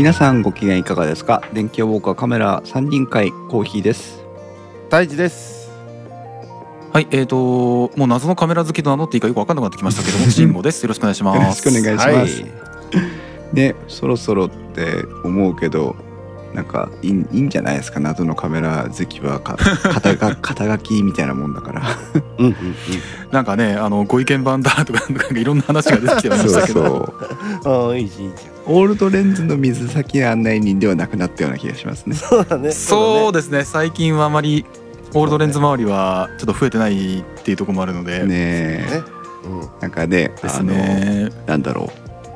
[0.00, 1.42] 皆さんご機嫌いかがですか？
[1.52, 4.24] 電気屋ウォーカーカメラ三人会コーヒーです。
[4.88, 5.70] 大事です。
[6.90, 7.36] はい、えーと
[7.98, 10.82] もう謎のカメラ好きと名乗っていいかよく分かんなくなってきましたけども、 慎吾です。
[10.84, 11.60] よろしくお願いしよろます。
[11.60, 13.54] しくお願いします、はい。
[13.54, 15.94] ねそろそろって思うけど
[16.54, 18.00] なんかいいいいんじゃないですか？
[18.00, 19.56] 謎のカメラ好きはか
[19.92, 21.82] 肩が肩書きみたいなもんだから。
[22.38, 22.56] うんうん
[23.30, 27.14] なんかね、あのご意見番だとかなんかいろんな話が出てきてましたけど、
[27.62, 28.28] そういいじ
[28.66, 32.16] オールドレンズの水先案内人ではなくなったような気がしますね。
[32.16, 32.72] そうだね。
[32.72, 33.62] そうですね。
[33.64, 34.66] 最近はあまり
[35.14, 38.26] オールドレンズ周りはちょっと増えてないっていうところもあるので、ねね
[38.90, 39.02] え
[39.44, 41.30] うんなんかねですあのね。
[41.46, 41.84] なんだろ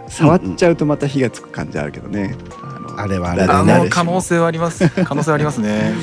[0.08, 0.10] う。
[0.10, 2.63] 触っちゃうとまた火がつく感じあるけどね、あの
[2.98, 4.88] あれはあれであ可能性はあります。
[5.04, 5.94] 可能性はありますね。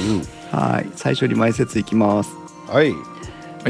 [0.52, 0.90] はい。
[0.96, 2.32] 最初に前説いきます。
[2.68, 2.94] はい。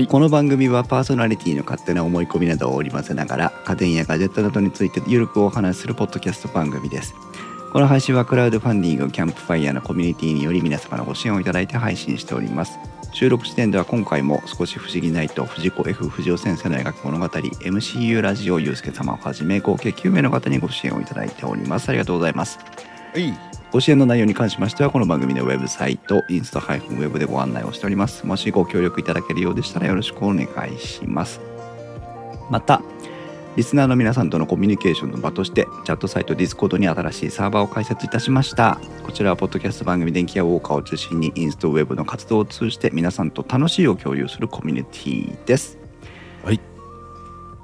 [0.08, 7.14] この番組はパーソナリティの勝手な思い込みなどを織り交ぜながら家電やガジェットなどについてゆるくお話しするポッドキャスト番組です。
[7.74, 12.80] この配信はクラウドファンディングキャンプファイヤーのコミュニティにより皆様のご支援をいただいて配信しております。
[13.14, 21.90] 収録時点では今回も少し不思議ないと藤子 F 不二雄先生の描く物語 MCU ラジオゆうすけ様をはじめ合計9名の方にご支援をいただいております。
[21.90, 22.60] ありがとうございます。
[22.60, 22.91] はい
[23.72, 28.26] ご支援の内容に関しましてはこの番組のウェブサイトインスタ -web でご案内をしております。
[28.26, 31.42] もしご協力いただけるようでしたらよろしくお願いします。
[32.50, 32.82] また
[33.58, 38.80] リスナーの皆さんとのコミュニケーションの場としてチャットサイト Discord に新しいサーバーを開設いたしました。
[39.04, 45.78] こちらはポッドキャスト番組電気屋ウォーカーを中心にインストウェブの活動を通じて皆さんと楽しいを共有するコミュニティです。
[46.46, 46.71] はい。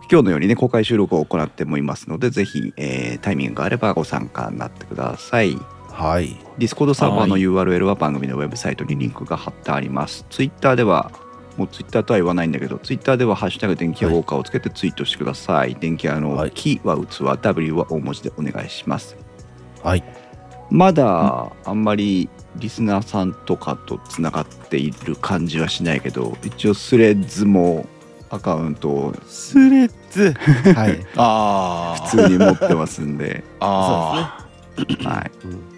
[0.10, 5.58] 今日のようにね公開収録を行ってもいますのでぜひ、えータイミングがあればご参加になってください
[5.98, 10.26] はい Discord サーバーのはい URL は番組のウェブサイトにリンクが貼ってあります。
[10.30, 11.12] ツイッターでは、
[11.58, 15.76] もうツイッターとは言わないんだけど、ツイッターではハッシュタグ電気屋ウォーカーをつけてツイートしてください。
[15.76, 19.18] 電気屋のはいキは器、W は大文字でお願いします。
[19.84, 20.04] はい
[20.70, 27.88] まだあんまりリスナーさんとかとつながっている感じはしないけど、一応スレッズも
[28.30, 30.34] アカウントをスレッズ
[30.74, 31.06] はい。
[31.16, 32.08] ああ。
[32.08, 34.46] 普通に持ってますんで、あ
[35.04, 35.32] はい。
[35.46, 35.78] うん。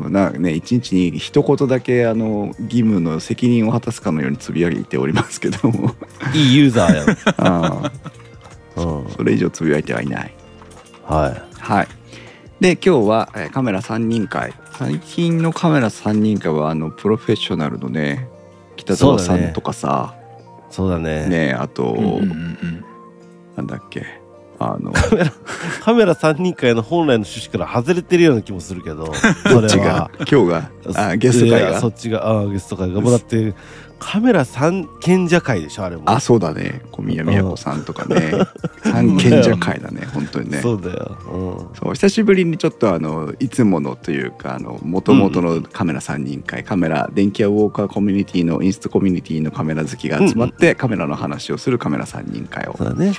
[0.00, 5.94] もうなんかね一日に一言だけあの義務の責任を果たすかのようにつぶやいておりますけども。
[6.34, 7.16] いいユーザーやん。
[7.38, 7.92] あ
[8.76, 10.34] それ以上つぶやいてはいない。
[11.04, 11.88] ははい。
[12.60, 14.52] で今日はえーカメラ3人会。
[14.78, 18.28] 最近のカメラ3人会はあのプロフェッショナルのね
[18.76, 20.14] 北澤さんとかさ。
[20.16, 20.20] い
[20.72, 21.26] そうだね。
[21.26, 21.90] ねあと、あ。
[21.90, 22.84] うんうんうん
[23.56, 24.04] なんだっけ？
[24.62, 24.92] あの
[25.82, 29.14] カメラ3人会の本来の趣旨から外れてるような気もするけどど
[29.48, 29.84] そっちが？
[29.84, 30.70] れは今日が？
[31.08, 31.80] あゲスト会が？
[31.80, 33.54] そっちがあゲスト会がもうだって
[33.98, 36.02] カメラ三賢者会でしょあれも。
[36.06, 36.82] あそうだね。
[36.90, 38.32] 小宮宮子さんとかね。
[38.84, 40.58] 三賢者会だね本当にね。
[40.60, 41.36] そうだよ、う
[41.72, 52.76] ん、そう久しぶりにちょっとあのいつものというかあの元々のカメラ3人会、カメラ電気屋ウォーカーコミュニティのインストコミュニティのカメラ好きが集まって、カメラの話をするカメラ3人会を。
[52.76, 53.12] そうだね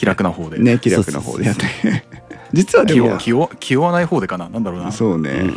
[0.00, 0.58] 気楽な方で。
[0.58, 1.44] ね気楽な方で。
[1.44, 1.64] やって
[2.54, 3.18] 実はでも。
[3.18, 4.48] 気負気負気負わない方でかな。
[4.48, 4.90] なんだろうな。
[4.92, 5.56] そうね、うん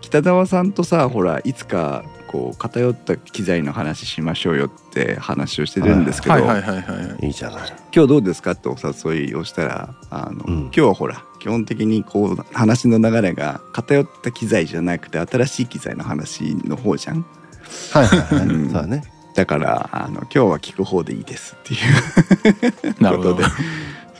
[0.00, 6.42] 北澤さんとさほらいつかこう偏った機材の話しましょうよって話をしてるんですけど、はい。
[6.42, 7.26] はいはいはい。
[7.26, 7.30] い。
[7.30, 7.72] いじゃない。
[7.92, 8.52] 今日どうですか？
[8.52, 10.60] ってお誘いをしたらあの、うん。
[10.66, 17.24] 今日はほら基本的にこう話の流れが偏った機材じゃなくて新しい機材の話の方じゃん？
[17.92, 18.70] はいはいはい、うん。
[18.70, 19.02] そうだね
[19.34, 21.76] だからあの今日は聞く方でいいですってい
[22.98, 23.02] う。
[23.02, 23.34] なるほど。
[23.34, 23.54] ことで。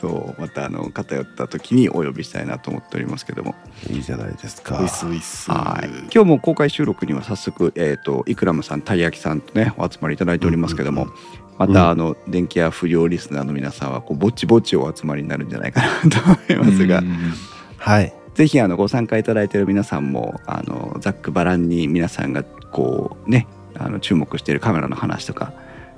[0.01, 3.55] そうまたあの偏った時にお呼びしたいなと思っておりますけども。
[3.89, 4.77] いいじゃないですか。
[4.77, 5.49] ウィスウィス。
[5.49, 5.87] はい。
[6.13, 11.09] 今日も公開収録には早速、えー、とイクラムさんたい焼きさんとねお集まりいただいておりますけども、うん
[11.57, 17.33] またあの電気屋不良リスナーの皆さんはこうぼちぼちお集まりになるんじゃないかなと思いますが、うん
[17.77, 18.13] はい。
[18.33, 25.53] ぜひあのご参加いただいている皆さんもあのざっくばらんに皆さんがこうねあの注目しているカメラの話とか、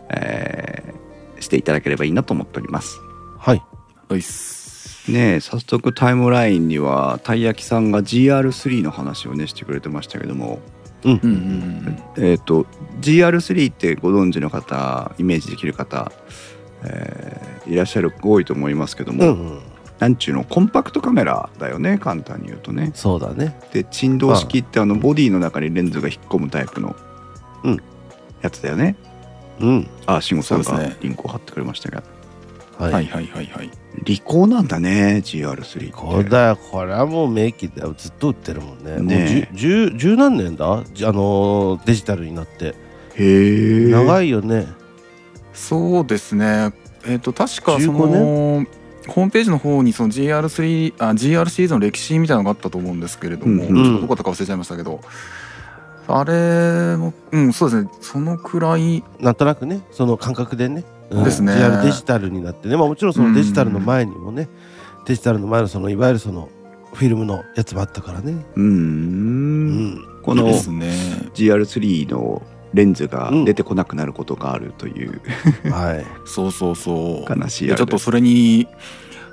[0.09, 0.97] えー
[1.39, 3.00] していただければいいなと思っております。
[3.38, 3.62] はい
[4.09, 5.12] ウィス。
[5.12, 10.59] ねえ早速タイムラインにはたい焼きさんが GR3 の話をねしてくれてましたけども、
[11.03, 12.00] うんうんうんうん。
[12.18, 12.65] えー、と
[13.01, 16.12] GR3 ってご存知の方イメージできる方、
[16.83, 19.59] えーいらっしゃる多いと思いますけども、うんうん
[20.00, 22.91] なんちゅうのコンパクトカメラだよね簡単に言うとね。
[22.94, 26.95] そうだねで振動式ってあのボディの中にレンズが引っ込むタイプの
[27.63, 27.81] うん。
[28.42, 28.95] やつだよね。
[29.59, 29.88] うん。
[30.06, 32.04] あ慎吾さんがリンクを貼ってくれましたが、
[32.77, 33.71] はい、はいはいはいはい。
[34.04, 35.92] 利口なんだね GR3 って。
[35.92, 36.57] これだよ。
[36.57, 37.95] これはもう名機だよ。
[37.98, 39.00] ずっと売ってるもんね。
[39.00, 39.51] ねえ。
[39.51, 40.83] もう十何年だ？
[40.94, 42.75] じあのーデジタルになって。
[43.15, 43.92] へえ。
[43.92, 44.68] 長いよね。
[45.53, 46.71] そうですね。
[47.07, 48.65] えっ、と確かその
[49.07, 53.83] ホームページの方にその GR3 あ GR シリーズの歴史みたいなのがあったと思うんですけれども、うんうん。
[53.83, 55.01] ちょっとどこだったか忘れちゃいましたけど、
[56.07, 57.89] あれもうんそうですね。
[58.01, 61.24] そのくらいなんとなくねその感覚でね、うん。
[61.24, 61.54] ですね。
[61.54, 64.48] GR デジタルになってね、まあ、もちろんそのデジタルの前にもね、
[65.06, 66.50] デジタルの前のそのいわゆるその
[66.94, 69.94] フィルムのやつもあったからね、ううん。
[69.95, 70.92] ん、このですね。
[71.36, 72.42] GR3 の
[72.74, 75.21] レンズが出てこなくなることがあるという。
[75.69, 76.06] はい。
[76.25, 77.39] そうそうそう。
[77.39, 78.68] 悲しいちょっとそれに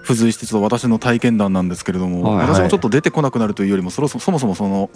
[0.04, 4.90] 付随してちょっと私の体験談なんですけれども、はい私もちょっと出てこなくなるというよりもそろそそもそもその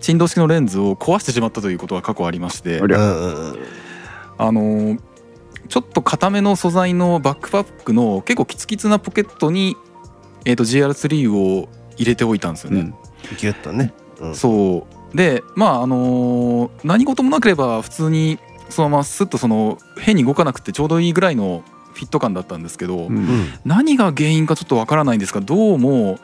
[0.00, 5.00] 振動式のレンズを壊してしまったということが過去ありましてあのー
[5.66, 9.76] ちょっと硬めの素材のバックパックの結構キツキツなポケットに、
[10.44, 12.80] えー、と GR3 を入れておいたんですよね。
[12.80, 12.90] うん。
[13.38, 14.34] ギュッとね、うん。
[14.34, 15.16] そう。
[15.16, 18.38] でまああのー何事もなければ普通に
[18.68, 23.16] そのままスッとその変に動かなくてちょうどいいぐらいのフィット感だったんですけど、うん。
[23.16, 26.18] うん何が原因かちょっとわからないんですがどうも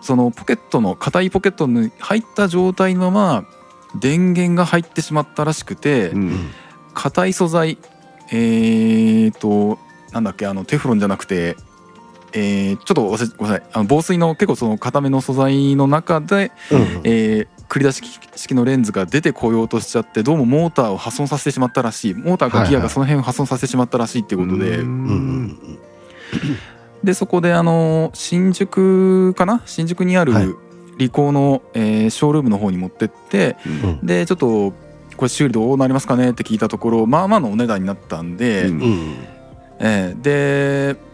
[0.00, 3.44] そのポケットの硬いポケットに入った状態のまま
[4.00, 6.50] 電源が入ってしまったらしくてうん
[6.94, 7.78] 硬い素材
[8.30, 9.78] えーと
[10.12, 11.56] なんだっけあのテフロンじゃなくて
[12.32, 13.70] えーちょっと忘れごめんなさい。
[13.72, 16.80] あの防水の結構その硬めの素材の中で、うん。
[17.04, 18.02] えー繰り出し
[18.34, 22.14] 式のレンズが出てこようとしちゃってどうもモーターを破損させてしまったらしい。
[22.14, 24.78] モーターかギアがその辺を破損させてしまったらしいっていうことで、
[27.04, 29.62] でそこであの新宿かな？
[29.66, 30.48] 新宿にあるはい。
[30.98, 34.06] リコーの、えーショールームの方に持ってってうんうん。
[34.06, 34.72] でちょっと
[35.16, 39.16] これ修理どうなりますかねって聞いたところまあまあのお値段になったんで、うんうん。
[39.78, 41.08] えーで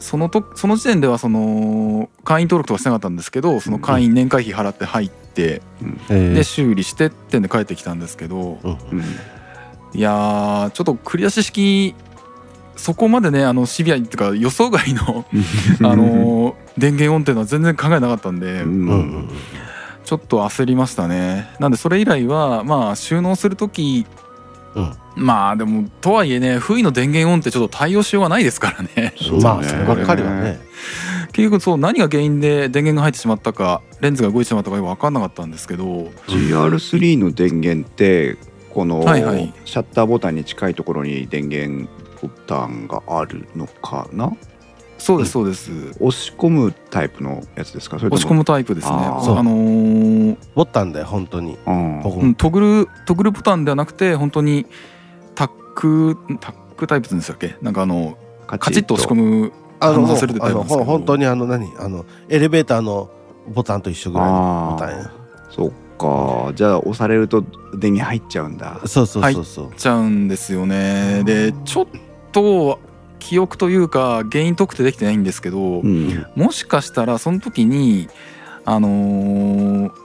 [0.00, 5.62] そのとその時点ではその会員登録とかしてなかったんですけどその会員年会費払って入って
[6.10, 6.34] えー。
[6.34, 9.02] で修理してってんで帰ってきたんですけどうんうん。
[9.94, 11.94] いやーちょっと繰り出し式
[12.76, 15.24] そこまでねあのシビアにっていうか予想外の
[15.82, 19.28] あのー電源音っていうのは全然考えなかったんで、うんうんうん。
[20.04, 21.50] ちょっと焦りましたね。
[21.58, 24.06] なんでそれ以来はまあ収納する時
[24.74, 24.92] うん。
[25.14, 29.14] まあでもとはいえね不意の電源音ってちょっと対応しようがないですからね。
[29.20, 29.60] そうだね。
[29.60, 30.60] まあそればっかりはね
[31.32, 35.84] 結局そう何が原因で電源が入ってしまったかレンズが動いてしまったかよく分かんなかったんですけど
[36.28, 38.36] GR3 の電源って
[38.70, 41.90] このシャッターボタンに近いところに電源
[42.20, 44.32] ボタンがあるのかな？
[44.98, 45.70] そうですそうです。
[45.98, 47.96] 押し込むタイプのやつですか？
[47.96, 48.94] 押し込むタイプですね。
[48.94, 51.58] あのーボタンだよ本当に。
[51.66, 52.34] うん。
[52.36, 54.64] トグルトグルボタンではなくて本当に
[55.34, 57.56] タックタックタイプって言うんでしたっけ？
[57.60, 59.52] なんかあのカカチッと押し込む
[59.82, 60.76] あの反応させるタイプなんですけど。
[60.76, 61.72] あのほん本当にあの何？
[61.78, 63.10] あのエレベーターの
[63.48, 65.12] ボタンと一緒ぐらいのボタンや。
[65.50, 66.52] そっか。
[66.54, 67.44] じゃあ押されると
[67.76, 68.80] 電源入っちゃうんだ。
[68.86, 71.22] そうそうそうそう、ちゃうんですよね。
[71.24, 71.86] でちょっ
[72.32, 72.78] と
[73.18, 76.26] 記憶というか原因特定できてないんですけど、うん。
[76.34, 78.08] もしかしたらその時に
[78.64, 80.01] あのー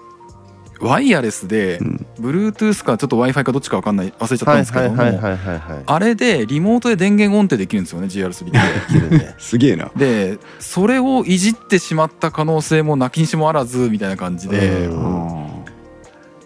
[0.80, 8.52] ワイヤレスでうん Bluetooth かちょっと w i f i かどっちか分かんない忘れちゃったんはいですけども、あれでリモートで電源オンってできるんですよね GR3 で。
[8.52, 9.92] できるねすげえな。
[9.96, 14.90] でそれをいじってしまった可能性もなきにしもあらずみたいな感じで、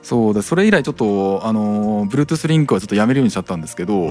[0.04, 4.10] そうでそれ以来ちょっとあの Bluetooth リンクはちょっとやめるようにしちゃったんですけど、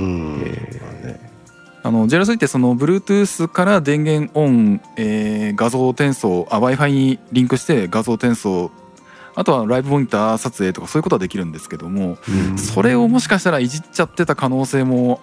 [1.82, 8.70] あの JRC ってその Bluetooth から電源オン、えー画像転送あ w i f i にリンクして画像転送
[9.34, 12.58] あとはライブモニター撮影とかそういうことはできるんですけども、うん。
[12.58, 15.20] それをもしかしたらいじっちゃってた可能性も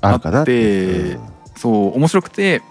[0.00, 1.18] あって
[1.56, 2.62] そう面白くて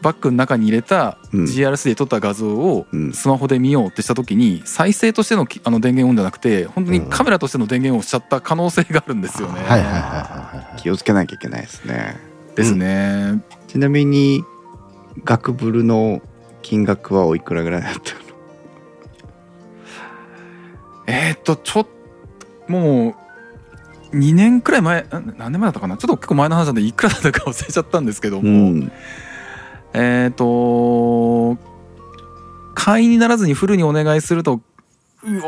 [0.00, 1.44] バッグの中に入れたうん。
[1.44, 3.12] GRC で撮った画像をうん。
[3.12, 9.60] スマホで見ようってした時に再生としてのきあの電源オンじゃなくて本当にカメラとしての電源をしちゃった可能性があるんですよね。
[9.62, 10.80] はいはいはいはいはい。
[10.80, 12.16] 気をつけなきゃいけないですね。
[12.56, 13.42] ですね。
[13.68, 14.44] ちなみに
[15.24, 16.20] 学ブルの
[16.62, 18.14] 金額はおいくらぐらいだった？
[18.14, 18.21] の
[21.14, 21.86] えーっとちょっ
[22.66, 23.14] とも
[24.12, 25.96] う2年くらい前ん何年前だったかな？
[25.96, 28.92] ちょっと結構前の話なんでいくらだったか忘れちゃったんですけども、うん。
[29.94, 31.58] えーっと
[32.74, 34.60] 会員にならずにフルにお願いするとう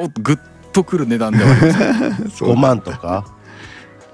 [0.04, 0.38] おグッ
[0.72, 3.24] とくる値段ではありました そう5万とか？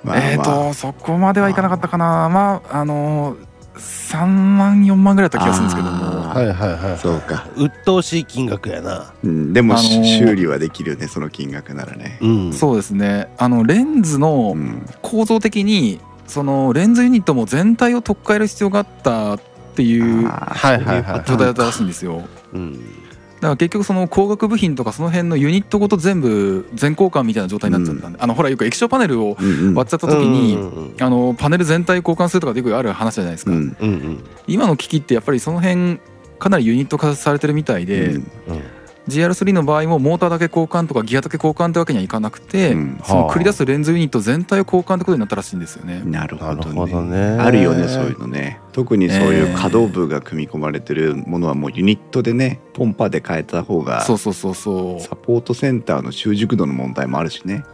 [0.05, 0.31] まあまあ。
[0.31, 2.29] えーっとそこまではいかなかったかな。
[2.29, 3.37] まああの
[3.81, 6.05] 3万4万ぐらいだった気がするんですけども。
[6.05, 9.13] あはいはいはいそうか、鬱陶しい金額やな。
[9.25, 12.19] うん、でも、あのー修理はできるねその金額ならね。
[12.21, 12.53] うん。
[12.53, 13.29] そうですね。
[13.39, 14.87] あのレンズのうん。
[15.03, 19.41] 構造的にそのレンズユニットも全体を取っ換える必要があったっ
[19.75, 22.23] ていうはいはいはい状態だったらしいんですよ。
[22.53, 23.00] うん
[23.41, 29.75] だから結局その光学部品とかその辺のユニットごと全部全交換みたいな状態になっちゃったんで、あのほらよく液晶パネルをうんうん。
[29.75, 34.25] 割っちゃった時に、うんうんあのパネル全体交換するとかよくある話じゃないですか、うんうんうん。
[34.47, 35.99] 今の機器ってやっぱりその辺
[36.39, 38.63] かなりユニット化されてるみたいで、うんうん
[39.11, 43.01] GR3 の場合もモーターだけ交換とかギアだけ交換ってわけにはいかなくて、うん。
[43.05, 46.03] その繰り出すレンズユニット全体を交換ってことになったらしいんですよね。
[46.05, 47.37] なるほどね。
[47.37, 47.43] ね。
[47.43, 48.61] あるよねそういうのね。
[48.73, 57.65] 特にそういうええ可動部が組み込まれてるものはもうユニットでねポンパで変えた方がそうそうそうそうサポートセンターの習熟度の問題もあるしね、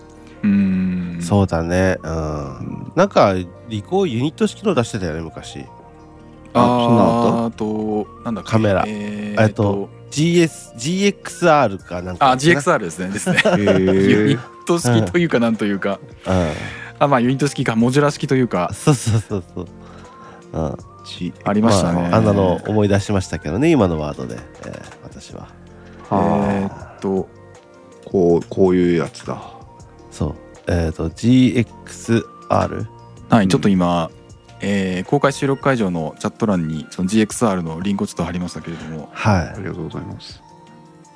[0.43, 1.19] うーん。
[1.21, 1.99] そうだね。
[2.02, 2.14] ううん。
[2.14, 3.35] んなんか
[3.69, 5.66] リコーユニット式の出してたよね昔。
[6.55, 8.85] あそんなのああーあとなんだカメラ。
[8.87, 13.09] ええっと GS GXR かなんかあ GXR ですね。
[13.09, 13.39] ですね。
[13.45, 16.51] へユニえット式というかなんというか、うん。
[16.99, 18.71] あまあユニット式かモジュラ式というか。
[18.73, 19.67] そうそうそうそう。
[20.53, 20.77] うん。
[21.05, 25.49] ちありましたね、あ、あんなの思い出しましたけどね今のワードで、えー私は。
[26.07, 27.29] えーはっと。
[27.33, 27.37] あ
[28.09, 29.41] こうこういうやつだ。
[30.11, 30.35] そう。
[30.69, 32.87] えっ、と GXR
[33.29, 34.11] はい、ちょっと今、
[34.61, 39.09] えー公開収録会場のチャット欄にその GXR のリンクをちょっと貼りましたけれども。
[39.13, 39.49] はい。
[39.49, 40.43] ありがとうございます。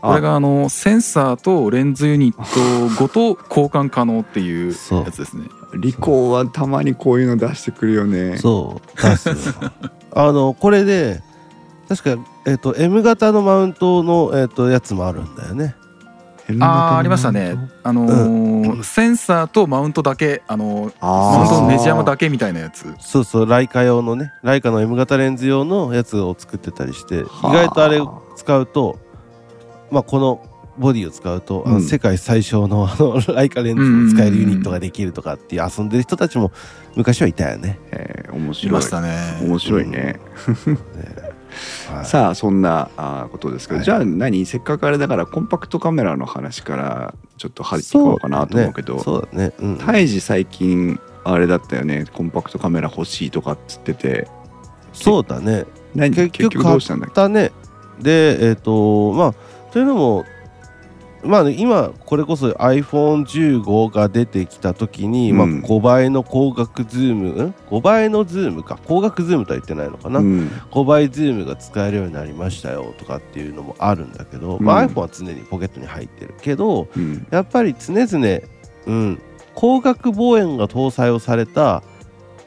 [0.01, 4.69] これがあのセンサーとレンズユニットごと交換可能っていう。
[4.69, 5.45] やつですね。
[5.79, 8.39] リコーはたまにこういうの出してくるよね。
[8.39, 9.03] そう。
[9.03, 9.35] 出すよ。
[10.13, 11.23] あのこれで
[11.89, 15.75] 確か、えっと M 型のマウントの、えっとやつもあるんだよね
[16.61, 17.57] あーありましたね。
[17.83, 22.95] あのーセンサーとマウントだけあのーマウントのネジ山だけみたいなやつ。
[23.01, 27.53] そうそうライカ用のねライカの M 型レンズ用のやつを作ってたりして意はあ。
[27.65, 28.99] 外とあれを使うと
[29.91, 30.47] まあこの
[30.79, 31.83] ボディを使うと、あのうん。
[31.83, 33.77] 世界最小のあのライカレン
[34.09, 36.53] ズを使えるユニットができるとかっていう遊んでる人たちも
[36.97, 37.79] 昔はいたよね。
[37.91, 38.73] えー面い白い。
[38.75, 39.19] ましたね。
[39.43, 40.21] 面白いね、
[41.93, 42.05] はい。
[42.05, 43.85] さあそんなあーことですけど、はい。
[43.85, 44.45] じゃあ何？
[44.47, 49.53] せっかくあれだからコンパクトカメラの話からちょっと入っていこうかなと思うけどそうだね。
[49.61, 52.07] うんタイさん最近あれだったよね？
[52.13, 54.29] コンパクトカメラ欲しいとかっつってて。
[54.93, 55.67] そうだね。
[55.95, 56.11] 何？
[56.15, 57.15] 結局結局どうしたんだっけ？
[57.15, 57.53] だね。
[58.01, 59.35] で、えっ、と、まあ、
[59.73, 60.25] というのも、
[61.23, 70.49] まあね、今これこそ iPhone15 が出てきた時に、まあ、うん5倍の光学ズーム、ん、5倍のズームか光学ズームとは言ってないのかな、うん。
[70.71, 77.27] 5倍ズームが使えるようになりましたよとかっていうのもあるんだけど、まあ、うん iPhone は常にポケットに入ってるけどうん。
[77.31, 78.41] やっぱり常々、
[78.87, 79.23] うん、
[79.55, 81.83] 光学望遠が搭載をされた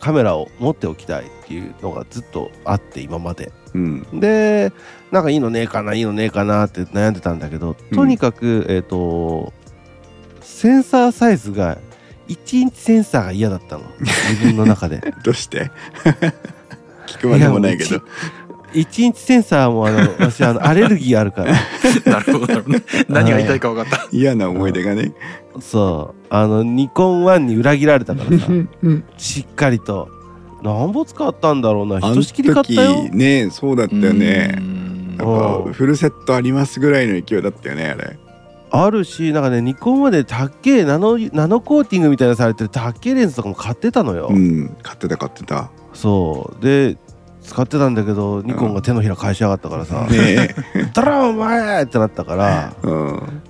[0.04, 3.54] カメラを持っておきたいっていうのがずっとあって今まで。
[3.74, 4.20] うん。
[4.20, 4.74] で
[5.12, 9.54] なんかいいのねえかないいのねえかなって悩んでたんだけどとにかく、えっ、と
[10.42, 11.78] センサーサイズが
[12.28, 13.86] 1インチセンサーが嫌だったの。
[14.00, 15.14] 自分の中で。
[15.24, 15.72] どうして？
[17.08, 18.02] 聞くまでもないけど
[18.74, 21.54] 1インチセンサーもあの 私あのアレルギーあるから。
[22.12, 22.80] なるほどなるほど。
[23.08, 24.08] 何が言いたいか分かった。
[24.12, 25.14] 嫌な思い出がね。
[25.60, 26.26] そう。
[26.30, 28.48] あのニコン1に裏切られたからさ。
[28.50, 30.10] うんしっかりと。
[30.64, 31.98] 何ぼ使ったんだろうな。
[31.98, 33.04] あのひとしきり買ったよ。
[33.04, 34.56] 時ねそうだったよね。
[34.58, 35.18] うん。
[35.18, 38.18] なんうんかフルセットありますぐらいの勢いだったよねあれ。
[38.76, 45.70] あるしなんかねニコンまでたっけえナノナノコーティングみたいなのされてるたっけえレンズとかも買ってたのよ、うん買ってた買ってた。
[45.94, 46.66] そう。
[46.66, 46.98] で
[47.44, 50.08] 使ってたんだけどニコンが手のひら返しやがったからさ。
[50.08, 50.56] ね
[50.94, 52.96] 「だらお前!」ってなったからえうん。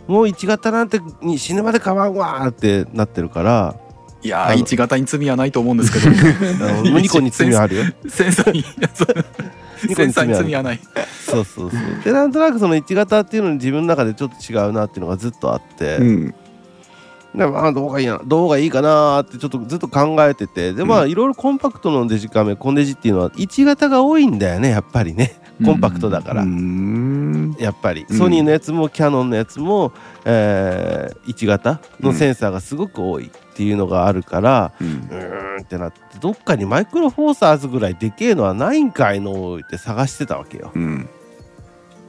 [0.08, 3.76] もう1型なんてに死ぬまで買わんわーってなってるから
[4.22, 6.10] いやー一型に罪はないと思うんですけど。
[7.00, 7.84] ニコンに罪あるよ。
[8.08, 8.64] センサーに
[9.88, 10.80] ニコセンに罪はない。
[11.26, 12.04] そうそうそう。
[12.04, 16.36] でなんとなくその1型っていうのに自分の中でちょっと違うなっていうのがずっとあって、うん
[17.36, 25.40] でまあどうがいいなどうがいいかなーってちょっとずっと考えててでまあいろいろコンパクトのデジカメコンデジっていうのは1型が多いんだよねやっぱりね。
[25.64, 26.44] コンパクトだから、
[27.60, 28.06] やっぱり。
[28.10, 28.18] うん。
[28.18, 29.94] ソニーのやつもキャノンのやつも、
[30.26, 34.88] えー1型のセンサーがすごく多いっていうのがあるから、うん。
[34.88, 40.72] うーんってなってどっかにマイクロフォーサーズぐらいでけえのはないんかいのって探してたわけよ。
[40.74, 41.10] うん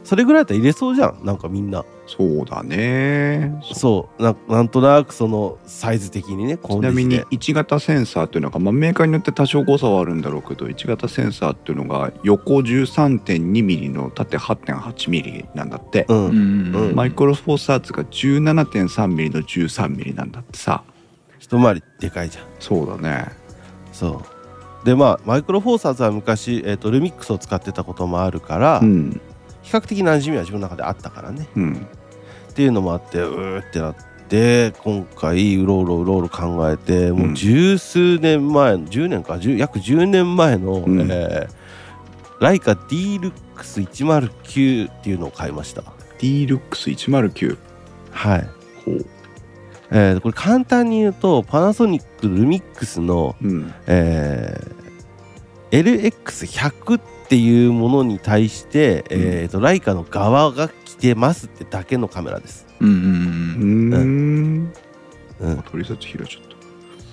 [0.05, 1.25] それぐらいだったら入れそうじゃん。
[1.25, 1.85] なんかみんな。
[2.07, 3.59] そうだね。
[3.73, 4.23] そう。
[4.23, 20.85] ななんとなくそのサイズ的にねコちなみにンデジで1型センサーっていうのが、まあ、メーカーによって多少誤差はあるんだろうけど1型センサーっていうのが横 13.2mm の縦 8.8mm なんだって、うん、うんうんマイクロフォーサーツが 17.3mm の 13mm なんだってさ。
[21.39, 22.45] 一回りでかいじゃん。
[22.59, 23.29] そうだね。
[23.93, 24.23] そ
[24.83, 24.87] う。
[24.87, 29.21] でまあマイクロフォーサーズは昔、えー、とルミックスを使ってたこともあるから、うん
[29.65, 31.49] 比較的馴染みは自分の中であったからね。
[31.57, 31.87] うん。
[32.51, 33.97] っていうのもあってうーってなっ
[34.29, 41.01] て今回うろうろうろうろ考えてもう十数年前の10年か10約10年前の、うん。
[41.11, 41.65] えー
[42.41, 45.83] ライカ D ルックス109っていうのを買いました。
[46.19, 47.57] D D-Lux109
[48.11, 48.49] はい。
[48.85, 49.07] ほう。
[49.91, 53.73] えーこれ簡単に言うと、パナソニックルミックスの、うん。
[53.87, 54.75] えー
[55.71, 57.01] LX100 っ
[57.35, 62.65] ていうものに対して、えーと、ライカの側が来てますってだけのカメラです。
[62.79, 64.73] うんうんうーん
[65.41, 65.63] うん。
[65.65, 66.43] 取説開いちゃっ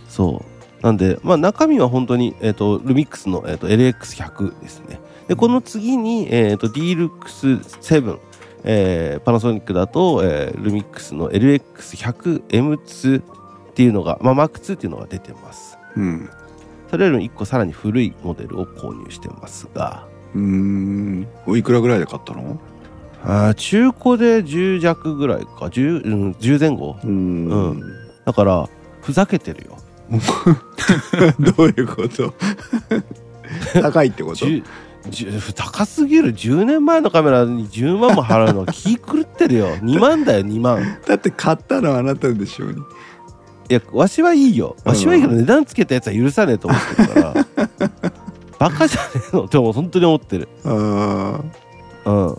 [0.08, 0.46] そ
[0.80, 0.84] う。
[0.84, 5.00] なんで、まあ中身は本当に、えっ、と、ルミックスの、えー、と LX100 ですね。
[5.28, 8.20] で、この次に、えっ、と、D-Lux7、
[8.64, 13.24] えーパナソニックだと、えールミックスの LX100M2 っ
[13.74, 15.80] ていうのが、まあ Mark2 っていうのが出てます。
[15.80, 16.30] たうん
[16.92, 21.28] それよりも1個さらに古いモデルを購入してますが、うーん。
[21.46, 22.60] おいくらぐらいで買ったの？
[23.24, 26.98] あー中古で10弱ぐらいか、10、うん、10前後？
[27.04, 27.48] うーん。
[27.48, 27.82] うん。
[28.26, 28.70] だから、
[29.02, 29.78] ふざけてるよ。
[31.40, 32.34] どういうこと？
[33.82, 34.64] 高いってこと？10
[35.10, 36.34] 10高すぎる。
[36.34, 39.76] 10年前のカメラに10万も払うのは気狂ってるよ。
[39.82, 40.98] 2万だよ2万。
[41.08, 42.78] だって買ったのはあなたでしょうに。
[42.78, 44.76] いやわしはいいよ。
[44.84, 47.34] わしはいいけど値段つけたやつは許さねえと思ってるか
[47.80, 47.90] ら
[48.62, 50.48] バカじゃねえのって本当に思ってる。
[50.64, 51.42] あ
[52.06, 52.38] あうん。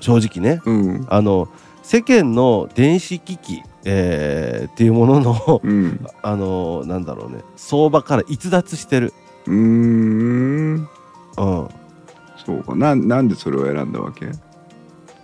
[0.00, 0.62] 正直ね。
[0.64, 1.06] うん。
[1.10, 1.48] あの
[1.82, 6.06] 世間の電子機器、えーっていうもののうん。
[6.22, 7.40] あのなんだろうね。
[7.56, 9.12] 相場から逸脱してる。
[9.46, 10.74] うーん。
[10.76, 10.88] うん。
[11.36, 11.68] そ
[12.54, 12.76] うか。
[12.76, 14.30] ななんでそれを選んだわけ？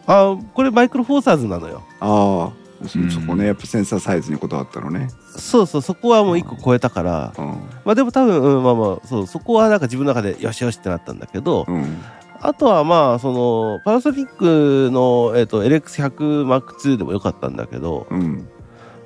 [0.08, 1.82] あこれマイクロフォーサーズなのよ。
[2.00, 2.50] あ
[2.82, 7.32] あそうんそこねやっぱセンサーサイズにこだわったのねそうそうそこはもう1個超えたから。
[7.36, 7.46] うん。
[7.84, 12.02] まあでも多分、うん、まあまあそうそこはなんか自分の中でよしよしってなったんだけど、うん。
[12.40, 18.48] あとはまあそのパナソニックの、えっと LX100M2 でもよかったんだけどうん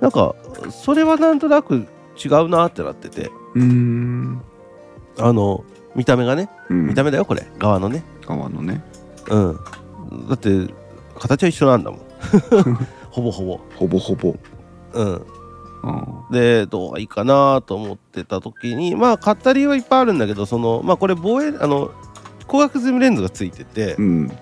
[0.00, 0.34] なんか
[0.70, 1.86] それはなんとなく
[2.22, 3.30] 違うなってなってて。
[5.18, 5.64] あの
[5.94, 6.86] 見た目がねうん。
[6.88, 7.46] 見た目だよこれ。
[7.58, 8.04] 側のね。
[8.26, 8.82] 側のね。
[9.28, 9.60] うん。
[10.28, 10.68] だって
[11.18, 12.00] 形は一緒なんだもん。
[13.10, 13.60] ほぼほぼ。
[13.76, 14.34] ほぼほぼ。
[14.92, 15.35] うんうん
[16.30, 21.92] でどうがいいかなと思ってた時にまあ買った理由はいっぱいあるんだけどそのまあこれ望遠あの
[22.40, 24.38] 光学ズームレンズがついてて、うん、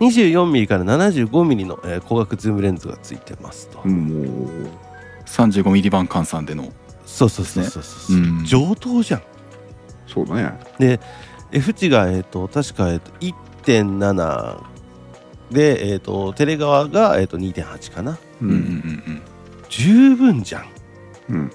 [0.00, 4.70] 24mm から 75mm の、えー光学ズームレンズがついてますと、もう
[5.26, 6.72] 35ミリ版換算での。
[7.06, 8.20] そうそうそうそうそう、う。
[8.42, 8.44] ん。
[8.44, 9.22] 上等じゃん。
[10.06, 10.58] そうだね。
[10.78, 11.00] で
[11.52, 13.10] F 値が、えー、と確か、えー、と
[13.64, 14.62] 1.7
[15.50, 18.12] で、えー、とテレ側が、えー、と2.8かな。
[18.12, 19.11] ううんうんうん
[19.72, 20.66] 十分じゃん。
[21.30, 21.50] うん。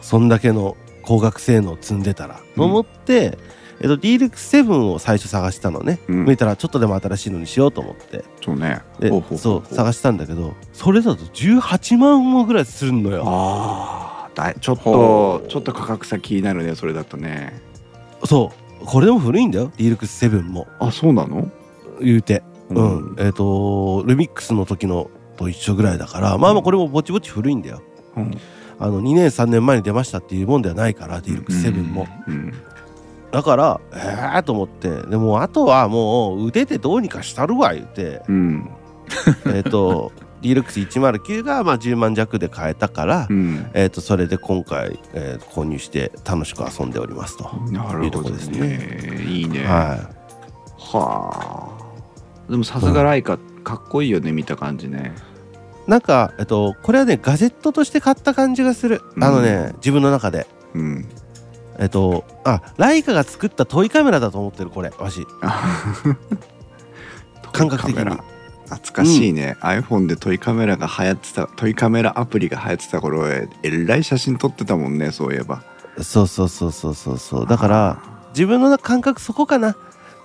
[0.00, 2.54] そんだけの光学性能積んでたら、うん。
[2.54, 3.36] と思って、
[3.80, 6.24] えー、と D-Lux7 を最初探したのね、うん。
[6.24, 8.24] 向いたらちょっとでも新しいのにしようと思って。
[8.44, 8.82] そうね。
[9.00, 13.24] でそう探したんだけどそれだと18万もぐらいするのよ。
[13.26, 17.60] ああだいちょっとちょっと価格差気になるねそれだとね。
[18.24, 18.86] そう。
[18.86, 20.68] これでも古いんだよ D-Lux7 も。
[20.78, 21.50] あそうなの？
[22.00, 22.44] 言うて。
[22.70, 27.80] うん、えっ、とルミックスの時のと一緒ぐらいだからまあまあこれもぼちぼち古いんだよ。
[28.16, 28.38] うん。
[28.80, 32.52] あの2年3年前に出ましたっていうもんではないから D-Lux7 も、うん。
[33.30, 38.22] だからええー、と思ってでもあとはもう腕でどうにかしたるわ言って。
[38.28, 38.70] うん。
[39.46, 43.70] えっと D-Lux109 がまあ10万弱で買えたから、うん。
[43.74, 49.24] えっとそれで今回、えー購入して楽しく遊んでおりますと、なるほどですね。
[49.26, 49.64] いいね。
[49.64, 49.98] は
[50.78, 51.78] は
[52.48, 52.50] あ。
[52.50, 55.12] でもさすがライカかっこいいよね見た感じね。
[55.16, 55.27] い
[55.88, 59.02] なんか、えっと、これはねガジェットとして買った感じがする。
[59.20, 60.46] あのね、自分の中で。
[60.74, 61.08] うん。
[61.78, 64.92] えっとあライカが作ったトイカメラだと思ってるこれ。
[64.98, 65.26] わし。
[67.52, 68.18] 感覚的に。
[68.66, 73.48] 懐かしいね、iPhone でトイカメラが流行ってたトイカメラアプリが流行ってた頃え
[73.86, 75.62] らい写真撮ってたもんねそういえば。
[76.02, 77.46] そうそうそうそうそうそう。
[77.46, 77.98] だから
[78.34, 79.74] 自分の感覚そこかな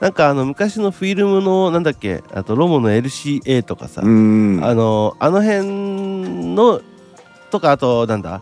[0.03, 4.59] なんかあの昔のフィルムのなんだっけあとロモの LCA とかさ、うん。
[4.61, 6.81] あのあの辺の
[7.51, 8.41] とかあとなんだ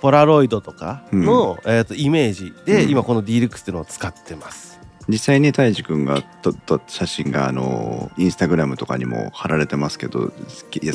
[0.00, 2.90] ポラロイドとかの、えー、とイメージで、うん。
[2.90, 4.80] 今この D-Lux っていうのを使ってます。
[5.06, 10.32] 実際に泰治君が撮った写真があのインスタグラムとかにも貼られてますけど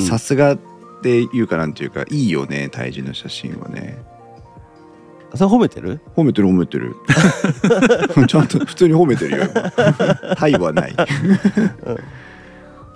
[0.00, 0.58] さすがっ
[1.00, 3.98] ていうかなんていうかいいよね泰治の写真はね
[5.34, 6.00] それ褒めてる？
[6.16, 6.96] 褒めてる褒めてる。
[8.26, 10.34] ちゃんと普通に褒めてるよ今。
[10.36, 10.94] はいはない。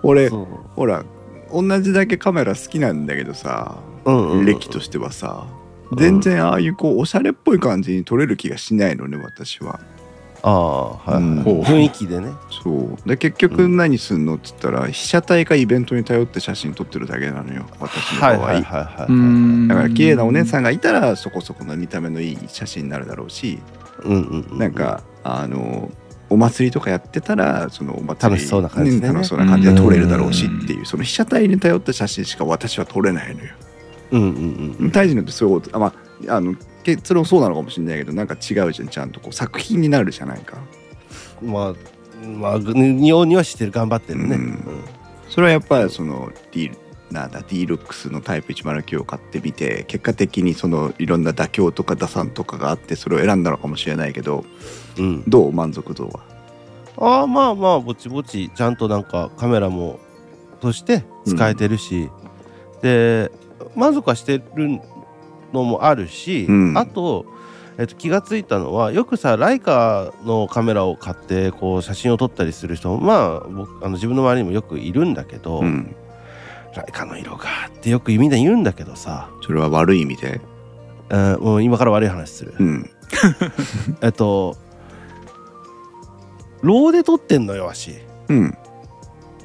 [0.02, 1.04] 俺ほら
[1.52, 4.38] 同じだけカメラ好きなんだけどさうんうん。
[4.40, 5.46] うん歴としてはさ
[5.90, 9.78] うん全然ああいうこうおしゃれっぽい感じに撮れる気がしないのね私は
[10.42, 11.42] ああはい、はいうん。
[11.62, 12.32] 雰囲気でね。
[12.62, 12.96] そう。
[13.08, 17.64] で結局何すんのっつったら被写体かイベントに頼って写真撮ってるだけなのよ。
[17.80, 19.68] 私の場合、はいはいはいはい、うーん。
[19.68, 23.58] だから綺麗なお姉さんがいたらそこそこの見た目のいい写真になるだろうし
[24.04, 25.90] うんうんうん、なんかあの
[26.28, 29.12] お祭りとかやってたらそのお祭り楽しそうな感じでね。
[29.12, 33.50] 楽しそうな感じで撮れるだろうしっていうその被写体に頼った写真しか私は撮れないのよ。
[34.12, 35.92] うんうんうん大事のってそうあま
[36.28, 40.58] ああの結論そうなのかもしれないけどなんか違うじゃんちゃんとこう作品になるじゃないか。
[41.40, 41.74] まあ
[42.26, 44.42] まあにようにはしてる頑張ってるね、うん。
[44.42, 44.60] うん。
[45.28, 46.70] それはやっぱりその D
[47.10, 54.44] なんだ D ルックスのタイプ109を買ってみて結果的にそのいろんな妥協とか打算とかがあってそれを選んだのかもしれないけど
[54.98, 55.24] うん。
[55.28, 55.52] どう？
[55.52, 56.20] 満足度は？
[56.98, 59.98] ああまあまあぼちぼちちゃんとなんかカメラも
[60.60, 62.08] として使えてるし、
[62.82, 63.32] で
[63.74, 64.80] 満足はしてる
[65.52, 66.78] のもあるし、うん。
[66.78, 67.26] あと、
[67.78, 75.96] えっと、気がついたのはよくさライカのカメラを買ってこう写真を撮ったりする人もまあ僕あの自分の周りにもよくいるんだけど、うん、
[76.76, 80.40] ライカの色がってよくみんな言うんだけどさ、それは悪い意味で？
[81.08, 82.90] うん、もう今から悪い話する、うん、
[84.02, 84.56] えっと
[86.60, 87.94] ローで撮ってんのよわし。
[88.28, 88.56] うん、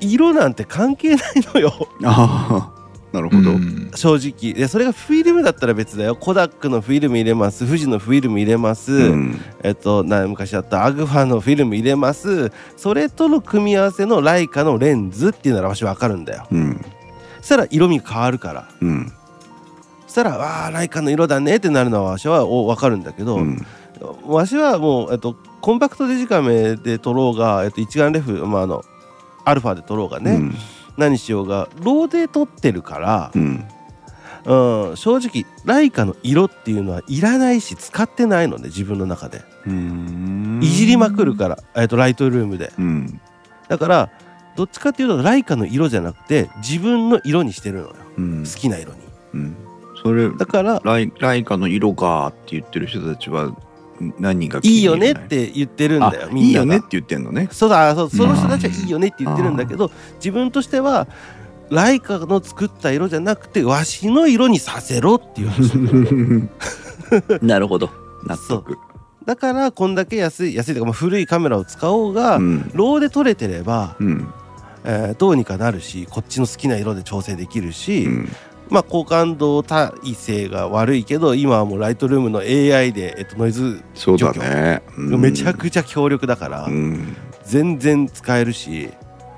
[0.02, 1.74] 色なんて関係ないのよ。
[2.04, 2.77] ああ
[3.18, 3.52] なるほど。
[3.52, 3.92] うん。
[3.96, 4.54] 正直。
[4.54, 6.16] でそれがフィルムだったら別だよ。
[6.16, 7.66] コダックのフィルム入れます。
[7.66, 9.42] 富士のフィルム入れます、うん。
[9.64, 10.86] えっとな昔あった。
[10.86, 12.52] アグファのフィルム入れます。
[12.76, 16.48] それとの組み合わせのライカのレンズっていうならわし分かるんだよ。
[16.52, 16.86] うん。
[17.40, 18.70] そしたら色味変わるから。
[18.82, 19.12] うん。
[20.06, 23.66] そしたら「わあライカの色だね」ってなるのはわしはお分かるんだけど、うん。
[24.28, 28.84] わしはもう、えっと、コンパクトデジカメで撮ろうが、えっと、一眼レフ、まあ、あの
[29.44, 30.56] アルファで撮ろうがね、うん
[30.98, 33.68] 何しようがローで撮ってるからう、ん。
[34.46, 39.42] うん、正直ライカの色っていうのはいらないし使ってないので自分の中で。
[39.66, 40.60] うん。
[40.64, 42.72] いじりまくるから、えっと、ライトルームで。
[42.80, 43.20] うん。
[43.68, 44.10] だから
[44.56, 47.96] どっちかっていうとライカの色じゃなくて自分の色にしてるのよ。
[48.18, 48.44] うん。
[48.46, 49.00] 好きな色に。
[49.34, 49.58] うん。
[50.02, 53.54] それだからライライカの色がって言ってる人たちは
[54.20, 54.84] 何人かいい。
[54.84, 56.48] よねって言ってるんだよあみんなが。
[56.48, 57.48] いいよねって言ってんのね。
[57.52, 61.08] そうだそうその人たちはいいよねって言ってるんだけど自分としては
[61.70, 65.74] ライカの作った色じゃなくてわしの色にさせろっていう話。
[67.42, 67.90] なるほど。
[68.26, 68.78] 納得。
[69.26, 70.72] だからこんだけ安い安い。
[70.74, 72.72] というかまあ古いカメラを使おうが、うん。
[72.74, 74.28] ローで撮れてれば、うん。
[74.86, 78.30] えーどうにかなるしこっちの好きな色で調整できるし、うん
[78.70, 84.82] まあ高感度体制が悪いけど今はもうライトルームの AI で、えっと、ノイズそうだね。
[84.98, 85.22] うん。
[85.22, 87.16] めちゃくちゃ強力だから、うん。
[87.44, 88.90] 全然使えるし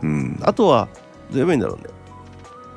[0.01, 0.39] うん。
[0.41, 0.87] あとは
[1.31, 1.83] どう言えばいいんだろうね。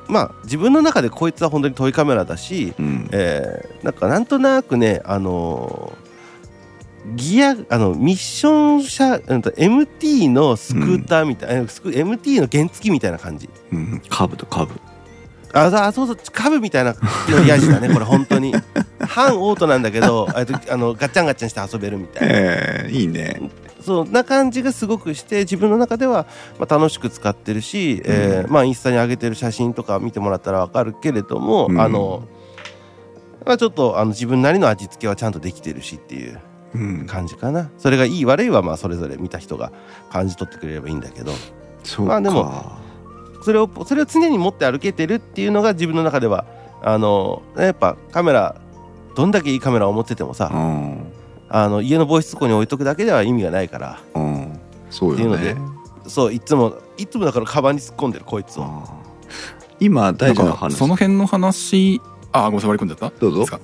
[0.07, 3.09] まあ自分の中でこいつは本当にトイカメラだし、うん。
[3.11, 6.03] えーなんかなんとなくねあのー
[7.15, 13.49] ギアあのミッション車うんと MT のスクーターみたいな、スク MT の原付みたいな感じ。
[13.73, 14.01] うん。
[14.07, 14.79] カブとカブ
[15.53, 16.95] ああそうそうカブみたいな
[17.29, 18.53] のヤジだね これ本当に。
[18.99, 22.33] 半オートなんだけど あとあのガッチャンガッチャンして遊べるみたいな。
[22.35, 23.49] ええいいね。
[23.81, 26.25] そんな感じがすごくして自分の中では、
[26.57, 31.81] まあ、楽しく使ってるし、えーまあ、インスタに上げてる写真とか見てもらったら分かるけれども、うん。
[31.81, 32.23] あの、
[33.45, 36.39] まあ、ちょっとあの自分なりの味付けはちゃんとできてるしっていう
[36.75, 37.05] うん。
[37.07, 37.69] 感じかな。
[37.77, 39.71] それがいい悪いはまあそれぞれ見た人が
[40.09, 41.33] 感じ取ってくれればいいんだけど。
[41.83, 42.82] そうまあでもか
[43.43, 46.45] それをそれを常に持って歩けてるっていうのが自分の中では
[46.81, 48.55] あのやっぱカメラ
[49.15, 51.11] どんだけいいカメラを持っててもさうん。
[51.49, 53.99] あの家の防湿庫に置いとくだけでは意味がないから。
[54.15, 54.59] うん。
[54.89, 55.61] そうっていうのでよね
[56.07, 58.83] そういつもいつもだからカバンに突っ込んでるこいつを。
[59.79, 60.75] 今大事な話。
[60.75, 62.01] その辺の話
[62.31, 63.19] あごめんなさい割り込んじゃった？
[63.19, 63.59] どうぞ。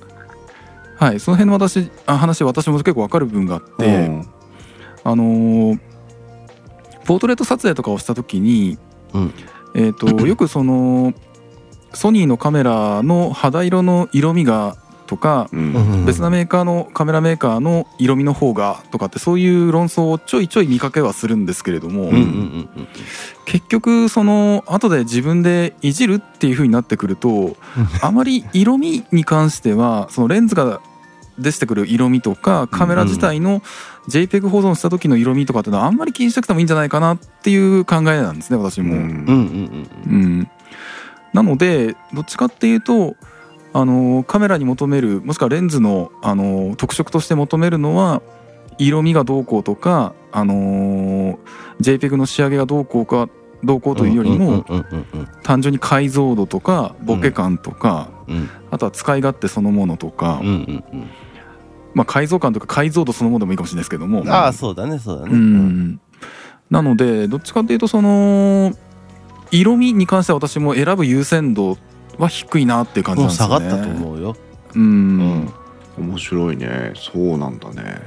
[0.96, 4.28] はいその辺の私あ話私も結構わかる部分があって、うん。
[5.04, 5.80] あのー
[7.06, 8.78] ポートレート撮影とかをした時に、
[9.14, 9.34] うん
[9.74, 11.12] えー、と よくその
[11.92, 14.76] ソニーのカメラの肌色の色味が
[15.10, 16.06] とかうん。
[16.06, 22.20] 別なメーカーのカメラメーカーの色味の方がとかってそういう論争をちょいちょい見かけはするんですけれども、うんうんうん
[22.76, 22.88] うん。
[23.44, 27.56] 結局その後で自分でいじるっていう風になってくると
[28.00, 30.80] あまり色味に関してはそのレンズが
[31.40, 33.62] 出してくる色味とかカメラ自体の
[34.08, 38.94] JPEG 保存した時の色味とかっていうのはあんまり気にしなくてもいいんじゃないかなっていう考えなんですね私も。
[38.94, 39.00] うん。
[39.00, 40.50] うんうんうんうん、
[41.32, 43.16] なのでどっちかっていうと
[43.72, 48.22] あのカメラに求めるもしくはレンズのあの特色として求めるのは
[48.78, 51.38] 色味がどうこうとか、あの
[51.80, 53.28] JPEG の仕上げがどうこうか
[53.62, 54.64] どうこうというよりも
[55.42, 58.48] 単純に解像度とかボケ感とか、うん。
[58.70, 61.10] あとは使い勝手そのものとか、うんうんうん
[61.94, 64.24] まあ、解像感とか解像度そのものでもいいかもしれないですけども。
[64.28, 65.32] ああそうだねそうだね。
[65.32, 66.00] うん。
[66.70, 68.72] なのでどっちかっていうとその
[69.50, 71.76] 色味に関しては私も選ぶ優先度
[72.18, 73.56] は低いなっていう感じもなんですよね。
[73.56, 74.36] う下がったと思うよ。
[74.74, 75.52] うん、ん。
[75.98, 76.92] 面白いね。
[76.94, 78.00] そうなんだね。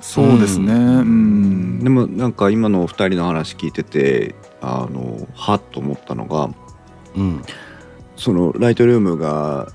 [0.00, 0.72] そうですね。
[0.72, 1.84] うん、ん。
[1.84, 6.48] でもなんか今のお二人の話聞いててあのはっと思ったのが
[7.14, 7.42] うん。
[8.16, 9.68] そのライトルームが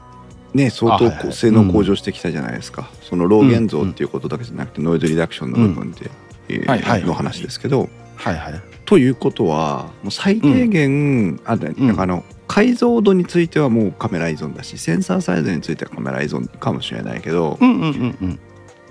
[0.54, 1.34] ね相当あはいはい。
[1.34, 6.10] 性能向上してきたじゃないですか、その老現像っていうことだけじゃなくてノイズリダクションの部分で、
[6.50, 7.04] えーはいはい。
[7.04, 8.62] の話ですけど、はいはい。
[8.86, 11.40] ということはもう最低限、うん。
[11.46, 18.40] なんかあの解像度についてはもうカメラ依存だしセンサーサイズについてはカメラ依存かもしれないけど、うんうんうんうん。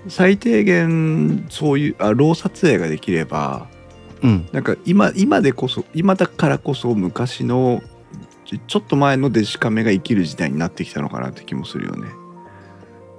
[0.07, 3.67] 最低限そういうあロー撮影ができれば
[4.23, 4.49] うん。
[4.51, 7.83] なんか今今でこそ今だからこそ昔の
[8.59, 12.09] ちょっと前のデジカメが生きる時代になってきたのかなって気もするよね。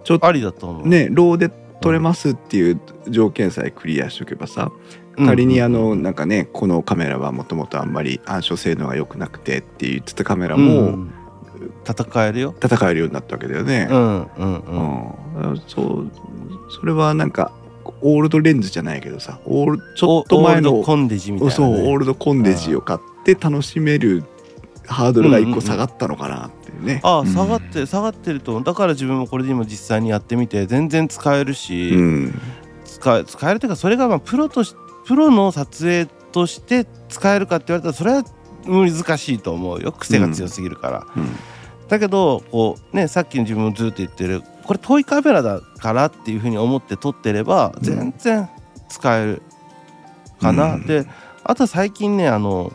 [0.04, 0.88] ちょっとありだと思う。
[0.88, 4.70] ねローで撮れますっていう条件さえクリアしとけばさ
[5.16, 11.12] 仮にあのなんかねこのカメラはもともとあんまり暗証性能が良くなくてって言ってたカメラうもん。
[11.86, 12.54] 戦えるよ。
[12.60, 13.86] 戦えるようになったわけだよね。
[13.90, 14.58] うんうん
[15.36, 15.50] うん。
[15.50, 15.62] うん。
[15.66, 16.10] そう
[16.80, 17.52] それはなんか
[18.00, 21.56] オールドレンズじゃないけどさオールちょっと前のオールドコンデジみたいなね。
[21.56, 24.24] そうオールドコンデジを買って楽しめる
[24.86, 27.00] ハードルが一個下がったのかなっていうね。
[27.02, 32.40] ああ下がって下がってるとだから自分もこれで今実際にやってみて全然使えるし、うん。
[32.84, 34.74] 使え使えるというかそれがまあプロとし
[35.06, 38.24] プロの撮影として使えるかって言われたらそれは
[38.64, 39.92] 難しいと思うよ。
[39.92, 41.26] 癖が強すぎるから、うん。
[41.88, 47.82] だけどこうねさっきの自分もずっと言ってるこれ遠いカメラだからっていうふうに思って撮ってればうん。
[47.82, 48.48] 全然
[48.88, 49.42] 使える
[50.40, 50.86] かな、うん。
[50.86, 51.06] で
[51.44, 52.72] あと最近ねあの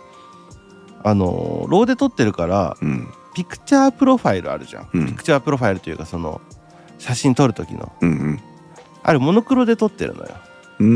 [1.03, 3.07] あの RAW で撮ってるからうん。
[3.33, 5.05] ピクチャープロファイルあるじゃん、うん。
[5.07, 6.41] ピクチャープロファイルというかその
[6.97, 7.91] 写真撮る時の。
[8.01, 8.39] うん
[9.03, 10.29] あれモノクロで撮ってるのよ。
[10.79, 10.91] うんう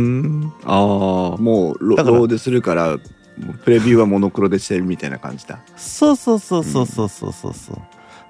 [0.47, 0.53] ん。
[0.65, 2.97] ああもう RAW でするから
[3.63, 5.59] プレビューはモノクロでしてるみたいな感じだ。
[5.77, 7.77] そうそうそうそうそうそうそうそう。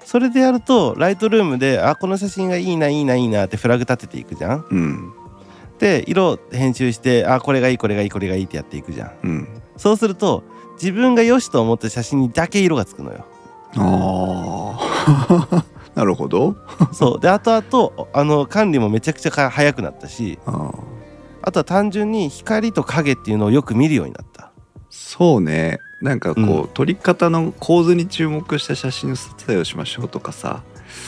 [0.04, 4.66] それでやるとライトルームであこの写真がいいないいないいなってフラグ立てていくじゃん。
[4.70, 5.12] うん。
[5.78, 9.12] で色編集してあこれがいいこれがいいこれがいいってやっていくじゃん。
[9.22, 9.48] うん。
[9.76, 10.44] そうすると
[10.82, 13.24] 自分が良しと思った写真にだけ色がつくのよ。
[13.76, 14.76] あ
[15.50, 15.64] あ
[15.94, 16.56] なるほど。
[16.92, 17.20] そう。
[17.20, 20.38] で後々あの管理もめちゃくちゃか早くなったし
[21.42, 24.50] あとは単純に光と影っていうのをよく見るようになった。
[24.90, 25.78] そうね。
[26.00, 26.68] なんかこう、うん。
[26.68, 30.62] 撮り方の構図に注目した写真の撮影をしましょうとかさ、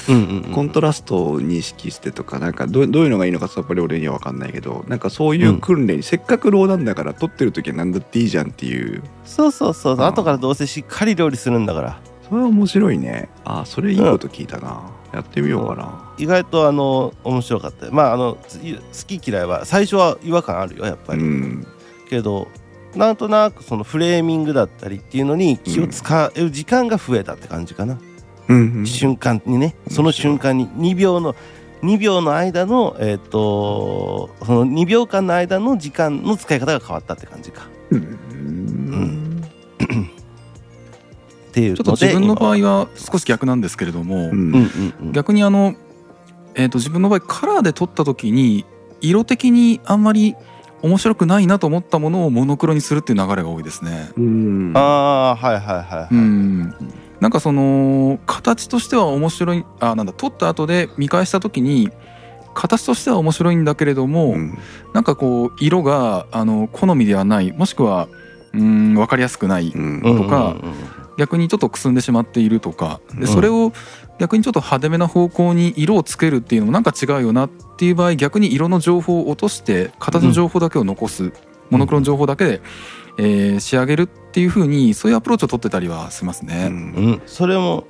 [0.07, 9.03] コントラストを認識してとかなんかどうどういうのがいいのかさっぱり俺には分かんないけどなんかそういう訓練に、せっかくローなんだから撮ってる時は何だっていいじゃんっていう。
[9.25, 12.01] そうそうそうあー後からどうせしっかり料理するんだから。
[12.29, 13.29] それは面白いね。
[13.45, 16.13] あーそれいいこと聞いたな、やってみようかな。
[16.19, 17.91] 意外とあの面白かった。
[17.91, 21.67] まああのつ好き嫌いは最初は違和感あるよやっぱり、うん。
[22.09, 22.49] けど
[22.95, 28.14] なんとなくそのフレーミングだったりっていうのに気を使う時間が増えたって感じかな、うんうん
[28.85, 31.35] 瞬間にねその瞬間に2秒の
[31.83, 37.69] 2秒の間のえっ、とその2秒間の間の時間の使い方が変わったって感じか。
[37.91, 39.45] うん。
[41.51, 45.13] っていうのでちょっと自分の場合今は少し逆なんですけれども、うんうんうんうん。
[45.13, 45.75] 逆にあの、
[46.55, 48.65] えー、と自分の場合カラーで撮った時に
[49.01, 50.35] 色的にあんまり
[50.83, 54.11] 面白くないなと思ったものをモノクロにするっていう流れが多いですね。
[54.17, 54.73] うん。
[54.75, 61.89] ああはいはいはいはい、うんなんかその形としては面白いあなんだ撮った後で見返した時に
[62.53, 64.59] 形としては面白いんだけれども、うん。
[64.93, 68.09] なんかこう色があの好みではないもしくは
[68.53, 69.79] うん分かりやすくないと
[70.29, 70.55] か
[71.17, 73.21] 逆にちょっとくすんでしまっているとかうん。
[73.21, 73.73] でそれを
[74.19, 81.33] 逆にちょっと派手めな方向に色をつけるっていうのもなんか違うよなっていう場合逆に色の情報を落として形の情報だけを残す、
[81.71, 82.61] モノクロの情報だけで、
[83.17, 86.69] えー仕上げるっていう風にそういうアプローチを取ってたりはしますうね。
[86.69, 86.73] ん。
[86.73, 86.77] う
[87.13, 87.85] ん、それも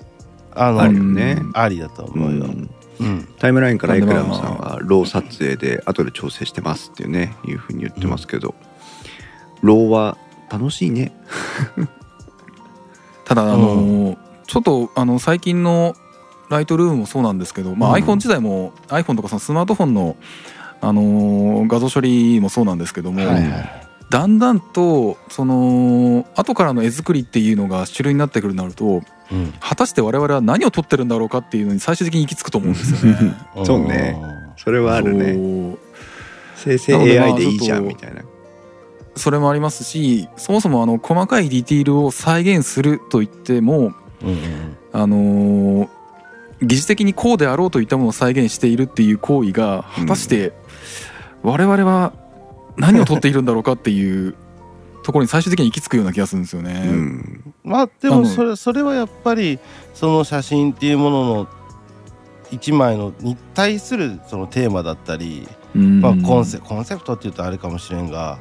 [0.55, 1.43] あのあるよね。
[1.55, 2.71] ありだと思うよ、うん。
[3.01, 3.29] うん。
[3.39, 8.55] タイムラインからエクラムさんはロー撮影で後で調整してますっていうねいうふうに言ってますけど、
[9.63, 10.17] ローは
[10.51, 11.13] 楽しいね。
[13.25, 15.97] ただあのーちょっとあの最近の
[16.51, 18.05] ライトルームもそうなんですけど、まあ、うん。
[18.05, 20.17] iPhone 自体も iPhone とかそのスマートフォンの、
[20.83, 23.84] あのー画像処理もそうなんですけども、はいはい
[24.15, 29.53] だんだんとその後からの絵作りっていうのが主流になってくるとなるとうん。
[29.59, 33.35] 果たして我々は何を撮ってるんだろうかっていうのに最終的に行き着くと思うんですよね。
[33.65, 34.17] そうね。
[34.57, 35.77] それはあるね。
[36.55, 38.23] 生成 AI でいいじゃんみたいな。
[39.17, 45.89] それもありますしそもそもあの細かいディティールを再現するといってもうんうんあのー
[46.63, 50.53] 疑似的にこうであろうといったものを再現しているっていう行為が果たして
[51.43, 52.13] 我々は
[52.77, 54.35] 何を撮っているんだろうかっていう
[55.03, 56.83] ところに最終的に行き着くような気がするんですよね。
[56.87, 57.55] うん。
[57.63, 59.59] まあでもそれそれはやっぱり
[59.93, 61.49] その写真っていうものの
[62.51, 66.01] 一枚のに対するそのテーマだったり、うん。
[66.01, 68.39] まあ、コンセコンセプトっていうとあれかもしれんが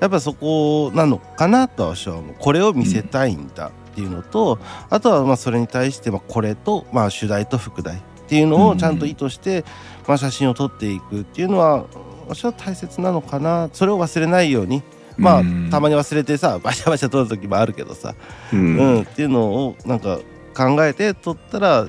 [0.00, 2.34] やっぱそこなのかなと私は思う。
[2.38, 4.58] これを見せたいんだっていうのと、
[4.90, 9.64] あとはまあそれに対してまあこれとまあ主題と副題っていうのをちゃんと意図して
[10.06, 11.86] まあ写真を撮っていくっていうのは
[12.28, 13.68] 私は大切なのかな。
[13.72, 14.82] それを忘れないように。
[15.16, 15.68] まあうん。
[15.70, 18.14] たまに忘れてさ バシャバシャ撮る時もあるけどさ、
[18.52, 18.76] ううん。
[18.98, 20.18] んっていうのをなんか
[20.56, 21.86] 考えて撮ったら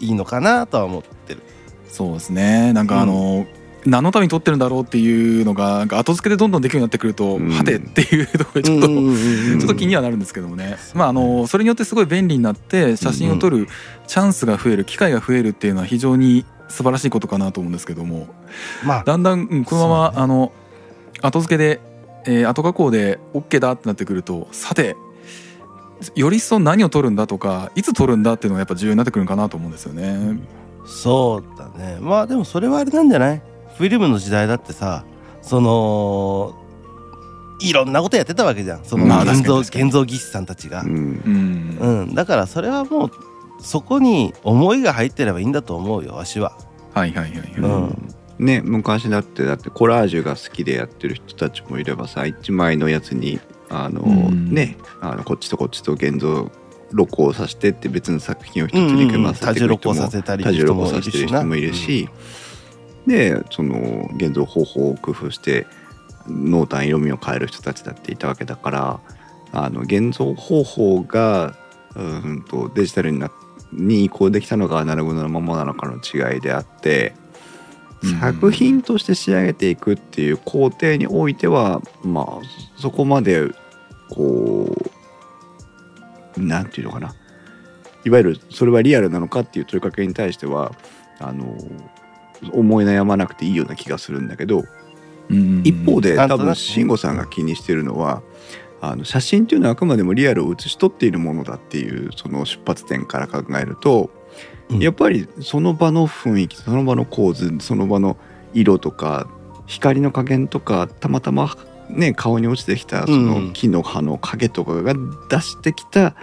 [0.00, 1.40] いいのかなとは思ってる。
[1.88, 2.72] そうですね。
[2.72, 3.46] なんかあの、
[3.84, 7.50] 何のために撮ってるんだろうっていうのが後付けでどんどんできるようになってくると、うん。
[7.50, 13.68] はてっていうところでちょっと、うんうんうんうん ちょっと気にはなるんですけどもね、まああのそれによってすごい便利になって写真を撮る
[14.06, 18.26] チャンスが増える機会が増えるっていうのは非常に素晴らしいことかなと思うんですけども。
[18.84, 20.16] まあだんだんうんこのまま、ね。
[20.16, 20.52] あの
[21.20, 21.80] 後付けで、
[22.26, 24.96] えー後加工で OK だってなってくるとさて
[26.16, 30.40] より一層何を撮るんだとかいつ撮るんだっていうのがやっぱ重要になってくるのかなと思うんですよね。
[30.84, 31.98] そうだね。
[32.00, 33.42] まあでもそれはあれなんじゃない？
[33.76, 35.04] フィルムの時代だってさ
[35.42, 36.58] その
[37.60, 38.84] いろんなことやってたわけじゃん。
[38.84, 40.82] そのまあ現像現像技師さんたちが。
[40.82, 40.88] う、ん。
[40.90, 42.02] うん。
[42.06, 43.10] うん、だからそれはもう
[43.62, 46.56] そこに思いが入ってればいいんだと思うよわしは。
[46.94, 47.52] はいはいはいはい。
[47.56, 56.50] うんね昔だってだってコラージュが好きでやってる人たちもいればさ一枚のやつにあの、うんねあのこっちとこっちと現像
[56.90, 62.08] 録音させてって別の作品を一つに組ませ多重録音させたり多重録音させてる人もいるなし、
[63.06, 65.66] でその現像方法を工夫して
[66.26, 69.00] 濃淡色味を変える人たちだっていたわけだから
[69.52, 71.56] あの現像方法が
[71.94, 73.30] うんとデジタルにな
[73.72, 77.14] に移行できたのがアナログのままなのかの違いであって、
[78.02, 78.20] うん。
[78.20, 83.48] 作品として仕上げていくっていう工程においてはまあそこまで
[84.10, 84.76] こ
[86.36, 87.14] うなんていうのかな。
[88.04, 90.72] いわゆるそれはリアルなのかっていう問いかけに対しては
[91.20, 91.56] あの
[92.52, 94.64] 思い悩まなくていいような気がするんだけど
[95.30, 95.62] うん。
[95.64, 98.22] 一方で多分慎吾さんが気にしてるのは
[98.84, 104.10] あの写真っていうのはあくまでもリアルを写し取っているものだっていうその出発点から考えると、
[104.70, 104.78] うん。
[104.80, 108.16] やっぱりその場の雰囲気その場の構図その場の
[108.52, 109.28] 色とか
[109.66, 111.56] 光の加減とかたまたま
[111.90, 114.94] ね顔に落ちてきたその木の葉の影とかが
[115.30, 116.16] 出してきた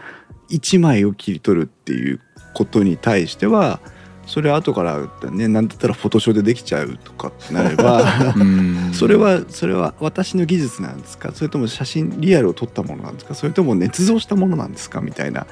[0.50, 2.20] 一枚を切り取るっていう
[2.54, 3.80] ことに対しては
[4.30, 5.00] それは後から
[5.32, 8.04] ね何だったらフォトショーでできちゃうとかってなれば
[8.38, 8.92] うん。
[8.94, 11.32] それはそれは私の技術なんですか？
[11.34, 13.34] それとも写真リアルを撮ったものなんですか？
[13.34, 15.02] それとも捏造したものなんですか？
[15.02, 15.48] みたいな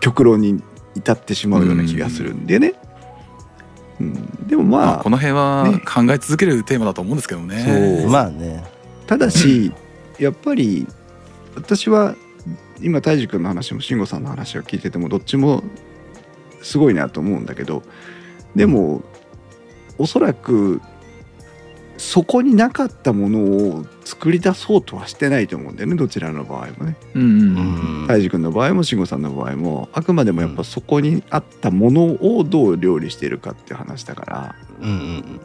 [0.00, 0.62] 極論に
[0.94, 2.74] 至ってしまうような気がするんでね、
[3.98, 5.80] うん、でもまあ、まあこの辺はね。
[5.86, 7.98] 考え続けるテーマだと思うんですけどね。
[8.02, 8.10] そう。
[8.10, 8.62] まあね。
[9.06, 9.72] ただし
[10.18, 10.86] やっぱり
[11.56, 12.14] 私は
[12.80, 15.62] 今泰治君の話も慎吾さんの話を聞いててもどっちも
[16.62, 17.82] すごいなと思うんだけど
[18.54, 19.02] でも
[19.98, 20.80] おそらく
[21.98, 26.96] そこになかったものを作り出そうとはしてないと思うんだよねどちらの場合もね。
[27.14, 28.06] うんうんうん。
[28.08, 32.04] 泰治君の場合も慎吾さんの場合もあくまでもやっぱそこにあったもの
[32.36, 34.54] をどう料理しているかっていう話だから。
[34.80, 35.40] うんうん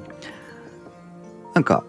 [1.54, 1.84] なんか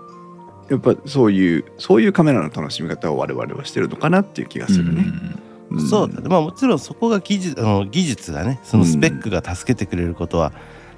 [0.70, 5.00] やっぱそういうそういうカメラの楽しみ方を我々はしてるのかなっていう気がするね。
[5.00, 6.28] うんそうだね。
[6.28, 10.52] まあもちろんそこが技術あの技術がねそのスペックが助けてくれることは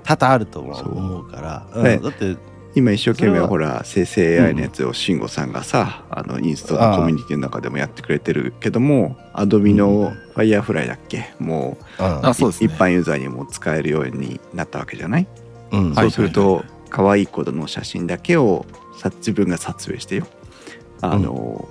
[0.04, 0.96] 多々あるとそう。
[0.96, 1.84] 思うから、うん。
[1.84, 1.98] ね。
[1.98, 2.36] だって
[2.76, 11.34] 今一生懸命ほら生成 AI のやつを慎吾さんがさ、あのインストのコミュニティの中でもやってくれてるけどもアドビの Firefly だっけ？
[11.40, 12.72] もううんあそうですね。
[12.72, 15.26] 一般ユーザーにも使えるようになったわけじゃない、
[15.72, 15.94] うん。
[15.96, 18.66] そうするはいと可愛い子の写真だけを
[18.98, 20.26] さ自分が撮影してよ。
[21.00, 21.68] あの、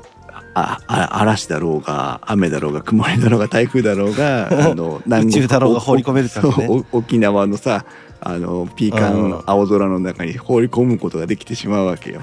[0.53, 6.83] ああ嵐だろうが雨だろうが曇りだろうが台風だろうが あの南国宇宙太郎が放り込めるからね。
[6.91, 7.85] 沖縄のさ
[8.21, 9.29] あのピーカうん。
[9.31, 12.21] ン青空の中に放り込むことができてしまうわけよ。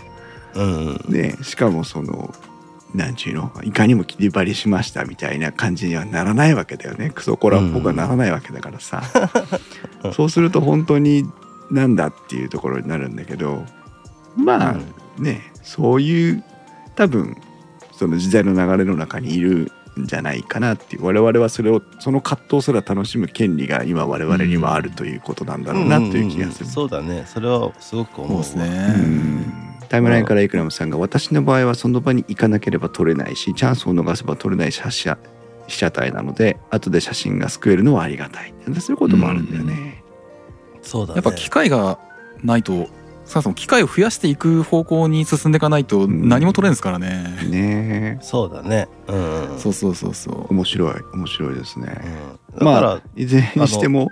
[0.54, 0.96] うん。
[1.08, 2.34] でしかもその
[2.94, 7.10] なんちゅうのいかにも切り張りしましたみたいな感じにはならないわけだよね。
[7.14, 9.02] クソコラっぽくはならないわけだからさ、
[10.14, 11.28] そうすると本当に
[11.70, 13.64] なんだっていうところになるんだけど
[14.36, 14.76] まあ
[15.20, 16.44] ねそういう
[16.94, 17.36] 多分
[17.96, 26.66] その時代の流れの中にいるんじゃないかなっていう我々はそれをその葛藤すら楽しむ権利が今我々にはあるということなんだろうなという気がする。
[26.66, 28.94] そうだねそれはすごく思うですね。
[28.96, 35.16] うんタイムラインからイクラムさんが私の場合はその場に行かなければ撮れないしチャンスを逃せば撮れない写写
[35.68, 40.02] 被写体なので後で写真が救えるのはありがたいそういうこともあるんだよね。
[40.82, 41.98] そうだねやっぱ機会が
[42.42, 42.88] ないと
[43.26, 47.24] そもそも機会を増やしていく方向に進んでいかないとん何も取れんですからね。
[47.48, 48.24] ねえ。
[48.24, 48.88] そうだね。
[49.08, 50.46] うんそうそうそうそう。
[50.54, 50.94] 面白い。
[51.12, 52.00] 面白いですね。
[52.52, 52.58] うん。
[52.58, 54.10] だから、まあいずれにしても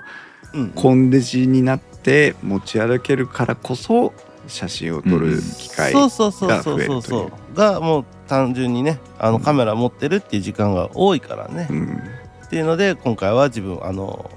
[0.52, 4.12] うんコンデジになって持ち歩けるからこそ
[4.46, 7.02] 写真を撮る機会そうそうそうがそう増えるという。
[7.02, 12.02] そうそうがもう単純にねあのカメラ持ってるっていう時間が多いからね、うん。
[12.46, 14.30] っていうので今回は自分あの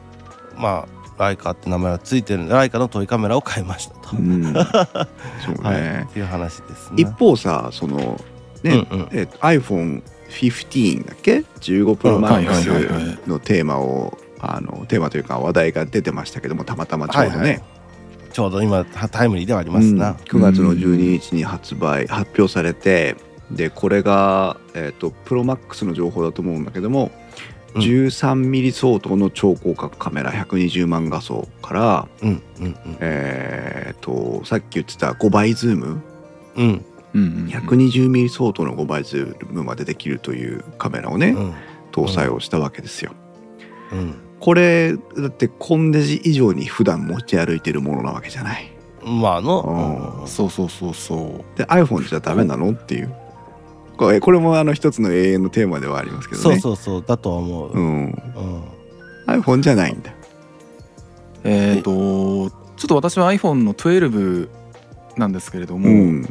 [0.55, 4.43] まあライカって名前がついてるライカのトイカメラを買いましたと、うん。
[4.43, 4.61] そうね、
[5.61, 7.01] はい、っていう話ですね。
[7.01, 8.19] 一方さその
[8.63, 9.09] ね、うんうん。
[9.11, 12.83] えっと iPhone15 だっけ？15 Pro うんはいはいはいはい。
[12.85, 17.61] Max のテーマをあのテーマというか話題が出てましたけどもたまたまちょうどね、はいはい。
[18.31, 20.15] ちょうど今タイムリーではありますな、うん。
[20.15, 23.15] 9月の12日に発売発表されて
[23.49, 27.26] でこれが、えー、と Pro Max の情報だと思うんだけども、うん
[27.77, 36.01] 13ミリ相当の超広角カメラ120万画素から、うんうんえー、とさっき言ってた5倍ズーム？
[36.55, 36.85] うん。
[37.13, 37.47] うんうんうん。
[37.47, 41.53] 120ミリ相当の5倍ズームまでできるというカメラをね、うん。
[41.91, 43.13] 搭載をしたわけですよ。
[43.91, 44.15] うん。
[44.39, 48.71] これだってコンデジ以上に普段持ち歩いてるものなわけじゃない。
[49.03, 50.27] まあの、うん。
[50.27, 53.15] そうそうそうそうで iPhone じゃダメなのっていう
[53.97, 56.59] これこれもあの一つの永遠のテーマではありますけどね。
[56.59, 58.05] そうそうそうだとは思う、ううん。
[58.05, 58.13] ん、
[59.27, 60.13] iPhone じゃないんだ。
[61.43, 64.49] えっ、とちょっと私は iPhone の12
[65.17, 66.21] なんですけれども、うん。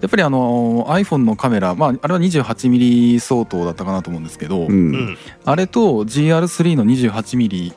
[0.00, 4.92] やっぱりあの iPhone のカメラ、まあ、あれは 28mm 相当だったかなと思うんですけど、ううん。
[4.92, 7.72] んあれと GR3 の 28mm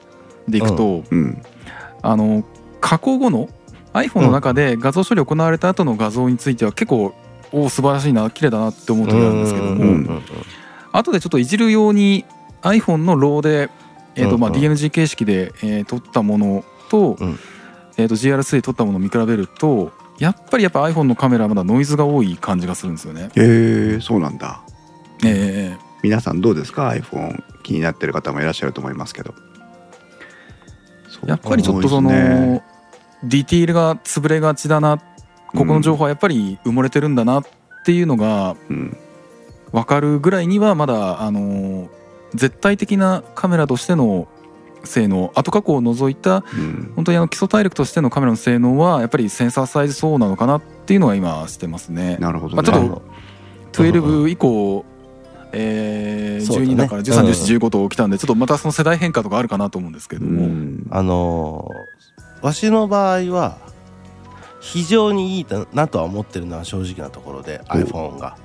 [0.50, 1.42] でいくと、うん。
[2.02, 2.44] あの
[2.82, 3.50] 加工後の
[3.94, 7.14] iPhone の中で画像処理行われた後の画像については結構
[7.52, 10.22] おお素晴らしいな綺麗だなって思う時なんですけども、
[10.92, 12.26] 後でちょっといじるように
[12.62, 13.70] iPhone のローで、
[14.16, 17.40] えーとまあ、DNG 形式で、えー撮ったものと,、うん。
[17.98, 23.30] えー、と GR3 で撮ったものを見比べるとやっぱりやっぱ iPhone のカメラはまだノイズが多い感じがするんですよね。
[23.36, 24.62] へえそうなんだ。
[25.24, 29.34] え皆さんどうですか？iPhone 気になってる方もいらっしゃると思いますけど。
[31.24, 32.64] ーやっぱりちょっとその、ね。
[33.24, 35.02] ディティールが潰れがちだな
[35.48, 37.44] ここの情報はやっぱり埋もれてるんだなっ
[37.86, 38.98] ていうのがうん
[39.72, 41.90] 分かるぐらいにはまだあのー
[42.36, 44.28] 絶対的なカメラとしての
[44.84, 46.92] 性能後加工を除いたうん。
[46.96, 52.18] 本当にあの基礎体力としてのカメラの性能はやっぱりセンサーサイズそうなのかなっていうのは今してますね。
[52.20, 53.02] なるほどね、まあちょっと
[53.84, 54.86] うん12以降、
[55.54, 56.74] えーそうだね。
[56.74, 60.88] 12だから131415と来たんでちょっとまたその世代変化とかあるかなと思うんですけどうも、ん。
[60.90, 63.58] あのーわしの場合は
[64.60, 67.74] 非常にいいなとは思ってるのは正直なところでお。
[67.74, 68.38] iPhone が。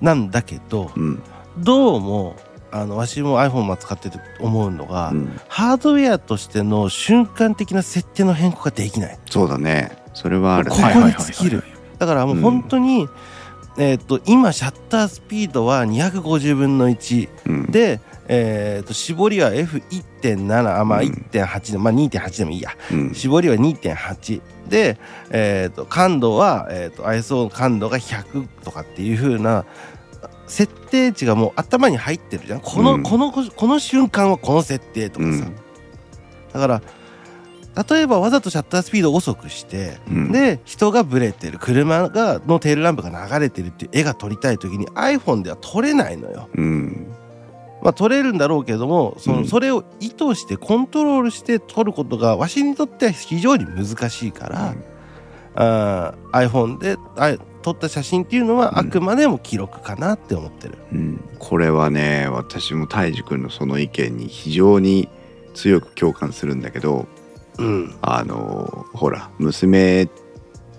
[0.00, 1.22] なんだけどうん。
[1.58, 2.36] どうも
[2.70, 5.40] あのわしも iPhone も使ってて思うのが、うん。
[5.48, 9.18] ハードウェアとしての瞬間的な設定の変更ができない。
[9.30, 9.92] そうだね。
[10.14, 10.92] それはあるこね。
[10.94, 11.62] こに尽きる。
[11.98, 13.08] だからもう本当に、
[13.78, 17.66] えー、と今シャッタースピードは250分の1うん。
[17.70, 21.08] で、えー、と絞りは F1.7 あまあうん。
[21.08, 22.70] 1.8で、まあ2.8でもいいや。
[22.90, 23.14] うん。
[23.14, 24.98] 絞りは2.8で、
[25.30, 29.64] えー、と感度は、えー、と ISO の感度が100とかっていう風な
[30.46, 32.60] 設定値がもう頭に入ってるじゃん。
[32.60, 33.02] この,、うん。
[33.02, 35.56] このこの瞬間はこの設定とかさ、うん。
[36.52, 36.82] だから
[37.88, 40.32] 例えばわざとシャッタースピードを遅くして、うん。
[40.32, 41.58] で人がブレてる。
[41.58, 46.48] 車がのテールランプが流れてるっていう絵が撮りたい時に iPhone では撮れないのよ。
[46.54, 47.06] うん
[47.82, 49.46] まあ、撮れるんだろうけどもその、うん。
[49.46, 54.74] それを意図してコントロールして撮ることがわしにとっては非常に難しいから、
[55.54, 60.78] あー iPhone であ撮った写真っていうのはあくまでも記録かなって思ってる。
[60.92, 61.20] うん。
[61.38, 65.08] これはね私も泰治君のその意見に非常に
[65.54, 67.06] 強く共感するんだけど
[67.58, 70.08] うん、あのほら娘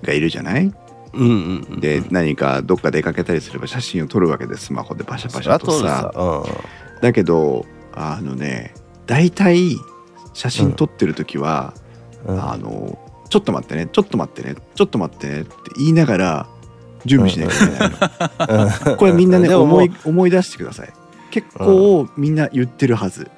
[0.02, 0.74] がいるじゃない？
[1.14, 6.12] うんうんうんで何かどっか出かけたりすれば写真を撮るわけでスマホでパシャパシャとさ。
[6.12, 6.54] 撮る
[7.04, 8.74] だけどあのね
[9.08, 9.76] 大体
[10.34, 11.74] 写真撮ってる時は、
[12.26, 12.36] うん。
[12.36, 12.42] うん。
[12.42, 12.98] あの
[13.30, 16.48] ちょっと待ってねちょっと待ってねちょっと待ってねって言いながら
[17.04, 18.98] 準備しなきゃいけないの、うん。
[18.98, 20.94] これみんなね思い思い出してください。
[21.30, 23.32] 結構みんな言ってるはず、だ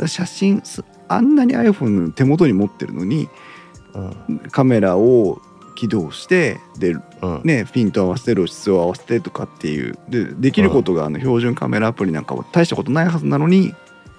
[0.00, 0.08] うん。
[0.08, 3.30] 写真すあんなに iPhone 手元に持ってるのに
[3.94, 4.38] うん。
[4.50, 5.40] カメラを
[5.82, 7.40] 起動してでうん。
[7.42, 9.98] ねピント合わせて露出を合わせてとかっていう。
[10.08, 13.74] でできることがあの標準カメラアプリなんかは大したことないはずなのに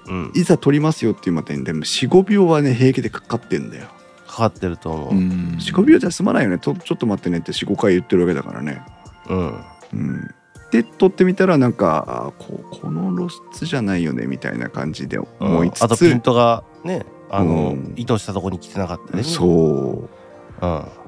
[0.07, 0.31] うん。
[0.35, 3.87] いざ撮りますよっていうまでにでも45秒はね平気でかかってんだよ。
[4.27, 5.11] かかってると思う。
[5.11, 5.57] うん。
[5.57, 6.57] 45秒じゃ済まないよね。
[6.57, 8.81] とちょっと待ってねって45回言ってるわけだからね。
[9.29, 9.63] うん。
[9.93, 10.35] うん。
[10.71, 17.93] で撮ってみたらなんかあここの露出じゃないよねみたいな感じで思いつつ、あとピントがねあの、うん。
[17.95, 19.23] 意図したとこに来てなかったりね。
[19.23, 20.65] そう。
[20.65, 21.02] うん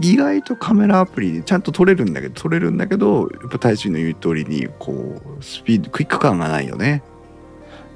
[0.00, 7.02] 意外とカメラアプリでちゃんと撮れるんだけど撮れるんだけどやっぱ大臣の言う通りにこうスピードクイック感がないよね。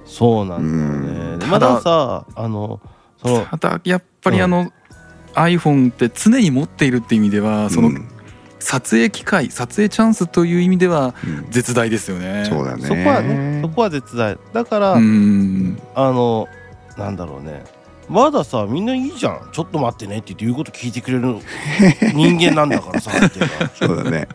[0.04, 1.36] そうなんだようん。
[1.36, 2.80] ねでただまださあの
[3.22, 4.72] そのただやっぱりあの、
[5.34, 8.08] iPhone って常に持っているっていう意味ではそのうん
[8.60, 11.50] 撮影機会撮影チャンスという意味ではうん。
[11.50, 12.44] 絶大ですよね。
[12.48, 12.82] そうだね。
[12.82, 14.36] そこはねそこは絶大。
[14.52, 15.80] だから、うん。
[15.94, 16.48] あの
[16.96, 17.62] なんだろうね
[18.08, 19.48] まださみんないいじゃん。
[19.52, 21.36] ちょっと待ってねって言って言うこと聞いてくれる
[22.14, 23.10] 人間なんだからさ
[23.74, 24.28] そうだね。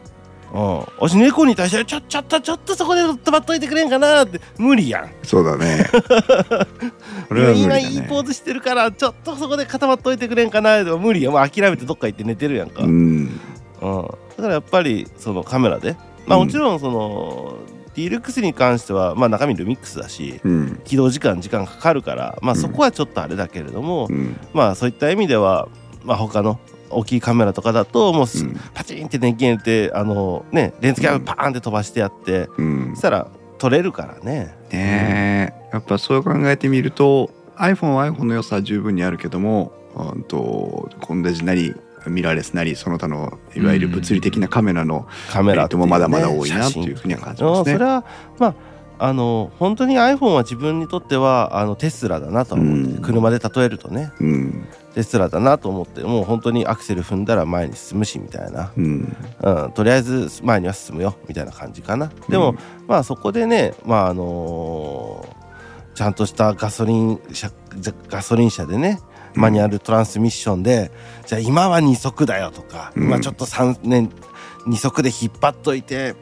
[0.53, 0.79] うん。
[0.99, 4.39] 私猫に対してちょちょっとちょっとそこで止まっといてくれんかなって。
[4.57, 5.09] 無理やん。
[5.23, 5.85] そうだね。
[7.27, 10.83] これは無理今だいいポーねズしてるからちょっとそこで固まっといてくれんかな。
[10.83, 13.39] でも無理やもう諦めてどっか行って寝てるやんか、ううんん。
[13.79, 15.95] だからやっぱりそのカメラで。
[16.27, 16.45] まあうん。
[16.45, 17.55] もちろんその、
[17.95, 20.81] ディルクスに関してはまあ中身ルミックスだしうん。
[20.83, 22.59] 起動時間時間かかるからまあうん。
[22.59, 24.35] そこはちょっとあれだけれども、うん。
[24.53, 25.67] まあそういった意味では
[26.03, 28.59] まあ他の大きいカメラとかだともうす、うん。
[28.73, 32.89] パチンって電源入れてあのねレンズキャムパーンって飛ばしてやって、うん。
[32.93, 33.27] そしたら
[33.57, 34.55] 撮れるからね。
[34.71, 35.69] ねえ。
[35.73, 41.75] やっぱそう考えてみると iPhone は iPhone の良さは十分にあるけどもうんとコンデジなり
[42.07, 47.73] ミラーレスなりその他のいわゆる物理的なカメラのカメラもまだまだ多いなっていうふうには感じますね。
[47.73, 47.85] うんそれ。
[47.85, 48.05] は
[48.39, 48.55] まあ
[48.99, 54.67] あの本当に iPhone は自分にとってはあのテスラだなとは思って車で例えるとねうん。
[54.93, 59.17] テスラだなと思ってもう本当にアクセル踏んだら前に進むしみたいな、うん。
[59.41, 62.11] うん、とりあえず前には進むよみたいな感じかな。
[62.29, 62.55] でも、
[62.87, 65.43] まあそこでねまああのー
[65.95, 67.51] ちゃんとしたガソリン車
[68.09, 68.99] ガソリン車でね
[69.35, 70.91] マニュアルトランスミッションで、
[71.25, 74.09] じゃあ今は2速だよとか、うん今ちょっと3年
[74.65, 76.15] 2速で引っ張っといて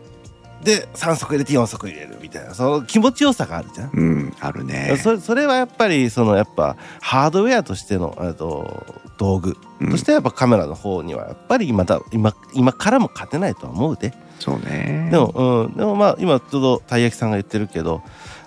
[0.64, 3.92] で3速入れて4速入れるみたいなその気持ちよさがあるじゃん。
[3.94, 4.96] うんあるね。
[5.02, 8.86] それそれはやっぱりそのやっぱハードウェアとしてのえっと
[9.18, 14.14] 道具うんとしてはやっぱカメラの方にはやっぱりまた今今からも勝てないとは思うで。
[14.40, 15.10] そうね。
[15.12, 18.02] でも、うん、でもまあ今ちょうどたい焼きさんが言ってるけど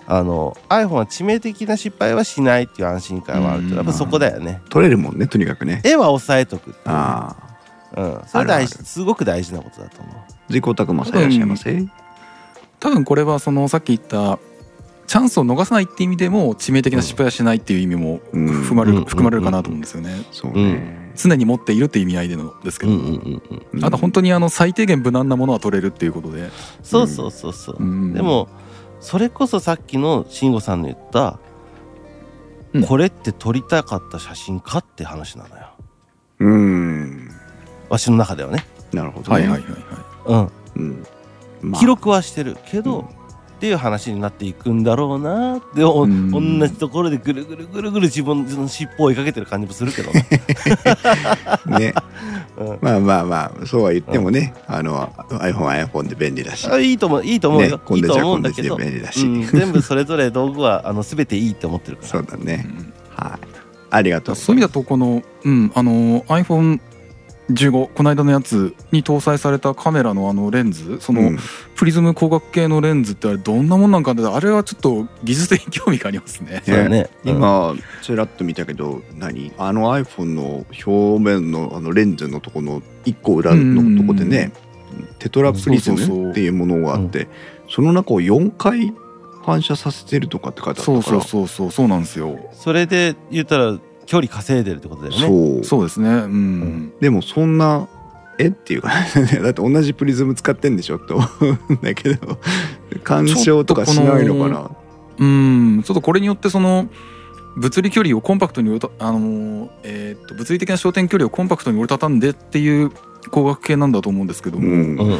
[0.07, 3.77] あの iPhone は致命的な失敗はしないっていう安心感はあるけどうん。
[3.77, 4.61] やっぱそこだよね。
[4.69, 5.81] 撮れるもんねとにかくね。
[5.83, 6.83] 絵は抑えとくっていう。
[6.85, 7.35] あ
[7.95, 8.01] あ。
[8.01, 8.79] うん、それ大事ある。
[8.79, 10.15] あるすごく大事なことだと思う。
[10.49, 11.85] 自己拓磨さんいらっしゃいませ。
[12.79, 14.37] 多分これはそのさっき言った
[15.07, 18.47] チャンスを逃さないって意味でも致命的な失敗はしないっていう意味もうん。
[18.47, 19.05] 含まれる、うん。
[19.05, 20.23] 含まれるかなと思うんですよね。
[20.31, 21.13] そうね。
[21.15, 23.85] 常に持っているっていう意味合いでのですけど、うんうんうんうんうん。
[23.85, 26.49] あと本当にあの最低限無難なものは取れるっていうことで、
[26.83, 28.13] そうそうそうそう、うん。
[28.13, 28.49] でも
[29.05, 31.37] それこそさっきの慎吾さんの言った、
[32.73, 32.83] うん。
[32.85, 35.67] これって撮りたかった写真かって話なのよ。
[36.39, 37.29] うん。
[37.87, 39.47] わしの中ではね、なるほどね。
[39.47, 41.05] はいはいはいはうん、うん。
[41.61, 41.79] まあ。
[41.79, 43.14] 記録はしてるけど、うん
[43.55, 50.27] っていう話になっていくんだろうなでおうん同じところでぐるぐるぐるぐる自分の尻尾を追いかけてる感じもするけどね、
[51.79, 51.93] ね。
[52.57, 56.69] うんまあまあまあそうは言ってもね、あの iPhone は iPhone で便利だし。
[56.69, 59.25] あいいと思ういいと思うよ、ねいいと思うんだけど、ジで便利だし。
[59.25, 62.11] うん、全部それぞれ道具はあの全ていいって思ってるからい。
[62.11, 62.65] そうだね。
[62.65, 63.47] うんはい。
[63.89, 64.35] ありがとう。
[64.35, 66.23] そういう意味だとこの、うん、あの
[67.49, 71.39] iPhone15 この間のやつに搭載されたカメラのあのレンズその、うん。
[71.75, 76.63] プリズム光学系のレンズってあれどんなもんなんかってあれはちょっと技術的に興味がありますね。
[76.65, 77.35] そうだね、うん。
[77.35, 79.51] 今ちらっと見たけど何？
[79.57, 84.51] あの iPhone の表面のあのレンズのとこの1個裏のとこでね
[85.19, 87.27] テトラプリズムっていうものがあって
[87.69, 88.93] その中を4回
[89.43, 91.03] 反射させてるとかって書いてあったから。
[91.03, 92.39] そうそうそうそうそうなんですよ。
[92.53, 95.27] それで言ったら距離稼いでるってことだよね。
[95.27, 95.63] そう。
[95.63, 96.09] そうですね。
[96.09, 96.93] うん。
[96.99, 97.87] でもそんな
[98.37, 98.47] え？
[98.47, 98.89] っていうか
[99.43, 101.25] だって同じプリズム使ってんでしょって思
[101.69, 102.37] うんだけど
[103.03, 104.71] 干渉とかしないのかな。
[105.17, 106.87] うん、ちょっとこれによってその
[107.55, 112.91] 物理距離をコンパクトにあのえーっと物理的な焦点距離をコンパクトに折りたたんでっていう
[113.23, 114.73] 光学系なんだと思うんですけども、うん。
[114.73, 115.17] うんうんうん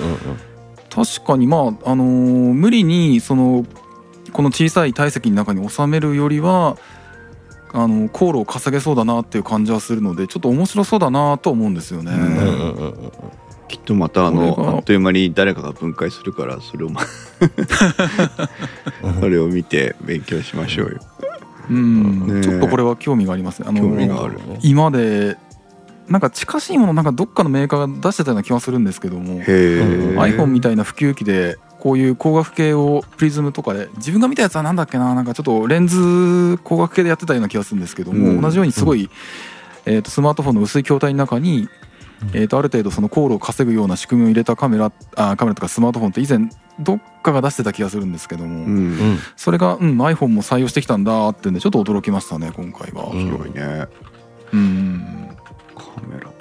[0.93, 2.07] 確かにまああのー
[2.53, 3.65] 無理にその
[4.31, 6.77] この小さい体積の中に収めるよりは
[7.75, 12.11] あの航路を稼げそうだなっていう感じはするのでちょっと面白そうだなと思うんですよね。
[13.67, 17.01] きっとまたあのあっという間に誰かが分解するからそれをま
[19.19, 20.99] それを見て勉強しましょうよ。
[21.69, 22.27] うん。
[22.27, 22.41] ねえ。
[22.43, 23.67] ちょっとこれは興味がありますね。
[23.67, 24.39] あの興味がある。
[24.61, 25.37] 今で
[26.07, 29.41] なんか近しいものなんかどっかのメーカーが出してたような気がするんですけども。
[29.41, 38.41] iPhone みたいな普及機でこういう光学系をプリズムとかで自分が見たやつはなんだっけななんかちょっとレンズ光学系でやってたような気がするんですけども、うん。
[38.41, 39.07] 同じようにすごい、
[39.85, 41.69] えー、とスマートフォンの薄い筐体の中に、
[42.33, 48.77] えー、とある程度その航路を稼ぐような仕組みを入れたカメラあカメラとかスマートフォンって以前どっかが出してた気がするんですけども、うん。
[48.77, 49.19] うん。
[49.35, 53.11] それが、うん、iPhone も採用してきたんだってんでちょっと驚きましたね今回は。
[53.11, 53.87] うん面白いね。
[54.53, 55.37] うん。
[55.75, 56.31] カメラ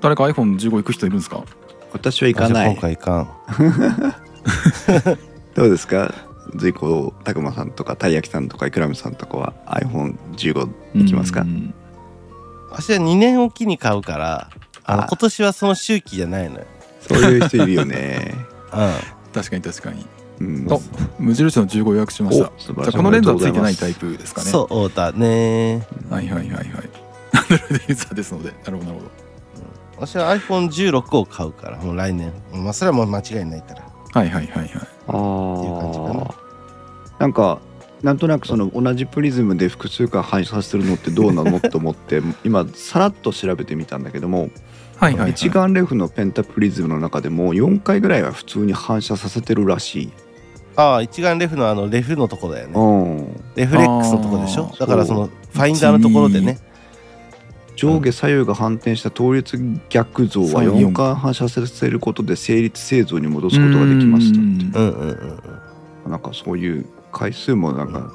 [0.00, 1.44] 誰か iPhone15 行く人いるんですか？
[1.92, 3.28] 私は行かな今い回いかん
[5.54, 6.14] どうですか？
[6.56, 11.42] 随行拓磨さんとかたい焼きさんとかいくらみさんとかは iPhone15 行きますか？
[11.42, 11.74] うん。
[12.70, 14.50] 私は2年おきに買うから
[14.84, 15.06] あのあ。
[15.08, 16.66] 今年はその周期じゃないのよ、
[17.00, 18.34] そういう人いるよね。
[18.72, 20.06] う確かに確かに。
[20.40, 20.66] うん。
[20.72, 20.78] あ
[21.18, 22.50] 無印の15予約しました。
[22.58, 24.50] じゃあこのレンズはついてないタイプですかん、ね。
[24.50, 25.86] そうだね。
[26.08, 26.66] はいはいはいはい。
[27.32, 28.50] アンドロイドユーザーですので。
[28.64, 29.10] なるほどなるほど。
[30.06, 32.32] 私は iPhone16 を買うからもう来年。
[32.52, 34.68] まあそれはもう間違いないからはいはいはいはい。
[34.68, 36.24] あっていう感じかな。
[36.24, 36.34] あ。
[37.18, 37.60] なんか
[38.02, 41.60] なんとなくその同じプリズムで複数回反射するのってどうなの？
[41.60, 44.48] と思って 今さらっと調べてみたんだけども、
[44.96, 45.30] はいはいはい。
[45.32, 50.12] 一眼レフのペンタプリズムの中でも4回ぐらいは普通に反射させてるらしい。
[50.76, 52.72] ああ一眼レフのあのレフのとこだよね。
[52.74, 52.82] う
[53.22, 53.40] ん。
[53.54, 54.80] レフレックスのとこでしあょー。
[54.80, 56.58] だからそのファインダーのところでね
[57.80, 59.58] 上下左右が反転した倒立
[59.88, 65.24] 逆像は左右4回反射させることで成立製造に戻すことができましたっ
[66.04, 66.10] て。
[66.10, 68.12] なんかそういう回数もなんか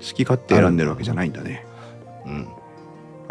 [0.00, 1.64] 好き勝手選んでるわけじゃないんだね。
[2.26, 2.48] うん。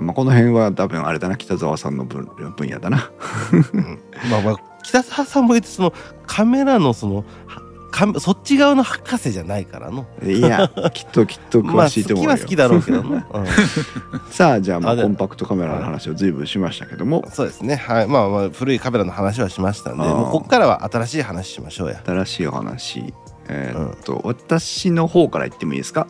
[0.05, 3.11] まあ、この辺は多分あれだな北沢さんの分分野だな。
[3.51, 3.99] うん。
[4.31, 5.93] まあまあ北沢さんも言ってその
[6.25, 7.61] カメラのそのは
[7.91, 10.05] かそっち側の博士じゃないからの。
[10.23, 12.31] いやきっときっとまあ詳しいと思うよ。
[12.31, 13.45] 好きは好きだろうけどな、うん。
[14.31, 17.25] さあじゃあまあコンパクトカメラの話を随分しましたけども。
[17.31, 17.75] そうですね。
[17.75, 18.07] はい。
[18.07, 22.01] まあまあ古いカメラの話はしましたんでもうここからは新しい話しましょうや。
[22.05, 23.13] 新しいお話。
[23.47, 26.05] えーっと、私の方から言ってもいいですか？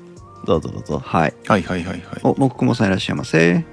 [0.45, 0.99] どうぞどうぞ。
[1.03, 1.33] はい。
[1.47, 2.01] はいはいはいはい。
[2.23, 3.65] おもくくもさんいらっしゃいませ。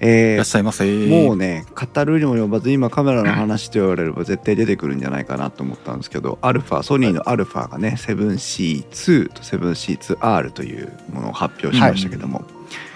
[0.00, 0.84] えーいらっしゃいませ。
[1.08, 12.44] もうね語るにも呼ばず今カメラの話と言われれば絶対出てくるんじゃないかなと思ったんですけどアルファソニーのアルファがね 7C2 と 7C2R というものを発表しましたけども、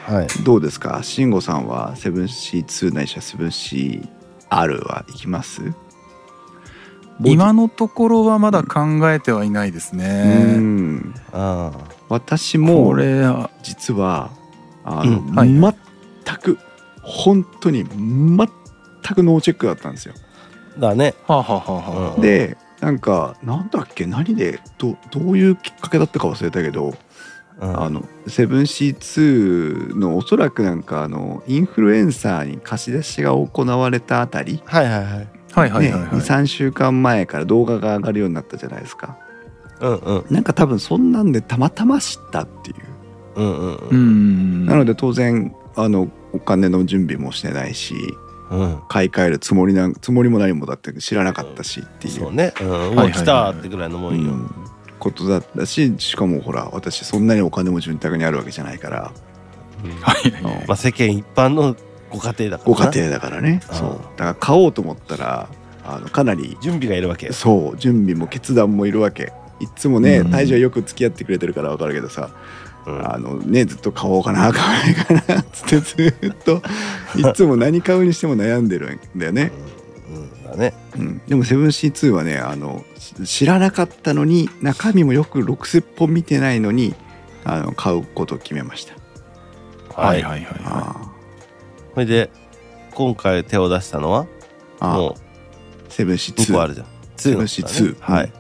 [0.07, 0.27] はい。
[0.45, 1.01] どうですか？
[1.03, 4.09] 慎吾さんは 7C2 ないしは 7CR
[4.87, 5.73] は行きます？
[7.25, 8.81] 今のところはまだ考
[9.11, 11.15] えてはいないですうねん。
[11.33, 11.73] あ
[12.09, 13.51] 私もこれは。
[13.63, 14.31] 実は
[14.85, 15.35] あの、うん。
[15.35, 15.49] はい。
[15.49, 16.59] 全く
[17.09, 18.37] 本当に全
[19.15, 20.15] くノーチェックだったんですよ。
[20.77, 21.15] あだね。
[21.27, 24.07] はあ、はあはあはでなんかなんだっけ？
[24.07, 24.61] 何で？
[24.77, 26.95] どどういうきっかけだったか忘れたけど、
[27.61, 27.83] うん。
[27.83, 35.29] あの 7C2 のおそらくなんかあのインフルエンサーに貸し出しが行われたあたり、はいはいはい。
[35.53, 39.19] はいはいね、はいはい、23週間前から動画が上がるようになったじゃないですか。
[39.81, 40.25] うんうん。
[40.31, 42.77] なんか多分そんなんでたまたま知ったっていう。
[43.37, 44.67] うんうんううんん。
[44.67, 47.95] なので当然あのお金の準備もしてないし
[48.51, 48.83] うん。
[48.89, 52.15] 買い替えるつもりなんつもりも何もだって知らなかったしっていう。
[52.15, 52.53] そうね。
[52.61, 53.13] うん。
[53.13, 54.33] 来たってぐらいのもんよ。
[54.33, 54.51] うん。
[54.99, 59.13] ことだったししかもほら私そんなにお金も潤沢にあるわけじゃないから。
[59.85, 59.91] うん。
[60.67, 61.77] まあ世間一般の
[62.11, 63.61] ご家庭だからごな家庭だからね。
[63.71, 63.91] そう。
[64.17, 65.49] だから買おうと思ったら
[65.85, 67.33] あのかなり準備がいるわけ。
[67.33, 67.77] そう。
[67.77, 69.33] 準備も決断もいるわけ。
[69.61, 70.31] いっつもねうん。
[70.31, 72.31] 大樹はよく付き合ってくれてるから分かるけどさ、
[72.89, 73.13] うん。
[73.13, 76.63] あのねずっと買おうかな買わないかなっつってずっと
[77.17, 79.53] いっつも何買うにしても悩んでるんだよね、
[80.11, 80.45] うん。
[80.45, 82.85] だねうん、でも 7C2 はねあの
[83.25, 86.95] 知らなかったのに中身もよく60本見てないのに
[87.45, 88.95] あの買うことを決めました
[89.95, 90.97] はいはいはいは
[91.95, 92.31] それで
[92.95, 94.27] 今回手を出したのは
[94.81, 95.15] もう
[95.91, 96.87] 2 7C2 個あるじゃん。
[97.17, 98.33] 2の 7C2 はいうん。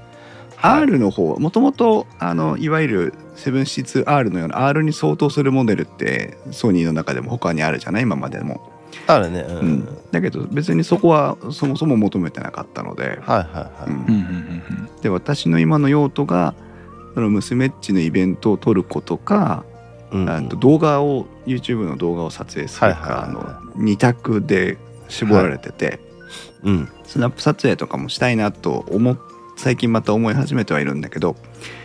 [0.60, 8.02] R の方もともとあのいわゆる 7C2R のような R に相当するモデルってソニーの中でも他にあるじゃない？
[8.02, 8.72] 今までも、
[9.06, 9.40] あるね。
[9.40, 9.68] ううん。
[9.80, 13.90] んだけど別にそこはそもそも求めてなかったので、はいはいはい。
[13.90, 13.94] うん。
[13.94, 16.54] うんうんうんで私の今の用途が
[17.14, 19.64] その娘っちのイベントを撮ることか、
[20.10, 20.28] うん。
[20.28, 23.28] あと動画を YouTube の動画を撮影するか、
[23.74, 24.78] の2択で
[25.08, 26.00] 絞られてて、
[26.64, 26.88] うん。
[27.04, 29.18] スナップ撮影とかもしたいなと思っ
[29.58, 31.36] 最近また思い始めてはいるんだけど、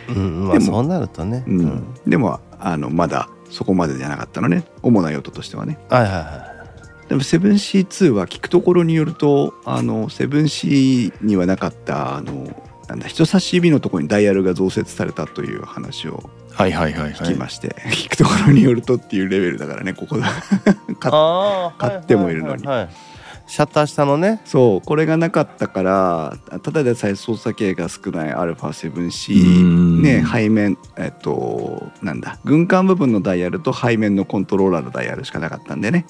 [0.08, 1.44] うんまあでもそうなるとね。
[1.46, 1.60] うん。
[1.60, 1.94] うん。
[2.06, 4.64] でもあのまだそこまでじゃなかったのね。
[4.82, 5.76] 主な用途としてはね。
[5.90, 6.54] はいはいは
[7.08, 17.12] でも 7C2 は聞くところによるとあの 7C にはなかったあのなんだ人差し指のところにダイヤルが増設されたという話をはいはいはいはい。
[17.12, 20.30] 聞きまして、聞くところによるとっていうレベルだからねここだ。
[21.78, 22.86] 買ってもいるのにはいはい。
[22.86, 23.13] はい
[23.46, 24.40] シャッター下のね。
[24.44, 30.02] そうこれがなかったからただでさえ操作系が少ない α7C うん。
[30.02, 36.06] ね背面えっとなんだ軍艦部分のダイヤルと背面のコントローラーのダイヤルしかなかったんでね。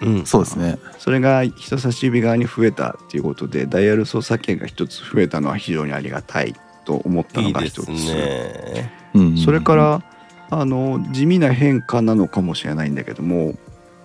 [0.00, 0.26] うん。
[0.26, 0.78] そうですね。
[0.98, 6.54] それが人差し指側に増えたっていうことでダイヤル操作系が一つ増えたのは非常にありがたい
[6.84, 8.92] と思ったいのが一つ、ね。
[9.14, 10.02] うんそれから
[10.50, 13.54] あの地味な変化なのかもしれないんだけども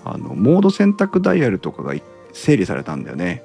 [0.04, 1.94] あのモード選択ダイヤルとかが
[2.34, 3.44] 整理されたんだよね。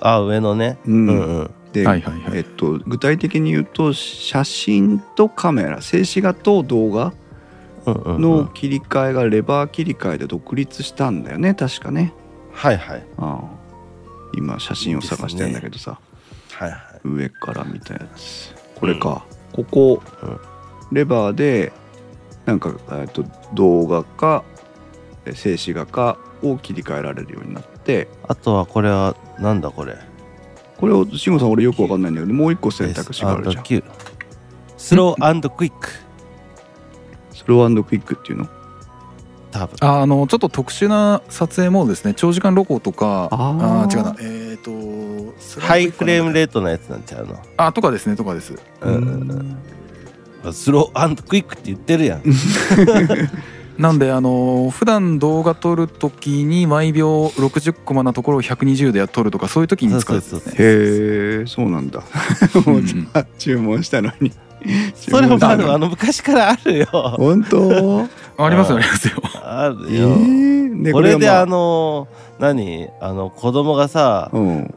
[0.00, 0.78] あ上のね。
[0.86, 1.06] うん。
[1.06, 1.50] うんうん。
[1.72, 2.38] で、はいはいはい。
[2.38, 7.12] えっと、具体的に言うと写真とカメラ静止画と動画
[7.86, 8.20] うんうんうん。
[8.20, 11.54] の切り替えがレバー切り替えで独立したんだよね。
[11.54, 12.12] 確かね。
[12.52, 13.06] はいはい。
[13.18, 13.62] ああ。
[14.34, 15.98] 今写真を探してんだけどさ、
[16.52, 16.80] はいはい。
[17.04, 18.54] 上から見たやつ。
[18.76, 20.38] これか、ここ、うん。
[20.90, 21.72] レバーで
[22.46, 23.24] なんか、えっと
[23.54, 24.44] 動画か
[25.24, 28.08] え静止画かを切り替えられるようになって。
[28.28, 29.96] あとはこれはなんだこれ？
[30.78, 33.64] これを慎吾さん俺よくわかんないんだけどもう一個選択肢があるじゃん。
[34.76, 35.88] スロークイック
[37.32, 38.48] スロークイックっていうの？
[39.52, 39.76] 多分。
[39.80, 43.82] ああのちょっと特殊な撮影モードですね長時間露光とかあー。
[43.84, 44.16] あー違うな。
[44.20, 44.70] えっ、と
[45.38, 47.38] スローハイフレームレレートのやつなんちゃうの？
[47.58, 48.54] あとかですねとかです。
[48.80, 49.56] うん。
[50.52, 52.22] スロークイックって言ってるやん
[53.78, 60.16] なんであの普段動画撮る時に毎秒60コマなところを120で撮るとかそういう時に使う。
[60.16, 62.02] ねへえそうなんだ。
[63.38, 64.32] 注文したのに。
[64.94, 66.86] それもあのにあの昔からあるよ。
[67.16, 68.08] 本当？
[68.38, 69.14] ありますよありますよ。
[69.24, 71.44] えあるよ、ー、でこれであ。
[71.46, 72.08] の
[72.38, 72.88] 何？
[73.00, 74.74] あの子供がさ、うん。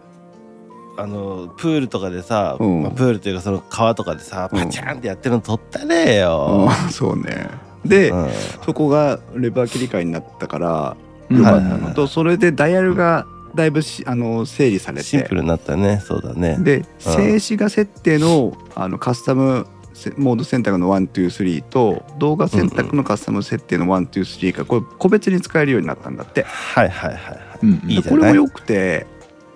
[0.98, 2.84] あのプールとかでさ、うん。
[2.84, 4.60] まあプールというかその川とかでさうん。
[4.60, 6.91] パチャンってやってるの撮ったねよ、うん。
[6.91, 7.50] そうね
[7.86, 8.30] で、うん。
[8.66, 10.98] そこがレバー切り替えになったから
[11.30, 11.38] うん。
[11.38, 13.26] よかったのとそれでダイヤルが
[13.56, 15.04] だいぶしあの整理されて。
[15.04, 16.02] シンプルになったね。
[16.04, 16.58] そうだね。
[16.60, 26.44] で静止画設定のあのカスタムせモード選択の123と動画選択のカスタム設定の123がこれ個別に使えるようになったんだって。
[26.44, 27.60] はいはいはいはい。
[27.64, 29.08] うんこれもよくて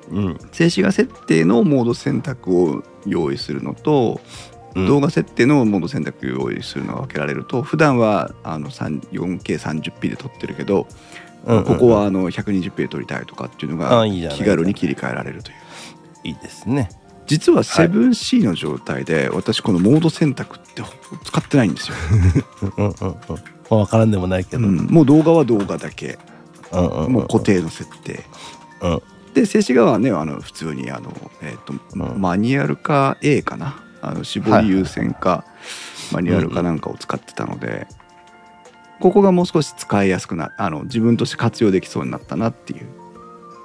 [0.10, 0.38] うん。
[0.52, 10.88] 静止画設定のモード選択を用意するのと、うん動画設定のモード選択を用意するのが分けられると普段はあの 4K30p で撮ってるけど、
[11.46, 15.58] うんうんここはあの 120p で撮りたいとかっていうのが気軽に切り替えられるという。
[16.26, 16.90] いいですね。
[17.28, 20.84] 実は 7C の状態で私このモード選択って
[21.24, 21.96] 使ってないんですよ、
[22.78, 23.16] うんうんうん
[23.70, 24.88] 分からんでもないけど、うん。
[24.88, 26.18] もう動画は動画だけ。
[26.72, 28.26] うんうんうんもう固定の設定。
[28.82, 29.02] うん。
[29.34, 32.20] で静止画はねあの普通にあの、えーとん。
[32.20, 35.46] マニュアルか A かなあの絞り優先か、
[36.12, 37.88] マニュアルかなんかを使ってたので、
[39.00, 42.88] ここがもう少し使いやすくなあの自分として活用できそうになったなっていう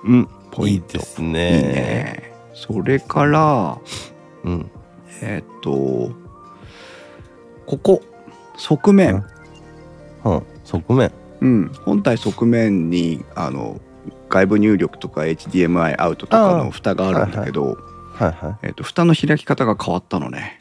[0.05, 0.29] うん。
[0.51, 0.87] ポイント。
[0.87, 1.51] いいですいいね。
[1.51, 3.79] ねそれから
[4.45, 4.71] うん。
[5.21, 6.13] えっ、と
[7.67, 8.03] ここ
[8.57, 9.25] 側面、
[10.25, 10.43] うん。
[10.65, 11.13] 側面。
[11.41, 13.81] うん、本体側面にあの
[14.31, 17.94] 外部入力とか HDMI アウトとかの蓋があるんだけど、はいは
[18.63, 20.61] えっと蓋の開き方が変わったのね。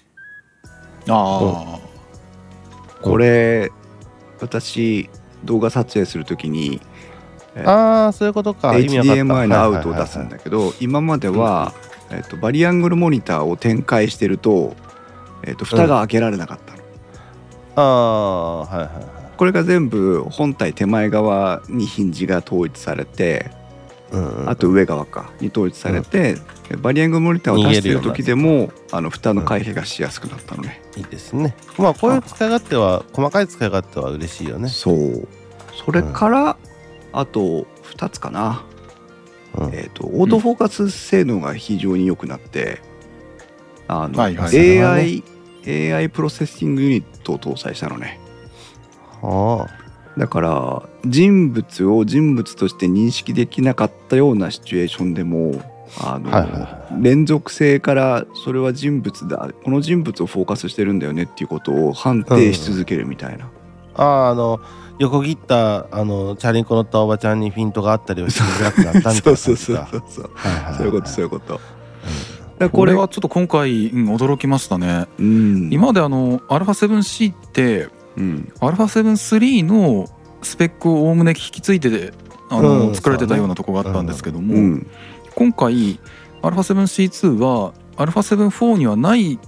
[1.10, 1.80] あ
[3.02, 3.72] これ
[4.40, 5.10] 私
[5.44, 6.82] 動画撮影するときに
[7.56, 8.70] えいああそういうことか。
[8.72, 10.06] HDMI のアウトをはいはいはいはい。
[10.06, 11.74] 出すんだけど今までは、
[12.12, 14.76] えっとバリアングルモニターを展開してると,、
[15.44, 16.80] えっと蓋が開けられなかったの、
[17.76, 19.06] ああはいはいはい。
[19.38, 23.63] これが全部本体手前側にヒンジが統一されてうんうん
[24.48, 25.32] あと上側か。
[25.40, 26.38] に統一されて、
[26.82, 31.56] バリアングルモニターを出してる時でもあの蓋の開閉がしやすくなったのね、いいですね。
[31.78, 34.70] まあこういう使い勝手は細かい使い勝手は嬉しいよね。
[34.70, 35.28] そう。
[35.86, 36.58] それから、
[37.12, 38.64] あと2つかな、
[39.58, 39.74] うん。
[39.74, 42.82] えー、とオートフォーカス性能が非常に良くなって、
[43.88, 45.24] あのはいはい AI,
[45.94, 48.20] AI プロセッシングユニットを搭載したのね。
[49.24, 49.66] あ
[50.18, 55.62] だから人物を人物として認識できなかったようなシチュエーションでも
[56.00, 63.50] あの、はいはいは連続性からそれは人物だこの人物をフォーカスしてるんだよねっていうことを判定し続けるみたいな、
[63.96, 64.60] あああの
[65.00, 70.32] 横切ったあのチャリンコ乗ったおばちゃんにフィントがあったりはしづらくなったみたいなそうそうそうそうそう。
[70.36, 71.54] はいはいはいそういうことそういうこと。
[71.54, 71.62] だか
[72.60, 75.08] らあこれはちょっと今回、うん驚きましたね。
[75.18, 75.70] うん。
[75.72, 80.09] 今まであの α7C ってうん、 α7-3 の
[80.43, 82.13] スペックをおおむね引き継いで
[82.51, 84.87] あの、うん作られてたようなとこがあったんですけども、うん、
[85.35, 86.01] 今回
[86.43, 89.39] α7C2 は α7-4 にはない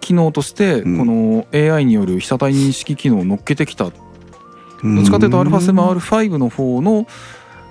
[0.00, 7.06] 機能として、うんこの AI による被写体認識機能を乗っけてきたどっちかというと α7R5 の方の、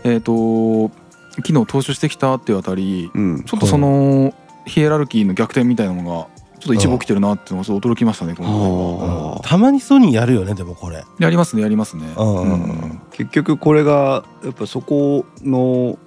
[0.04, 0.94] えー、と
[1.42, 4.34] 機能を踏襲してきたっていうあたりうんちょっとその
[4.66, 6.28] ヒエラルキーの逆転みたいなのが
[6.65, 9.37] ちょっと一部起きてるなっていうの驚きましたね今回は。
[9.37, 9.47] あー。
[9.47, 11.05] たまにソニーやるよねでもこれ。
[11.19, 12.07] やりますねやりますね。
[12.17, 12.55] うんうんう
[12.87, 13.03] ん。
[13.13, 15.99] 結局これがやっぱそこの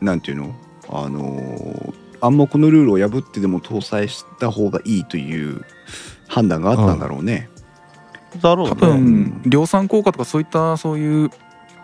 [0.00, 0.54] なんていうの？
[0.88, 5.66] あの暗黙のルールを破ってでも搭載した方がいいという
[6.28, 7.50] 判断があったんだろうね。
[8.40, 8.70] だろうね。
[8.70, 9.42] 多分。
[9.44, 11.30] 量産効果とかそういったそういう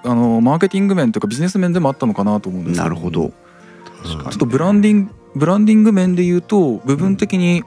[0.05, 3.25] あのマーケティング面とかビジネス面でもあったのかなと思うんですけなるほど。
[3.25, 3.33] うん
[4.03, 7.63] ちょっとブランディングブランディング面で言うと部分的に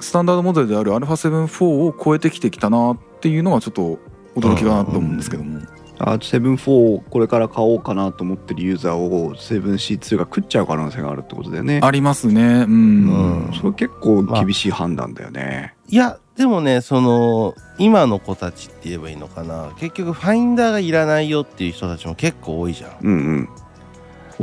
[0.00, 3.98] スタンダードモデルである α7-4 を超えてきてきたなっていうのはちょっと
[4.34, 5.60] 驚きかなと思うんですけども、
[5.98, 11.80] あと7-4これから買おうかなと思ってるユーザーを 7C2 が食っちゃう可能性があるってことだよね。
[11.82, 12.42] ありますね。
[12.42, 13.52] うん、うん。
[13.54, 19.72] それ結構厳しい判断だよね、いやでもねその今の子たちって言えばいいのかな。
[19.78, 22.90] 結局ファインダーがいらないよっていう人たちも結構多いじゃん。
[22.90, 23.48] っうん、うん。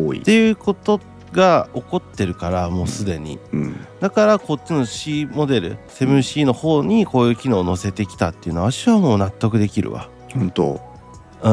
[0.08, 0.22] 多い。
[0.22, 3.40] ていうことが起こってるからもうすでに。
[3.54, 3.76] うん。
[4.00, 10.10] だからこっちの C モデル 7C の方にこういう機能を載せてきたっていうのは私はもう納得できるわ。
[10.34, 10.82] 本当。
[11.42, 11.50] う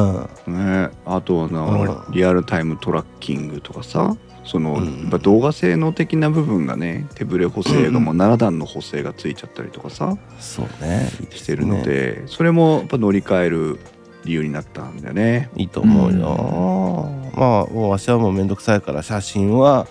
[0.51, 0.55] ん。
[0.55, 0.91] ね。
[1.07, 2.13] あとはな、うん。
[2.13, 5.01] リアルタイムトラッキングとかさその、うん。
[5.03, 11.09] やっぱ動画性能的な部分がね手ブレ補正がもう7段の補正がついちゃったりとかさ、そうね。
[11.31, 13.79] してるのでそれもやっぱ乗り換える
[14.25, 15.51] 理由になったんだよね。
[15.57, 17.28] いいと思うよ。
[17.39, 19.87] まあもう私はもうめんどくさいから写真は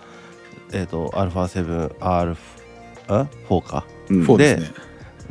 [0.74, 2.36] えっ、と α7R
[3.10, 3.86] あ4か。
[4.10, 4.38] うん。
[4.38, 4.72] ですね。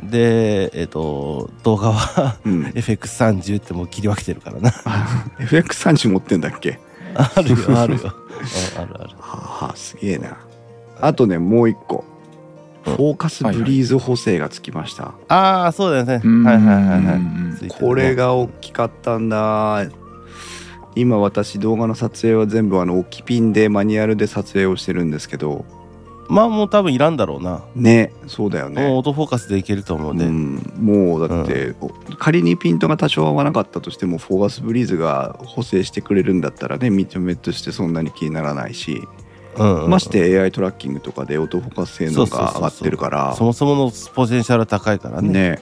[0.03, 4.71] でえっ、と動画はうん、 FX30 ってもう切り分けてるからな。
[5.39, 6.79] FX30 持ってんだっけ？
[7.15, 7.99] あるよ あるよ。
[8.01, 9.09] うんあるある。
[9.19, 10.37] はあすげえな。
[11.01, 12.03] あとねもう一個。
[12.85, 12.95] フうん。
[12.97, 16.21] ォーカスブリーズ補正がつきました、ああそうだよね。
[16.23, 16.85] うんはいはいはい。
[17.05, 17.15] は
[17.65, 19.83] いこれが大きかったんだ
[20.99, 25.65] 今私動画の撮影は全部あの置きピンでマニュアルで撮影をしてるんですけど。
[26.29, 31.87] まあもう多分いらんだろうな、ねそうだよもうねオートフォーカスでいけると思うね、うん、もうだって、お
[32.17, 39.07] 仮にピントが多少合わなかったとしてもフォーカスブリーズが補正してくれるんだったらね見た目としてそんなに気にならないし、
[39.57, 43.33] うんうんまして AI トラッキングとかでオートフォーカス性能が上がってるから。
[43.35, 45.29] そもそものポテンシャル高いからね。
[45.29, 45.61] ね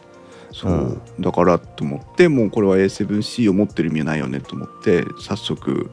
[0.55, 5.91] そう、だからと思ってもうこれは A7C を持ってる意味ないよねと思って早速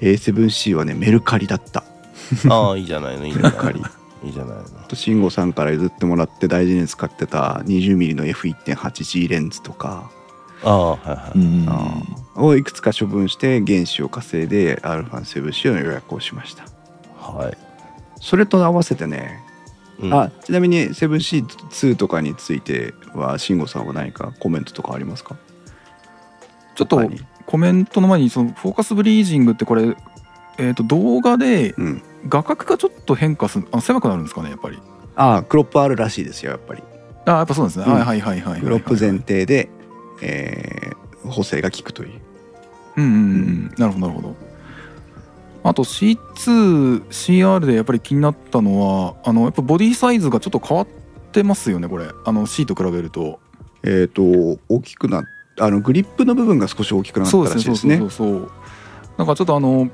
[0.00, 1.84] A7C はねメルカリだった。
[2.48, 3.58] ああいいじゃないのいいじゃないの。
[3.58, 3.80] メルカリ。
[4.24, 4.64] いいじゃないの。
[4.88, 10.10] と慎吾さんから譲ってもらって大事に使ってた 20mm の F1.8G レンズとか。
[10.64, 11.68] ああはいはい、うん。
[11.68, 16.64] あーをいくつか処分して原子を稼いで α7C の予約をしました。
[17.18, 17.56] はい、
[18.20, 19.41] それと合わせてね、
[20.02, 20.14] うん。
[20.14, 25.36] あちなみに 7C2 とかについては慎吾さんは何かコメントとかありますか？
[26.74, 27.02] ちょっと
[27.46, 29.96] コメントの前にそのフォーカスブリージングってこれ、
[30.58, 32.02] えー、と動画でうん。
[32.28, 34.78] 画角がちょっと変化するあ狭くなるんですかねやっぱり。
[35.16, 36.82] ああクロップあるらしいですよやっぱり。
[37.26, 37.92] あやっぱそうですね、うん。
[37.92, 39.68] はいはいはいはいはいクロップ前提で、
[40.22, 42.20] えー補正が効くという。
[42.96, 43.10] うんうん。
[43.10, 43.74] うん。
[43.78, 44.36] なるほどなるほど
[45.64, 50.86] あと C2CR でやっぱり気になったのはあのやっぱボディサイズがちょっと変わっ
[51.32, 52.08] てますよねこれ。
[52.24, 53.40] あの C と比べると。
[53.84, 54.22] えっ、と
[54.68, 55.24] 大きくな
[55.58, 57.62] あのグリップの部分が少し大きくなったらですね。
[57.62, 58.50] しいですねそうそうそうそう。
[59.18, 59.90] なんかちょっとあの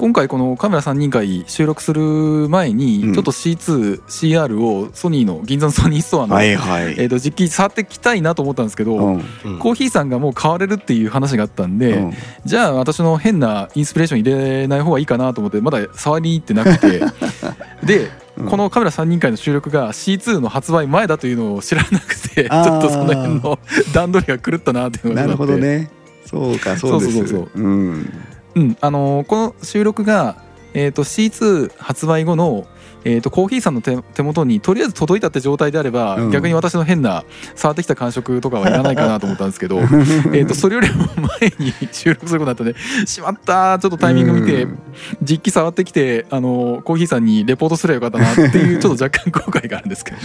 [0.00, 3.14] 今回このカメラ3人会収録する前にうん。
[3.14, 9.24] ちょっと C2CR をソニーの銀座のソニーストアの、はいはい、えー、と実機触ってきたいなと思ったんですけど、うん。
[9.44, 9.58] うん。
[9.58, 12.12] コーヒーさんがもう買われるっていう話があったんで、うん。
[12.46, 17.02] じゃあ私の変なインスピレーション入れない方がいいかなと思ってまだ触りに行ってなくて。
[17.84, 18.46] で、うん。
[18.46, 23.58] このカメラ3人会の収録が C2 の発売前だというのを知らなくてちょっとその辺の
[23.92, 25.90] 段取りが狂ったなっていうのがなるほどね。
[26.24, 27.12] そうかそうです。
[27.12, 27.62] そうそうそう。
[27.62, 30.42] うんうんあのーこの収録が、
[30.74, 32.66] えー、と C2 発売後の、
[33.04, 36.30] えー、とコーヒーさんの手手元にとりあえず届いたって状態であれば、うん。
[36.30, 37.24] 逆に私の変な
[37.54, 41.06] 触ってきた感触とかはいらないかなと思ったんですけど えーとそれよりも
[41.40, 44.78] 前に収録することになったんでしまったちょっとタイミング見てうん。
[45.22, 50.16] 実機触ってきてあのコーヒーさんにレポートすればよかったなっていう ちょっと若干後悔があるんですけど。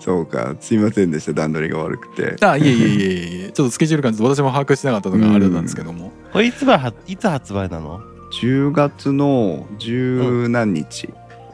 [0.00, 1.32] そうかすいませんでした。
[1.32, 2.44] 段取りが悪くて。
[2.44, 8.00] あいえいえいえいえちょっとスケジュール感私も把握してなかったのがあれなんですけども、これいつはいつ発売なの
[8.40, 11.08] ？10月の十何日、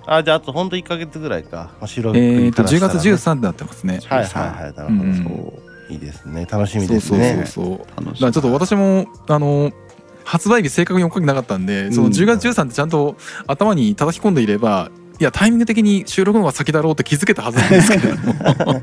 [0.08, 3.00] あじゃああとほんと1か月ぐらいか、まあ、白えっ、と10からしたらね。
[3.00, 4.00] 月13になってますね。
[4.06, 4.74] はいはいはい。
[4.74, 6.46] なるほど、そういいですね。
[6.50, 8.04] 楽しみそうそうですねそうそう。
[8.04, 9.72] 楽しだからちょっと私もあの
[10.24, 18.82] 発売日正確に追っかけなかったんでそのうん10月13ってちゃんと頭に叩き込んでいればいやタイミング的に収録の方が先だろうって気づけたはずなんですけれども。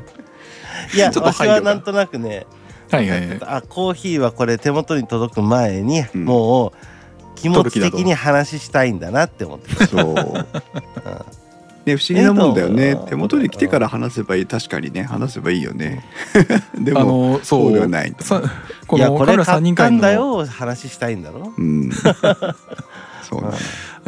[0.94, 2.46] いや ちょっと私はなんとなくね。
[2.90, 3.38] はいはいはい。
[3.42, 6.24] あコーヒーはこれ手元に届く前に、うん。
[6.24, 6.72] もう
[7.36, 10.46] 気持ち的に話したいんだなって思ってた、そう。
[11.86, 12.88] ね不思議なもんだよね。
[12.88, 14.46] えっと手元に来てから話せばいい。
[14.46, 15.04] 確かにね。
[15.04, 16.04] 話せばいいよね。
[16.76, 17.62] であものそう。
[17.66, 18.12] そうではない
[18.86, 20.46] こいやのカメラ3これ買人会ったんだのよ。
[20.46, 21.52] 話したいんだろ？
[21.56, 21.90] うん。
[23.22, 23.56] そうなんだ。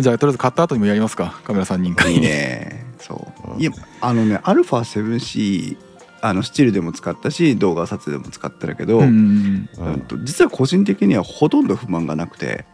[0.00, 1.40] じゃあとりあえず買った後にもやりますか。
[1.44, 2.14] カメラ3人会。
[2.14, 2.84] いいね。
[2.98, 3.52] そう。
[3.52, 3.70] うんいや
[4.00, 5.76] あのね α7C
[6.20, 9.92] あのスチールでも使ったし動画撮影でも使ってるけど、うんうんうん。
[9.94, 12.64] うんと実は個人的にはほとんど不満がなくて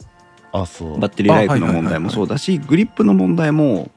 [0.98, 3.90] バッテリーライフの問題もそうだしグリップの問題も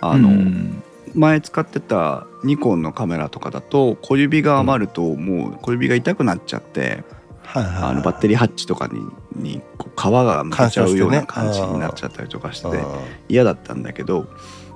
[0.00, 0.82] あの、うん。
[1.14, 7.04] 前使ってたニコンのカメラとかだと小指が余るともう小指が痛くなっちゃって
[7.52, 9.00] あのバッテリーハッチとかに
[9.36, 9.60] に
[9.96, 12.66] 皮がむけちゃうような感じになっちゃったりとかして
[13.28, 14.26] 嫌だったんだけど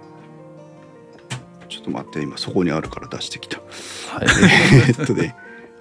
[1.69, 3.59] ちょっと待って今そこにあるから出してきた。
[3.59, 3.63] は
[4.23, 4.27] い。
[4.87, 5.35] えっとね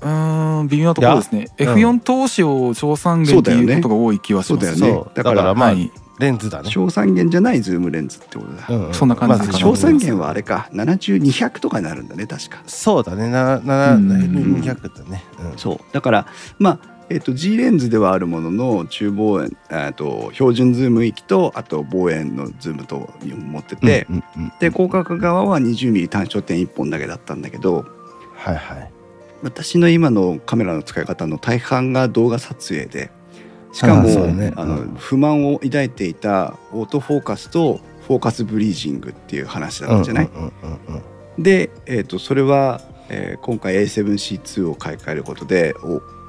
[0.00, 1.48] うーん微妙なところですね。
[1.58, 4.66] いや F4 投資を小三元っていうことが多い気はします。
[4.66, 4.98] そうだよね。
[5.04, 5.16] そう。
[5.16, 6.70] だからまあはいレンズだね。
[6.70, 8.94] 小三元じゃないズームレンズってことだ、うんうん。
[8.94, 10.68] そんな感じまあです小三元はあれか。
[10.72, 12.62] 70200とかになるんだね確か。
[12.66, 13.30] そうだね。
[13.30, 14.10] ななうん。
[14.60, 15.24] 200だね。
[15.52, 15.58] うん。
[15.58, 15.78] そう。
[15.92, 16.26] だから
[16.58, 16.78] まあ
[17.10, 27.86] えっと G レンズではあるものの中望遠えっと標準ズーム域とあと望遠のズームと持ってて、うんうんで広角側は 20mm 単焦点1本だけだったんだけど
[28.34, 28.92] はいはい。
[29.42, 33.10] 私の今のカメラの使い方の大半が動画撮影で
[33.72, 34.52] しかもね。
[34.56, 40.30] あのうん不満を抱いていたオートフォーカスとフォーカスブリージングっていう話だったじゃない、
[41.38, 45.74] で、えー、とそれは、えー今回 A7C2 を買い替えることで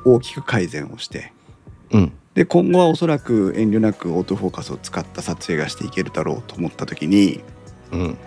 [0.06, 1.34] お大きく改善をして。
[1.92, 2.12] うん。
[2.36, 7.42] で今後はおそらく遠慮なくオートフォーカスを使った撮影がしていけるだろうと思った時に
[7.92, 8.18] うん。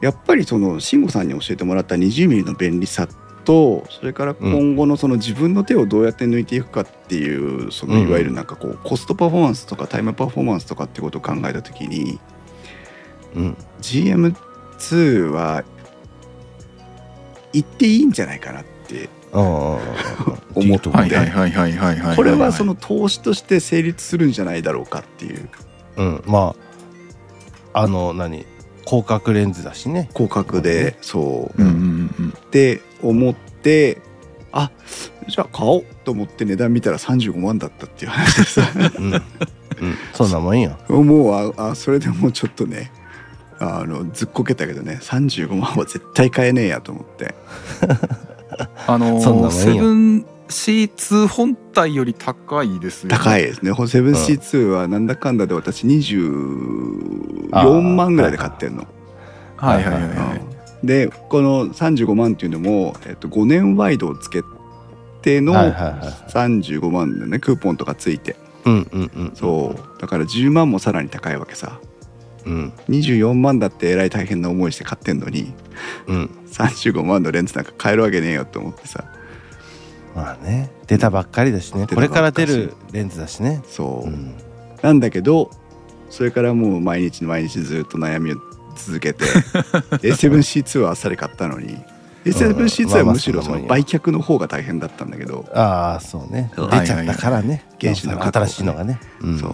[0.00, 3.08] やっぱりその慎吾さんに教えてもらった 20mm の便利さ
[3.44, 8.08] とそれから今後のその自分の手をどうやって抜いていくかっていうそのうん。
[8.08, 12.18] いわゆるなんかこうコストパフォーマンスとかタイムパフォーマンスとかってことを考えた時に
[13.34, 13.56] うん。
[13.80, 15.64] GM2 は
[17.52, 19.40] 行っていいんじゃないかなってああ
[20.54, 22.16] 思ってはいはいはいはいはいはい。
[22.16, 25.48] これはその投資として成立するんじゃないだろうかっていう。
[25.96, 26.22] うん。
[26.26, 26.54] ま
[27.72, 28.46] ああの何？
[28.84, 30.08] 広角レンズだしね。
[30.14, 31.62] 広角でそう。
[31.62, 33.98] うんうんうんって思って
[34.52, 34.70] あ
[35.26, 38.62] じゃあ買おうと思って値段見たら35万だったっていう話でさ
[38.98, 39.22] うん、うん、
[40.12, 40.76] そんなもんよ。
[40.88, 42.92] もうああそれでもうちょっとね
[43.58, 47.34] あのずっこけたけどね35万は絶対買えねえやと思って。
[48.86, 49.50] あのそんなもんよ。
[49.50, 53.16] セブン C2 本体より高いですよね。
[53.16, 53.72] 高いですね。
[53.72, 58.86] 7C2 はなんだかんだで私24万ぐらいで買ってんの。
[59.56, 60.40] はいはいはいはい。
[60.82, 60.86] うん。
[60.86, 64.42] でこの35万っていうのも、えっと、5年ワイドをつけ
[65.22, 65.94] てのはいはいはい
[66.30, 67.38] 35万でね。
[67.38, 68.36] クーポンとかついて。
[68.64, 70.00] うんうんうんそう。
[70.00, 71.80] だから10万もさらに高いわけさ。
[72.44, 72.72] うん。
[72.88, 75.52] 24万だってえらい大変な思いして買ってんのに
[76.06, 76.30] うん。
[76.52, 79.04] 35万のレンズなんか買えるわけねえよと思ってさ
[80.14, 81.86] まあね出たばっかりだしね。
[81.86, 83.62] これから出るレンズだしね。
[83.66, 84.34] そう、うん。
[84.82, 85.50] なんだけど
[86.10, 88.36] それからもう毎日毎日ずっと悩みを
[88.76, 89.24] 続けて
[90.02, 91.76] A7C2 はあっさり買ったのに
[92.24, 96.52] A7C2 はむしろその売却の方が大変だったんだけど、ああそうね。
[96.56, 97.64] 出ちゃったからね。
[97.80, 99.00] 原子の新しいのがね。
[99.20, 99.38] うん。
[99.38, 99.48] そ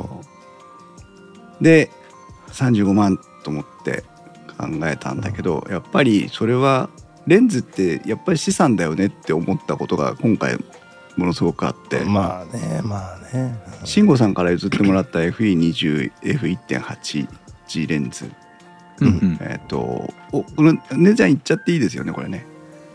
[1.61, 1.65] う。
[1.65, 1.91] で
[2.53, 4.05] 35万と思って
[4.59, 6.89] 考えたんだけどやっぱりそれは
[7.29, 10.59] レンズってやっぱり資産だよねって思ったことが今回
[11.17, 13.57] ものすごくあって、まあねまあね。
[13.85, 18.31] 慎吾さんから譲ってもらった FE20F1.8G レンズ。
[19.01, 19.39] うんうん。
[19.41, 22.47] えっ、とおこの値段いっちゃっていいですよねこれね。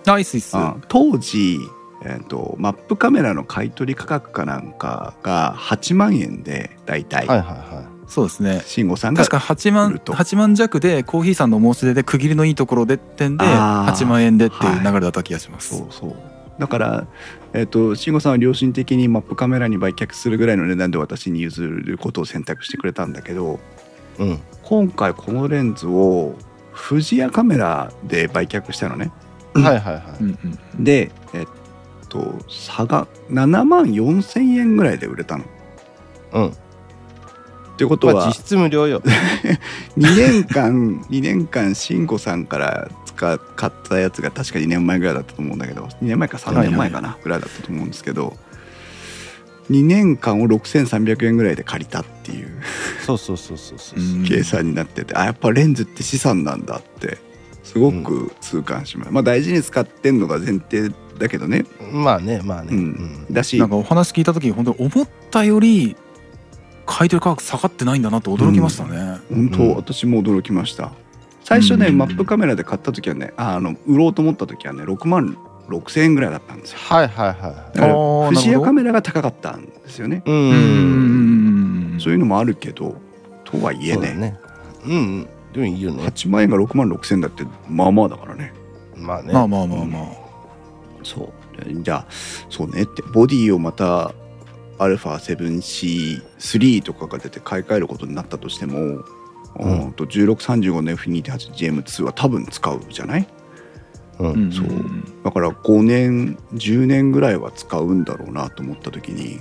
[0.06, 1.60] ナイスイスあ当時、
[2.04, 8.61] えー、とマップカメラの買い取り価格かなんかが8万円で大体、はいはいはそうですね。
[8.68, 10.14] 慎吾さんが確か8売万ると。
[10.14, 13.91] 8万弱でコーヒーさんの申し出で区切りのいいところでってんであー。
[13.91, 16.16] 8万円でっていう流れだった気がします、そうそう。
[16.59, 17.07] だから、
[17.53, 23.59] えー、と慎吾さんは良心的にマップカメラに売却するぐらいの値段で私に譲ることを選択してくれたんだけど
[24.20, 24.39] いうん。
[24.61, 26.36] 今回このレンズを
[26.88, 29.11] 富士屋カメラで売却したのね。
[29.55, 30.24] はいはいはい。
[30.24, 30.39] うん
[30.76, 30.84] うん。
[30.84, 31.47] でえっ
[32.09, 35.45] と差が7万4千円ぐらいで売れたの。
[36.34, 36.53] うん
[37.74, 39.02] ってことはまあ実質無料よ。
[39.98, 48.38] 2年間2年間慎吾さんから使買ったやつが確か2年前ぐらいだったと思うんだけど2年前か3年前かなぐらいだったと思うんですけど
[49.72, 52.50] 2年間を6300円ぐらいで借りたっていう。
[53.06, 54.00] そうそうそうそうそう。
[54.00, 57.18] う ん計算になっててあやっぱレンズって資産なんだって
[57.64, 62.70] すごく痛感します、まあ大事に使ってんのが前提だけどね、まあねまあね。
[62.72, 62.82] ううん。
[62.82, 65.96] んだしなんかお話聞いた時本当に思ったより
[66.86, 69.76] 買い取り価格下がってないんだなと驚きましたね、本当、うん。
[69.76, 70.92] 私も驚きました。
[71.44, 71.98] 最初ね、うん。
[71.98, 75.38] マップカメラで買った時はねああの売ろうと思った時はね6万
[75.70, 76.80] 6千円ぐらいだったんですよ。
[76.80, 80.24] はいはいはだかあらー富士屋カメラが高かったんですよね。
[80.26, 82.96] いうんうんうんそういうのもあるけど
[83.44, 83.96] とはいえね。
[83.96, 84.40] そうだね。
[84.86, 85.28] うんうん。
[85.54, 86.04] でもいいよね。
[86.04, 88.54] 8万円が6万6千だってまあまあだからね。
[88.98, 89.34] まあね。
[89.34, 90.06] まあまあまあまあ。
[91.04, 91.34] そう。
[91.82, 92.06] じゃあ
[92.50, 93.02] そうねって。
[93.14, 94.14] ボディをまた
[94.88, 99.04] α7C3 とかが出て買い替えることになったとしても、うん。
[99.56, 103.28] うんと1635の F2.8GM2 は多分使うじゃない？
[104.20, 104.32] うん。
[104.34, 104.68] うんそう。
[105.24, 109.40] だから5年10年ぐらいは使うんだろうなと思った時に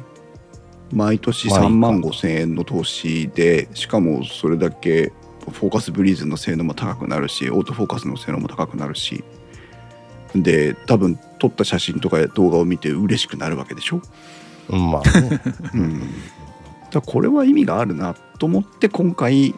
[0.92, 5.12] 毎年まあいいか3万5千円の投資でしかもそれだけ
[5.50, 9.24] フォーカスブリーズの性能も高くなるしオートフォーカスの性能も高くなるし
[10.34, 14.02] で多分撮った写真とか動画を見て嬉しくなるわけでしょ、うん
[14.68, 15.20] まあ。
[15.20, 15.40] ね
[15.74, 16.00] うん、
[16.90, 19.54] だこれは意味があるなと思って今回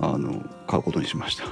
[0.00, 1.44] あの買うことにしました。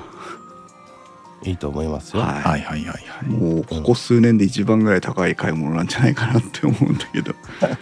[1.44, 2.22] いいと思いますよ。
[2.22, 2.42] はい。
[2.42, 3.28] はいはいはいはい。
[3.28, 7.34] もうここ数年で一番ぐらい高い買い物なんじゃないかなって思うんだけど、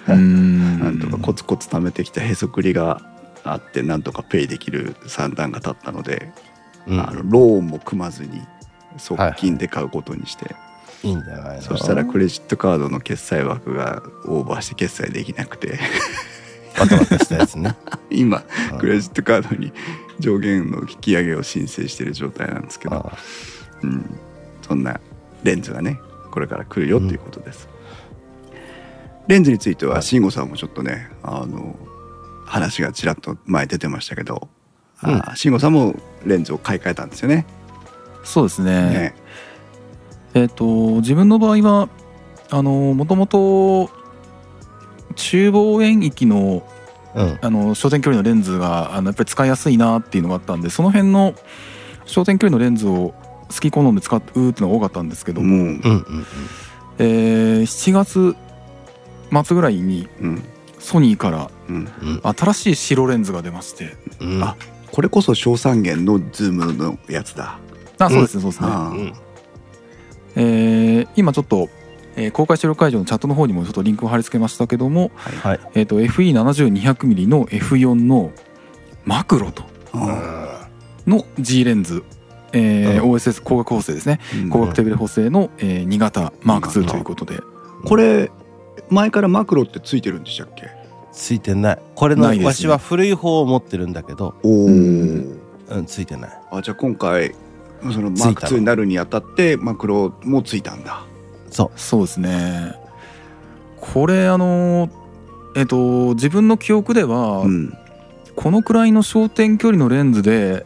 [0.08, 0.80] うん。
[0.80, 3.02] なんとかコツコツ貯めてきたへそくりが
[3.44, 6.32] あってなんとかペイできる算段が立ったので、
[6.86, 7.00] うん。
[7.00, 8.40] あのローンも組まずに
[8.96, 10.54] 側近で買うことにして、いい
[11.08, 11.62] んじゃないの？
[11.62, 15.78] そしたらクレジットカードの決済枠がオーバーして決済できなくて。
[16.78, 17.74] バタバタしたやつね。
[18.10, 18.78] 今うん。
[18.78, 19.72] クレジットカードに
[20.18, 23.18] 上限の引き上げを申請してる状態なんですけど、あ
[23.82, 24.18] うん、
[24.62, 25.00] そんな
[25.42, 27.68] レンズがねこれから来るよっていうことです、
[29.26, 31.76] レンズについては慎吾さんもちょっとねあの
[32.46, 34.48] 話がちらっと前出てましたけど。
[35.02, 35.16] うん。
[35.16, 37.46] あ慎吾さんもレンズを買い替えたんですよね。
[38.22, 38.72] そうですね。
[38.90, 39.14] ね
[40.34, 40.64] えっ、と
[40.96, 41.88] 自分の場合は
[42.50, 43.90] あのもともと
[45.16, 46.66] 中望遠域の
[47.14, 47.38] うん。
[47.42, 51.34] あの焦点距離のレンズがあのやっぱり使いやすいなっていうのがあったんでその辺の
[52.06, 53.14] 焦点距離のレンズを
[53.48, 56.04] 好き好んで使うっていうのが多かったんですけども、もう、うんうん。
[56.98, 58.36] えー7月
[59.44, 60.44] 末ぐらいにうん。
[60.78, 62.20] ソニーからうん、うん。
[62.22, 63.96] 新しい白レンズが出まして。
[64.20, 64.42] うん。
[64.42, 64.56] あ
[64.92, 67.58] これこそ小三元のズームのやつだ。
[67.98, 68.88] あそうですねそうですね、あ。
[68.88, 69.12] うん
[70.40, 71.68] えー今ちょっと、
[72.16, 75.36] えー公開収録会場のチャットの方にもちょっとリンクを貼り付けましたけども、はい。
[75.36, 75.60] はい。
[75.74, 78.32] えー、と FE70200mm の F4 の
[79.04, 80.68] マクロとあ
[81.06, 82.02] の G レンズ、
[82.52, 83.12] えーうん。
[83.12, 84.18] OSS 光学補正ですね。
[84.34, 84.44] うん。
[84.46, 87.40] 光学手ブレ補正の、えー2型マーク2ということで。
[87.84, 88.30] これ
[88.90, 90.68] 前からマクロってついてるんでしたっけ？
[91.12, 91.78] ついてない。
[91.94, 92.46] これのないですね。
[92.46, 94.34] わしは古い方を持ってるんだけど。
[94.42, 95.38] おお、うん。
[95.70, 96.30] うんついてない。
[96.50, 97.34] あじゃあ今回
[97.82, 101.04] そのマーク2になるにあたってマクロもついたんだ。
[101.50, 102.74] そそうですね。
[103.80, 104.90] これあのー
[105.56, 107.76] えっ、と自分の記憶では、うん。
[108.36, 110.64] このくらいの焦点距離のレンズで、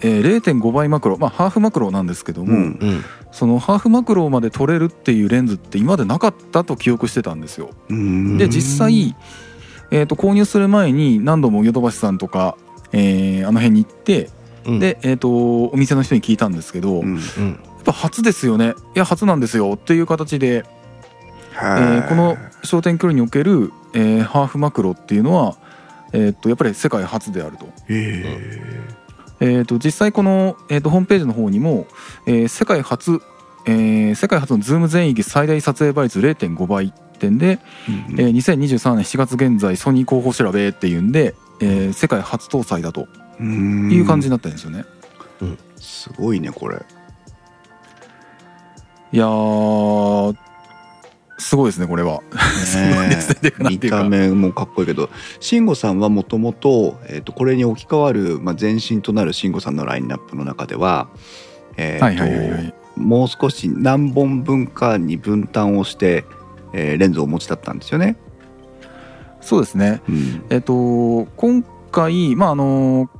[0.00, 2.78] えー0.5倍マクロまあハーフマクロなんですけども、うん。
[2.80, 3.04] ううん。
[3.32, 7.70] そのハーフマクロまで撮れるっていうレンズって今までなかったと記憶してたんですよ。
[7.88, 8.38] うん。
[8.38, 9.14] で実際、
[9.90, 12.56] えー、と購入する前に何度もヨドバシさんとか、
[12.92, 17.14] えーあの辺に行って、うんで、えー、とお店の人に聞いたんですけど、やっうん。
[17.14, 18.74] うんぱ初ですよね。
[18.96, 20.64] いや初なんですよっていう形で、
[21.52, 25.56] えーこの焦点距離における、えーハーフマクロっていうのは、
[26.12, 27.66] えー、とやっぱり世界初であると。
[27.88, 28.24] へ
[29.40, 31.86] えー、と実際この、えー、とホームページの方にも、
[32.26, 33.20] えー世界初、
[33.66, 43.06] えー世界初のズーム全域最大撮影倍率0.5倍点で、ええー2023年7月現在ソニー広報調べっていうんで、えー世界初搭載だと
[43.40, 44.84] いいう感じになってるんですよね。
[45.76, 46.82] すごいねこれ。
[49.12, 50.36] いやー
[51.38, 52.20] すすごいですねこれは。
[53.68, 55.10] 見た目もかっこいいけど。
[55.40, 56.98] 慎吾さんはもともと
[57.34, 61.08] これに置き換わる、まあ、前身となる慎吾さんのラインナップの中では、
[61.76, 66.24] えーもう少し何本分かに分担をして、
[66.72, 68.16] えーレンズをお持ちだったんですよね。
[69.40, 70.00] そうですね。
[70.08, 70.44] うん。
[70.48, 73.10] えっ、と今回まああの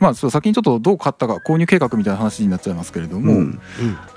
[0.00, 3.60] まあそう先にちょっとどう買ったか購入計画みたいな話になっちゃいますけれども、うん。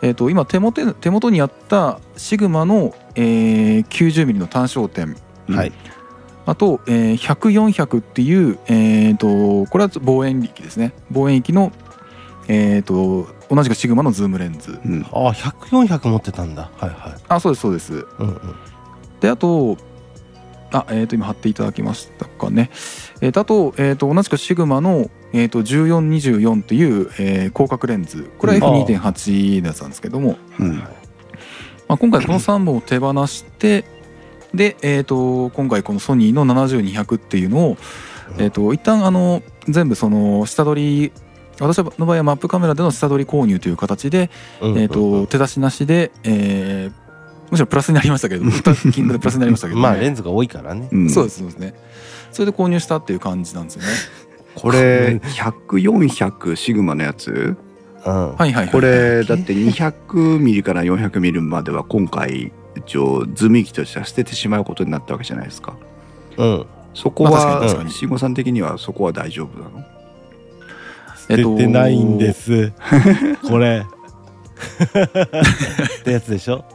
[0.02, 5.16] えー、と今手元手元にあったシグマの、えー、90mm の単焦点
[5.48, 5.72] はい。
[6.46, 10.94] あと、えー、100400っていう、えー、とこれは望遠域ですね。
[11.12, 11.72] 望遠域の、
[12.48, 14.80] えー、と同じくシグマのズームレンズ。
[14.86, 15.06] うん。
[15.12, 16.72] ああ100400持ってたんだ。
[16.78, 17.22] はいはい。
[17.28, 17.94] あそうですそうです。
[17.94, 18.56] うんうん。
[19.20, 19.78] であと
[20.74, 22.72] あえー、と今貼っていただきましたかね、
[23.22, 28.30] えー、とあと,、えー、と同じくシグマの、えー、と1424っていう、えー広角レンズ。
[28.38, 30.78] これは F2.8 のやつなんですけども、うん。
[30.78, 30.86] ま
[31.90, 33.84] あ、今回この3本を手放して
[34.54, 37.78] で、えー、と今回このソニーの70200っていうのを、
[38.38, 41.12] えー、と一旦あの全部その下取り
[41.60, 44.30] 私の場合はマップカメラでの下取り購入という形で、
[44.62, 44.78] うん。
[44.78, 47.04] えー、と手出しなしで、えー
[47.52, 48.46] むしろプラスになりましたけど
[48.92, 50.90] 金額でプラスになりましたけど、ね、まあレンズが多いからね。
[50.92, 51.10] うん。
[51.10, 51.76] そうですそうですね。
[52.34, 53.88] それで購入したっていう感じなんですよね
[54.56, 57.58] これ100400シグマのやつ？
[58.06, 58.36] うん。
[58.36, 65.76] はいはいはいこれだって200ミリから400ミリまでは今回一応ズーム域としては捨ててしまうことになったわけじゃないですか。
[66.38, 66.66] うん。
[66.94, 69.84] そこは慎吾さん的にはそこは大丈夫なの？
[71.30, 72.72] えっと出てないんです。
[73.48, 73.84] これ。
[76.00, 76.66] ってやつでしょ？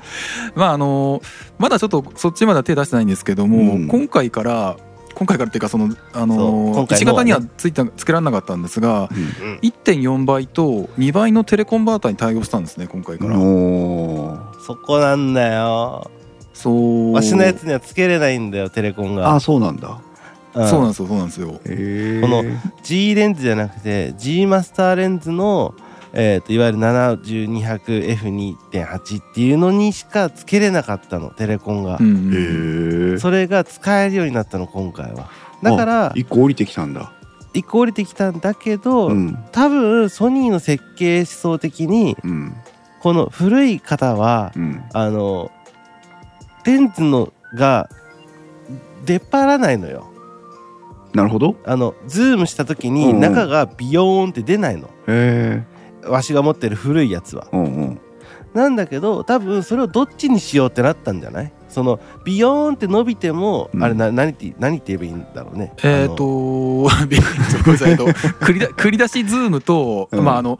[0.54, 1.20] まああの
[1.58, 3.88] まだちょっとそっちまでは手出してないんですけども、うん。
[3.88, 4.76] 今回から
[5.16, 9.58] 今回からっていうかそのあの今回1のはね型にはついたつけられなかったんですがうん。
[9.62, 16.10] 1.4倍と2倍のテレコンバーターに対応したんですね今回から、そこなんだよ。
[16.52, 17.12] そう。
[17.14, 19.34] わしのやつにはつけれないんだよテレコンが。
[19.34, 20.00] あそうなんだ。
[20.54, 20.68] うん。
[20.68, 21.60] そうなんですよそうなんですよ。
[21.64, 22.44] へえこの
[22.82, 25.74] G レンズじゃなくて G マスターレンズの、
[26.18, 35.28] えー、といわゆる 7200F2.8 っていうのにしかつけれなかったのテレコンが、うんそれが使えるようになったの今回は。
[35.62, 37.12] だから一個降りてきたんだ。
[37.52, 39.36] 一個降りてきたんだけど、うん。
[39.52, 42.54] 多分ソニーの設計思想的にうん。
[43.00, 44.82] この古い方はうん。
[44.94, 45.50] あの
[46.64, 47.90] レンズのが
[49.04, 50.10] 出っ張らないのよ。
[51.12, 51.56] なるほど。
[51.66, 54.88] あのズームした時に中がビヨーンって出ないの。
[55.06, 55.75] へえ
[56.08, 57.48] わしが持ってる古いやつは。
[57.52, 58.00] うんうん
[58.54, 61.52] なんだけど多分それをどっちにしようってなったんじゃない？
[61.68, 63.84] そのビヨーンって伸びても、うん。
[63.84, 65.74] あれな何って何って言えばいいんだろうね。
[65.82, 67.20] えっ、 とごめん
[67.72, 70.24] なさいえっと繰りだ繰り出しズームと、うん。
[70.24, 70.58] まああの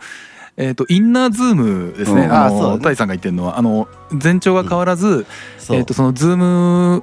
[0.59, 2.32] えー、とインナーズームですね、うん。
[2.32, 3.59] あのタイさんが言ってるのは。
[3.59, 5.24] あの全長が変わらず、
[5.56, 5.78] そう。
[5.78, 7.02] えー、とそのズーム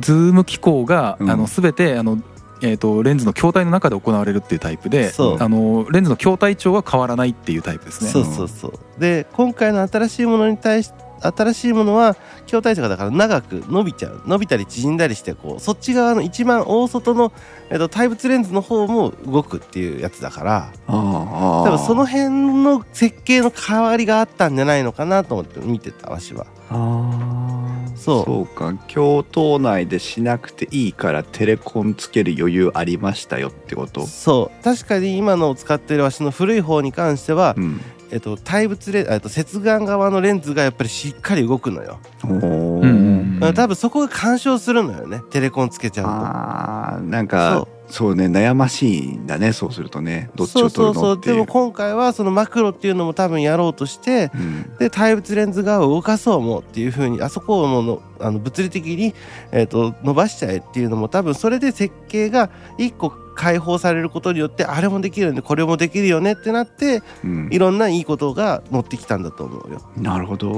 [0.00, 1.30] ズーム機構が、うん。
[1.30, 2.18] あの全てあの、
[2.62, 8.10] えー、とレンズの筐体の中で行われるっていうタイプであのレンズの筐体長は変わらないっていうタイプですね。
[8.10, 8.72] そうそうそう。
[9.00, 12.16] で今回の新しいものに対し新しいものは
[12.46, 14.22] 筐体長がだから長く伸びちゃう。
[14.26, 17.32] 伸びたり縮んだりしてこうそっち側の一番大外の、
[17.70, 26.46] えっと、対物レンズの方も動くっていうやつだから多分その辺の設計の変わりがあったんじゃないのかなと思って見てたわしは。
[26.70, 27.51] ああ
[27.94, 28.24] そう。
[28.24, 28.74] そうか。
[28.88, 34.06] 京都内でしなくていいからテレコンつける余裕ありましたよってこと？
[34.06, 34.64] そう。
[34.64, 37.80] 確かに今のを使ってるわしの古い方に関しては、うん。
[38.10, 45.22] えっと、対物レンえっと接眼側のレンズがやっぱりしっかり動くのよ、お多分そこが干渉するのよね。
[45.30, 46.10] テレコンつけちゃうと。
[46.10, 51.34] あーなんかそうね悩ましいんだねそうするとねどっちを取るのっていう。
[51.34, 54.76] でも今回はそのマクロっていうのも多分やろうとしてうん。
[54.78, 59.14] で対物レンズ側を動かそうもっていう風にあそこをものあの物理的に、
[59.50, 62.48] えー、と伸ばしちゃえっていうのも多分それで設計が
[62.78, 67.48] 一個解放されることによってあれもできるよねこれもできるよねってなってうん。
[67.52, 69.82] いろんないいことが乗ってきたんだと思うよ。
[69.98, 70.50] なるほど。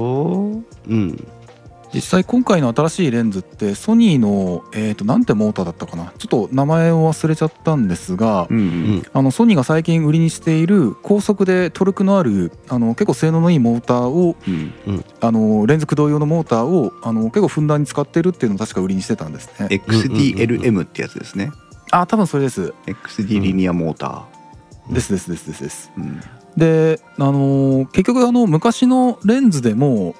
[0.87, 1.27] うん、
[1.95, 6.11] 実際今回の新しいレンズってソニーの、えー、となんてモーターだったかな。
[6.17, 8.67] ちょっと名前を忘れちゃったんですが、うんううん。
[8.97, 19.67] んあのソニーが最近売りにしている高速でトルクのあるあの結構性能のいいモーターをうんあのレンズ駆動用のモーターをあの結構ふんだんに使ってるっていうのを確か売りにしてたんですね。
[19.69, 21.51] XDLM ってやつですね。
[21.91, 22.73] あ多分それです。
[22.87, 24.25] XD リニアモータ
[24.89, 25.91] ですですですですです。
[25.97, 26.21] ーうん。
[26.57, 30.15] であの結局あの昔のレンズでも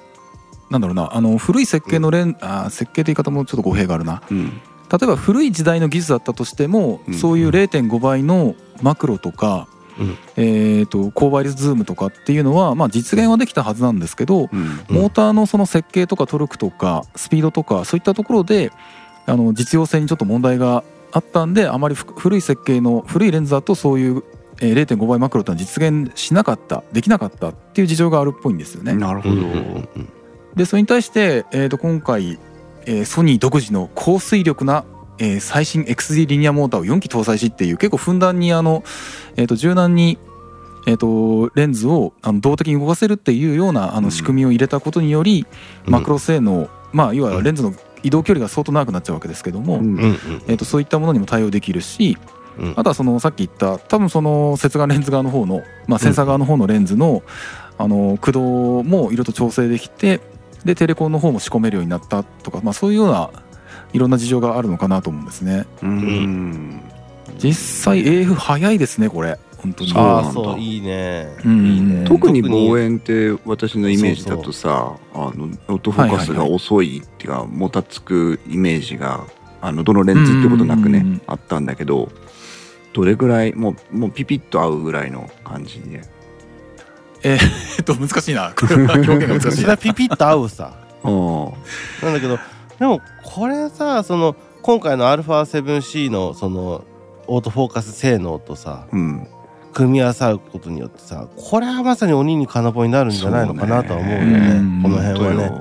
[0.70, 4.22] なんだろうなあの古い設計のレン、あ設計という言い方もちょっと語弊があるな。
[4.30, 4.60] うん。
[4.90, 7.14] 例えば古い時代の技術だったとしても、うん。
[7.14, 9.68] そういう0.5倍のマクロとか
[9.98, 10.18] うん。
[10.36, 14.58] えー、と高倍率ズームとかっていうのは、まあ、実現はできたはずなんですけどうん。
[14.58, 18.72] うんモーターのその設計とかトルクとかスピードとかそういったところで
[19.26, 24.22] あの実用性にちょっと問題があったんであまりふ古い設計の古いレンズだとそういう
[24.60, 28.94] えー0.5倍マクロってのは実現しなかったできなかったっていう事情があるっぽいんですよね。
[28.94, 30.08] なるほど、うんうんうん
[30.56, 32.38] でそれに対して、えー、と今回、
[32.86, 34.84] えーソニー独自の高水力な、
[35.18, 38.82] えー最新 XD リニアモーターを4機搭載しっていう結構ふんだんにあの、
[39.36, 40.18] えー、と柔軟に、
[40.86, 44.04] えー、とレンズをあの動的に動かせるっていうようなあうん。
[44.04, 45.46] の仕組みを入れたことにより、
[45.84, 49.82] マクロ性能、まあいわゆるレンズの移動距離が相当長くなっちゃうわけですけども、うん。
[49.82, 49.98] うん。
[49.98, 50.14] うん。
[50.46, 52.16] えー、とそういったものにも対応できるし
[52.58, 52.74] うん。
[52.76, 57.22] あとはそのさっき言った多分その接眼レンズ側の方の、まあ、センサー側の方のレンズの,、
[57.78, 60.20] あの駆動もいろいろと調整できて
[60.66, 63.30] でテレコンの方も仕込めるようになったとか、まあ、そういうような
[63.92, 65.66] いろんな事情があるのかなと思うんですね。
[65.82, 66.80] うん。
[67.38, 69.38] 実際 AF 早いですねこれ。
[69.58, 69.92] 本当に。
[69.94, 71.28] ああそういいね。
[71.44, 71.66] うん。
[71.66, 72.04] いいね。
[72.06, 79.24] 特に望遠って私のイメージだとさあのオートフォーカスが遅いっていうかもたつくイメージが
[79.60, 82.10] あのどのレンズってことなくねあったんだけど
[82.92, 86.02] どれぐらいもうもうピピッと合うぐらいの感じで
[87.22, 88.52] えっと難しいな。
[88.54, 89.76] これは表現が難しいな。
[89.76, 90.72] ピピッと合うさ。
[91.02, 91.08] あ
[92.04, 92.38] なんだけど
[92.78, 96.84] でもこれさその今回の α7C のその
[97.28, 99.28] オートフォーカス性能とさうん。
[99.72, 104.62] 組み合わさることによってさこれはまさに鬼に金棒になるんじゃないのかなとは思うよね。
[104.62, 105.52] ねこの辺はね。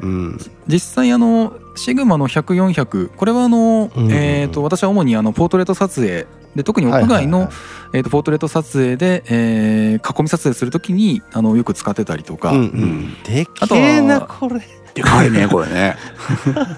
[0.00, 0.38] うん。
[0.66, 4.10] 実際あのシグマの100400これはあの、うん。
[4.12, 6.26] えー、と私は主にあのポートレート撮影。
[6.54, 7.50] で特に屋外の、はいはいはい
[7.94, 12.68] えー、とポートレート撮影で、えー囲み撮影するときにあのよく使ってたりとか、うんううん。
[13.08, 14.60] んでけえなはこれ。
[14.94, 15.96] でかいねこれね。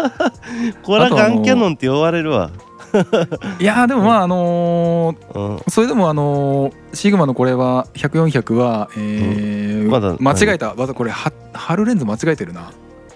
[0.82, 2.51] これはガンキャノンって呼ばれるわ。
[3.60, 5.60] いやーでもまああのーうん。
[5.68, 10.74] それでもあのーシグマのこれは100400は、えーまだ間違えた。
[10.74, 12.70] まだこれは貼るレンズ間違えてるな。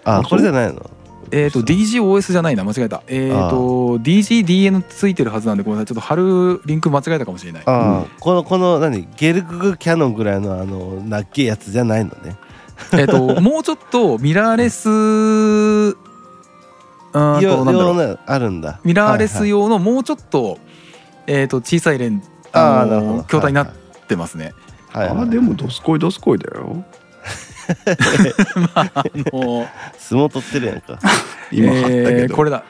[0.05, 0.91] あこれじゃないの？
[1.33, 3.03] えっ、と DGOS じゃないな間違えた。
[3.07, 5.87] えっ、ああと DGDN ついてるはずなんでごめんなさい。
[5.87, 7.63] ちょっと貼るリンク間違えたかもしれない。
[7.67, 8.07] ああ、うん。
[8.19, 9.09] このこの何？
[9.17, 12.37] ゲルググキャノンぐらいのあのなっけえやつじゃないのね。
[12.93, 18.81] えっと もうちょっとミラーレスうーんよとなんだあるんだ。
[18.85, 20.59] ミラーレスはいはい用のもうちょっと,、
[21.27, 23.23] えー、と小さいレンズあああのなるほど。
[23.25, 23.71] 筐体になっ
[24.09, 24.53] てますね。
[24.93, 26.85] はいはいあでもどすこいどすこいだよ
[28.75, 29.67] まああの
[29.99, 30.99] 相撲取ってるやんか。
[31.53, 32.65] 今貼ったけど、えーこれだ。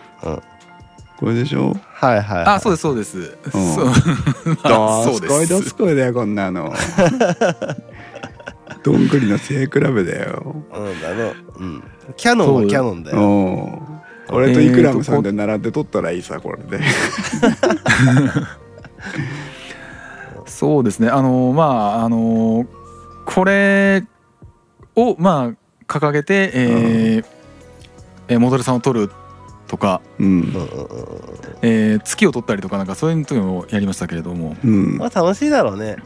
[1.16, 1.76] これでしょ？
[1.92, 3.86] はいはい、はい、あそうですそうです、そう。
[4.64, 5.38] まあそうでどす。
[5.38, 6.72] こいどすすこいだよこんなの。
[8.82, 10.56] どんぐりの背比べだよ。
[10.74, 11.84] うんだのうん。
[12.16, 13.18] キャノンはキャノンだよ。
[13.18, 13.22] う。
[13.22, 14.00] ん
[14.34, 16.82] 俺とイクラムさんで並んで撮ったらいいさこれで。
[20.46, 21.08] そうですね。
[21.10, 21.64] あのま
[22.00, 22.64] ああの
[23.26, 24.04] これ
[24.96, 27.24] をまあ掲げて、えー
[28.28, 29.10] えーモデルさんを撮る
[29.66, 30.26] とか、うん。
[30.26, 30.32] うん。
[30.34, 30.68] うんうん
[31.62, 34.56] えー月を撮ったりとかなんかそういうのをやりましたけれども。
[34.64, 34.98] うん。
[34.98, 35.96] まあ楽しいだろうね。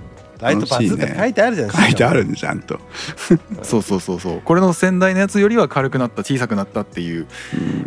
[0.40, 1.70] ライトパーツって書いてあるじゃん。
[1.70, 2.78] 書いてあるんちゃんと、
[3.62, 4.40] そうそうそうそう。
[4.44, 7.27] これの先代のやつよりは軽くなった小さくなったっていう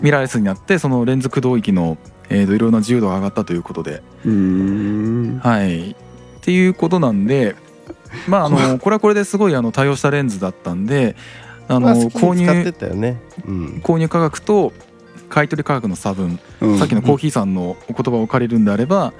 [0.02, 1.98] ミラーレスになってそのレンズ駆動域の、
[2.30, 4.02] えーといろんな自由度が上がったということで。
[4.26, 5.40] うん。
[5.44, 5.92] はい。
[5.92, 5.96] っ
[6.42, 7.56] ていうことなんで
[8.28, 11.16] まああのこれはこれですごいあの対応したレンズだったんで
[11.68, 13.20] あの購入たよね。
[13.46, 13.82] うん。
[13.84, 14.74] 購入価格と
[15.30, 16.80] 買い取り価格の差分、うん。
[16.80, 19.14] さっきのコーヒーさんのお言葉を借りるんであれば、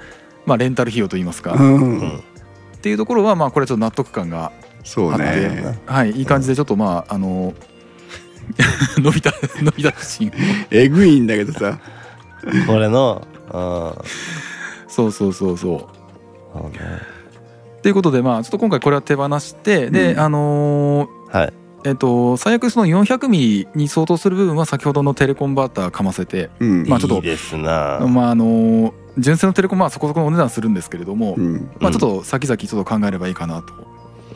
[0.46, 4.52] まあ、レンタル費用といいますか、っていうところはまあこれちょっと納得感が
[4.84, 7.52] そうあって、ねはいいい感じでちょっとまああの
[8.96, 10.32] 伸びた 伸びたシーンを。
[10.70, 11.78] えぐいんだけどさ。
[12.66, 13.94] これのあ
[14.86, 15.90] そうそうそうそ
[16.54, 16.58] う。
[16.58, 17.17] あね
[17.82, 20.20] ということでまあちょっと今回これは手放してで、うん。
[20.20, 21.52] あのーはい。
[21.84, 26.88] えっと最悪その400ミリに相当する部分は先ほどのテレコンバーターかませてうん。
[26.88, 28.00] まあちょっといいですな。
[28.08, 31.70] まああのー純正のテレコンまあそこそこのお値段するんですけれども、うん。
[31.80, 33.88] まあちょっと先々ちょっと考えればいいかなと。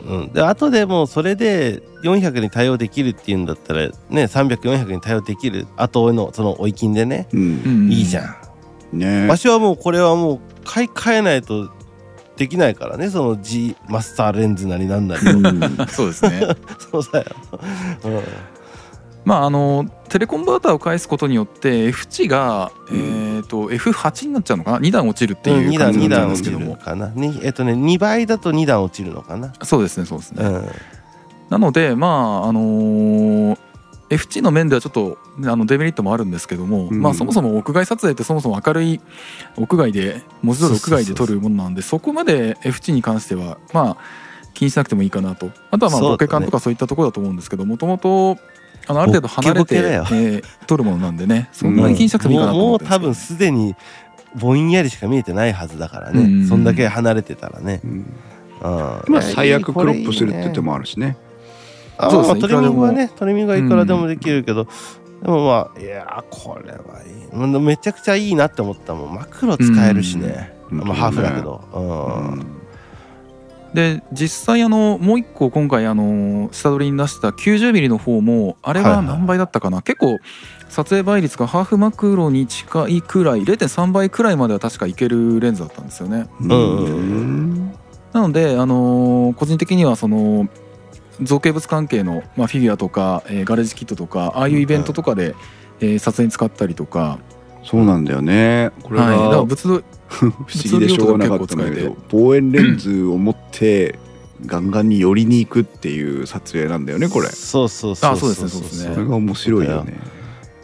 [0.05, 7.91] うん、で後でもうそれで400に対応できるっていうんだったらね300400に対応できる後のその追い金でね、うんうん。
[7.91, 8.35] いいじゃ
[8.91, 8.99] ん。
[8.99, 9.27] ね。
[9.27, 11.69] わしはもうこれはもう買い替えないと
[12.35, 15.59] できないからねその G マスターレンズなりなんなりうん。
[15.87, 16.41] そうですね。
[16.91, 17.25] そうだよ、
[18.05, 18.21] うん。
[19.23, 23.37] まああのテレコンバーターを返すことによって F 値が、うん。
[23.37, 27.11] えっと F8 になっちゃうのかな？2段落ちるって2段いう感じ2になっちゃうんです段落ちるけども、かな。
[27.15, 29.53] にえっとね2倍だと2段落ちるのかな。
[29.61, 30.43] そうですねそうですね。
[30.43, 30.65] うん。
[31.49, 33.57] なのでまああのー
[34.15, 37.01] FT の面ではちょっとあのデメリットもあるんですけども、うん。
[37.01, 39.01] まあ、そもそも屋外撮影ってそもそも明るい
[39.57, 43.97] 屋外で文字通り屋外で撮るものなんでそこまで FT に関してはまあ
[44.53, 45.49] 気にしなくてもいいかなと。
[45.71, 48.37] あとはまあボケ感とかそういったところだと思うんですけどもともと
[48.87, 51.49] あのある程度離れてボケボケだよえー撮るものなんでね。
[51.51, 53.37] そんなに気にしなくてもいいかなともうもう思ってるんですけど。
[53.37, 53.75] 多分すでに
[54.35, 56.47] ぼんやりしか見えてないはずだからね、うん。
[56.47, 57.91] そんだけ離れてたらね、うん。
[57.91, 58.05] うん。
[59.07, 61.17] まあ最悪クロップするって手もあるしね。
[61.19, 61.32] あ
[61.99, 62.33] そうですね。
[62.33, 64.67] まあトリミングはねトリミングはいくらでもできるけど、
[65.21, 67.59] でもまあいやーこれはいい。
[67.61, 69.13] めちゃくちゃいいなって思ったもん。
[69.13, 70.77] マクロ使えるしね、うん。
[70.79, 72.31] まあ、ハーフだけど、うん。
[72.33, 72.45] うん。
[73.73, 79.07] で実際あのもう一個今回あの下取りに出した 90mm の方もあれはいははい。
[79.07, 80.19] 何倍だったかな、結構
[80.69, 86.27] 撮影倍率がハーフマクロに近いくらい0.3倍くらいまでは確かいけるレンズだったんですよね。
[88.13, 90.47] なのであのー個人的にはその
[91.21, 95.35] 造形物関係の、まあ、フィギュアとか、えーガレージキットとかああいうイベントとかで、
[95.79, 97.19] えー撮影に使ったりとか、
[97.63, 98.71] そうなんだよね。
[98.83, 100.33] これはい、だからは物撮 不思
[100.63, 103.97] 議でしょうがなかったんだけど望遠レンズを持って
[104.45, 107.29] ガンガンに寄りに行くっていう撮影なんだよねこれ。
[107.29, 108.93] そうそうそうあそうですねそうですね。
[108.93, 109.93] それが面白いよね。
[109.93, 110.13] うんうん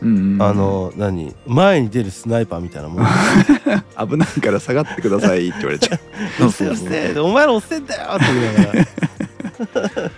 [0.02, 0.42] うん。
[0.42, 1.36] あの何？
[1.46, 3.06] 前に出るスナイパーみたいなもん。
[4.08, 6.00] 危ないから下がってくださいって言われちゃう。
[6.52, 6.86] そうそ
[7.22, 10.12] うお前ら押せんだよって言いながら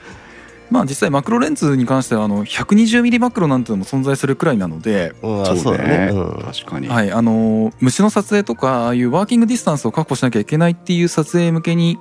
[0.72, 6.42] まあ実際マクロレンズに関してはあの 120mm マクロなんてのも存在するくらいなので、うんあそうだね、うん。
[6.42, 12.00] 確かに、はい、あの虫の撮影とかああいうワーキングディスタンスを確保しなきゃいけないっていう撮影向けに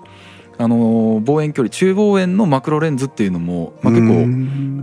[0.56, 4.10] あの望遠距離中望遠のマクロレンズっていうのも、まあ、結構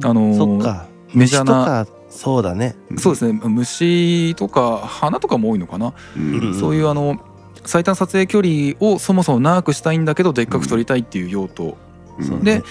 [0.02, 0.88] 構あのそっか。
[1.14, 2.76] メジャーな虫とかそうだね。
[2.98, 3.40] そうですね。
[3.44, 6.60] 虫とか花とかも多いのかな、うん。
[6.60, 7.20] そういうあの
[7.66, 11.78] 最短撮影距離をそもそも長くしたいんだけどでっかく撮りたいっていう用途、
[12.20, 12.44] うん。
[12.44, 12.64] で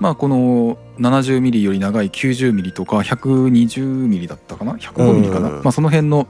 [0.00, 5.62] まあこの 70mm より長い 90mm とか 120mm だったかな？105mm かな、うん。
[5.62, 6.28] まあ、その辺の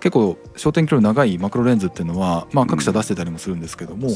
[0.00, 4.08] 結構焦点距離の長いマクロレンズっていうのは、まあ、各社出してたりもするんですけども、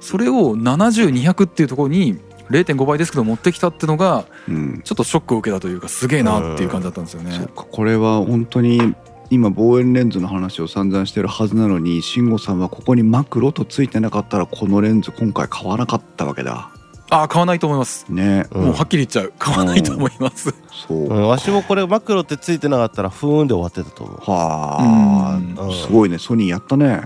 [0.00, 2.18] それを70200っていうところに
[2.50, 4.82] 0.5倍ですけど持ってきたっていうのがうん。
[4.82, 7.32] ちょっとショックを受けたというかすげえなっていう感じだったんですよね。
[7.32, 8.94] そっかこれは本当に
[9.30, 16.70] 今望遠レンズの話を散々してるはずなのに慎吾さんはここにマクロとついてなかったらこのレンズ今回買わなかったわけだ
[17.12, 18.62] ああ買わないと思います、ねうん。
[18.62, 19.32] もうはっきり言っちゃう。
[19.38, 20.54] 買わないと思います、
[20.88, 24.30] そう、うん、わしもこれマクロってついてなかったらふーんで終わってたと思う。
[24.30, 25.74] はあ、うん。
[25.74, 26.18] すごいね。
[26.18, 27.02] ソニーやったね。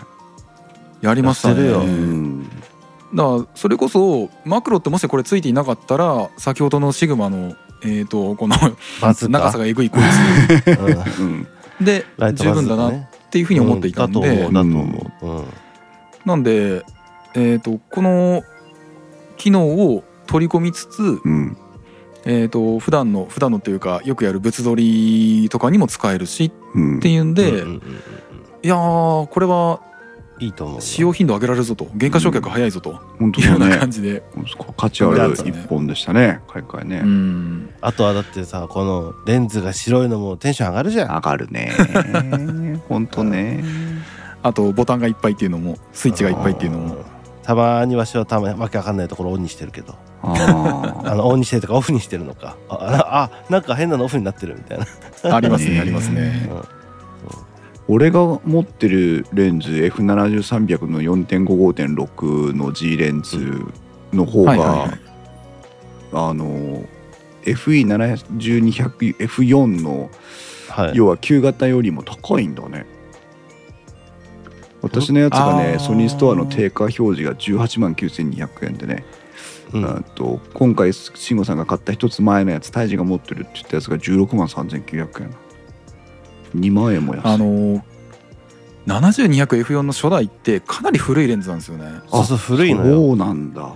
[1.03, 1.71] やりましたね。
[1.71, 1.93] やってるよ。
[1.93, 2.49] うん。
[3.15, 8.57] だからそれこそマクロってもしこれついていなかったら先ほどのシグマのえー、とこの
[9.01, 11.27] 長さがえぐいこいうん。
[11.27, 11.47] うん。
[11.79, 12.05] つで
[12.35, 15.45] 十分だなっねていうふうに思っていたんで、うんだと思うだと思う、うん。
[16.25, 16.85] なんで、
[17.35, 18.43] えー、とこの
[19.37, 21.57] 機能を取り込みつつ、うん。
[22.29, 26.99] えー、と普段の普段のっていうかよくやる物撮りとかにも使えるしうん。
[26.99, 27.81] っていうんで、うんうんうんうん
[28.63, 29.81] いやーこれは
[30.41, 31.89] いいと思う使用頻度上げられるぞと。
[31.99, 32.95] 原価償却早いぞと。
[33.19, 34.23] 本当いうような感じで、
[34.77, 37.71] 価値ある一本でしたね買い替えね、うん。
[37.81, 41.09] あとはだってさこのレンズが白いのもテンション上がるじゃん。
[41.15, 41.73] 上がるね。
[42.89, 43.63] 本当ね。
[44.43, 46.97] あとボタンがいっぱいっていうのもスイッチがいっぱいっていうのも
[47.47, 49.95] たまにわしはたまわけわかんないところをオンにしてるけど。
[50.21, 52.57] あ あのオンにしてるとかオフにしてるのか。
[52.69, 54.87] あああなんか変なのオフになってるみたいな、
[55.37, 55.75] ありますね。
[55.75, 56.51] ねありますね。
[56.51, 56.63] うん。
[57.95, 63.65] 俺が持ってるレンズ F70300 の4.55.6の G レンズ
[64.13, 64.89] の方が、はいはいはい。
[66.15, 66.83] あの
[67.45, 70.11] FE71200F4 の
[70.69, 70.91] はい。
[70.95, 72.87] 要は旧型よりも高いんだね
[74.89, 75.79] 私のやつがねあー。
[75.79, 79.05] ソニーストアの定価表示が18万9200円でね、
[79.73, 79.85] うん。
[79.85, 85.35] あと今回慎吾さんが買った一つ前のやつ胎児が持ってるって言ったやつが16万3900円。
[86.55, 87.29] 2万円も安い。
[87.29, 87.85] あの
[88.87, 92.01] 7200F4 の初代ってかなり古いレンズなんですよね。
[92.09, 93.75] そうそう古いのよ、そうなんだ、うん、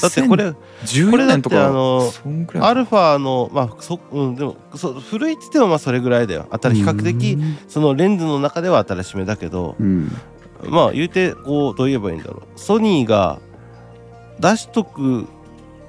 [0.00, 0.48] だってこれ
[0.84, 2.12] 2014これだって年とかあの
[2.60, 6.46] アルファのまあそ,、うん、でもそ古いっつってもまあそれぐらいだよ。
[6.50, 7.38] 新比較的
[7.68, 10.10] そのレンズの中では新しめだけどうん。
[10.64, 12.58] まあ言うてこうどう言えばいいんだろう。
[12.58, 13.38] ソニーが
[14.40, 15.26] 出しとく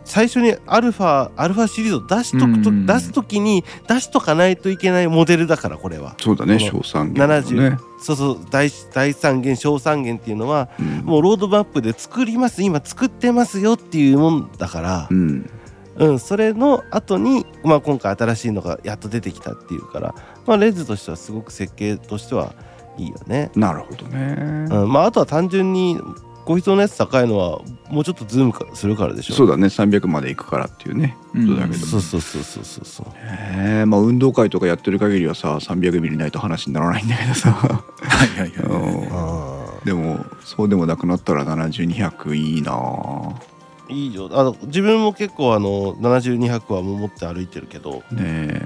[0.06, 2.86] 最初にアルファアルファシリーズを出しとくと、うん。
[2.86, 6.16] 出す時に出しとかないといけないモデルだからこれは。
[6.20, 10.98] そうだね小三元のね、そうそう大大三元小三元っていうのはうん。
[11.06, 15.08] もうロードマップで作ります今作ってますよっていうもんだから。
[15.10, 15.50] う、ん。
[15.96, 20.16] うん、それの後にまあ今回新しいのがやっと出てきたっていうから、
[20.46, 22.54] まあ、レンズとしてはすごく設計としては
[22.98, 23.52] いいよね。
[23.56, 26.00] なるほどね、うん、まああとは単純に
[26.46, 29.34] 今度のやつ高いのはもうちょっとズームかするからでしょ。
[29.34, 29.68] そうだね。
[29.68, 31.18] 300まで行くからっていうね。
[31.34, 31.60] うん。
[31.60, 31.86] だけど。
[31.86, 32.86] そうそうそうそうそう。
[32.86, 37.52] そうへえまあ運動会とかやってる限りはさ300ミリないと話にならないんだけどさ。
[37.52, 37.84] は
[38.26, 42.72] いはいはいでもそうでもなくなったら70200いいな。
[42.72, 43.54] ー
[43.90, 44.30] いいよ。
[44.32, 48.66] あの自分も結構あの70200は持って歩いてるけど、ねえ。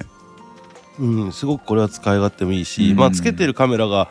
[1.00, 2.98] うん、すごくこれは使い勝手もいいし、うん。
[2.98, 4.10] まあつけてるカメラが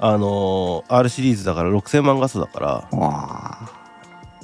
[0.00, 3.58] あのー R シリーズだから6000万画素だから、わ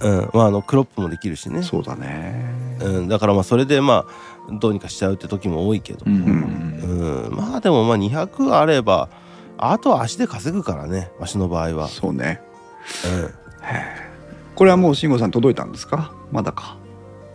[0.00, 0.30] うん。
[0.34, 1.60] まあ、あのクロップもできるしね。
[1.60, 2.52] あそうだね。
[2.80, 4.06] うん、だからまあそれでま
[4.50, 9.08] あどうにかしちゃうって時も多いけど、うんうんまあでもまあ200あれば
[9.56, 11.10] あとは足で稼ぐからね。
[11.20, 12.40] わしの場合は、そうね。
[13.06, 13.30] うん、
[14.56, 16.12] これはもう慎吾さん届いたんですか？
[16.32, 16.76] まだか。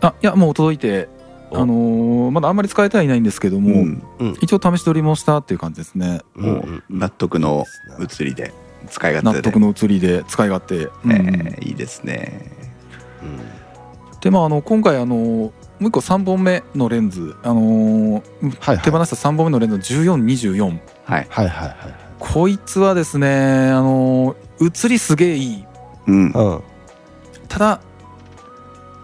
[0.01, 1.18] あいやもう届いてお
[1.51, 4.03] あのーまだあんまり使えてはいないんですけども、うん。
[4.41, 6.21] 一応試し撮りもしたっていう感じですね。
[6.35, 7.65] うん納得の
[7.99, 8.53] 写りで
[8.89, 9.47] 使い勝手で。
[9.47, 11.11] 納得の写りで使い勝手、うん。
[11.11, 12.51] えーいいですね。
[14.21, 18.13] でまああの今回あのもう一個3本目のレンズ、あのー
[18.59, 18.79] はいはい。
[18.79, 19.83] 手放した3本目のレンズの
[20.17, 21.27] 1424はい。
[21.29, 21.75] はいはいはい
[22.19, 24.35] こいつはですね、あのー
[24.65, 25.65] 写りすげえいい。
[26.07, 26.31] うん。
[26.31, 26.61] はい
[27.47, 27.81] ただ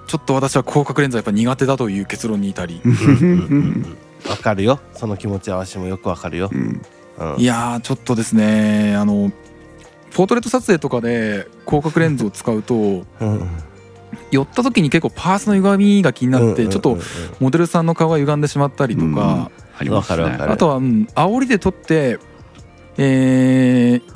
[0.07, 2.81] ちょっと私は広角レンズはやっぱ苦手だという結論に至り。
[4.29, 4.79] わかるよ。
[4.93, 6.81] その気持ちはわしもよくわかるよ、うん。
[7.17, 9.31] うん、いやーちょっとですねあの
[10.13, 13.03] ポートレート撮影とかで広角レンズを使うとうん。
[13.19, 13.47] うん
[14.31, 16.97] 寄った時に結構パースの歪みが気になってちょっと
[17.39, 22.19] モデルさんの顔が歪んでしまったりとか、ありますねあとは、うん、煽りで撮って、
[22.97, 24.14] えー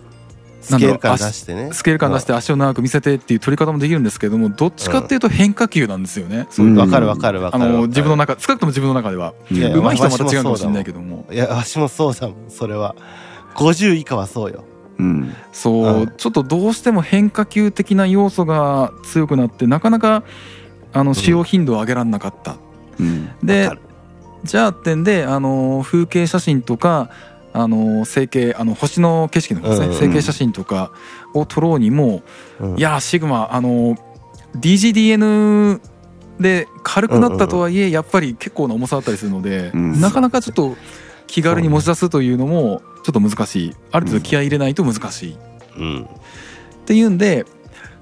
[0.61, 1.69] スケール感出してね。
[1.72, 7.73] スケール感出して足を長く見せてっていう撮り方もできるんですけどもどっちかっていうと変化球なんですよね、わかるわかるわかある。
[7.73, 9.34] の自分の中少なくとも自分の中では。
[9.52, 9.57] うん。
[9.57, 11.26] いや上手い人はまた違うかもしれないけども。
[11.31, 12.95] いやわしもそうだもんそれは。
[13.56, 14.64] 50以下はそうよ。
[14.98, 15.34] うん。
[15.52, 16.14] そう、うん。
[16.18, 20.23] ちょっとどうしても変化球的な要素が強くなってなかなか
[20.94, 22.57] あの使用頻度を上げられなかった、
[22.99, 23.26] うん。
[23.26, 23.69] わで
[24.44, 27.10] じゃあってんであの風景写真とか
[27.61, 29.99] あの成形あの星の景色のですね、うんうん。
[29.99, 30.91] 成形写真とか
[31.34, 32.22] を撮ろうにも、
[32.60, 32.77] うん。
[32.77, 33.95] いやーシグマあの
[34.57, 35.81] DGDN
[36.40, 40.02] で軽くなったとはいえ、やっぱり結構な重さだったりするので、うん。
[40.02, 40.76] なかなかちょっと
[41.27, 43.76] 気軽に持ち出すというのもちょっと難しい。
[43.91, 45.38] ある程度気合い入れないと難しい、
[45.77, 46.03] うん。
[46.03, 46.07] っ
[46.86, 47.45] ていうんで、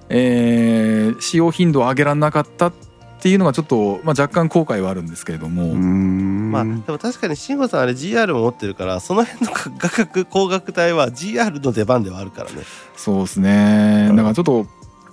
[0.09, 2.73] えー使用頻度を上げられなかったっ
[3.19, 12.63] ていうのがちょっと、まあ、若干後悔はあるんですけれども、うんまあでも確かに慎吾さんあれ GR も持ってるからその辺の 画角光学帯は GR の出番ではあるからね。
[12.95, 14.07] そうですね。
[14.09, 14.15] うん。
[14.15, 14.65] だからちょっと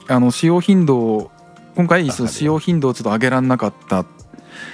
[0.08, 1.30] あの使用頻度を
[1.76, 4.04] 今回わかるよ使用頻度をちょっと上げられなかった。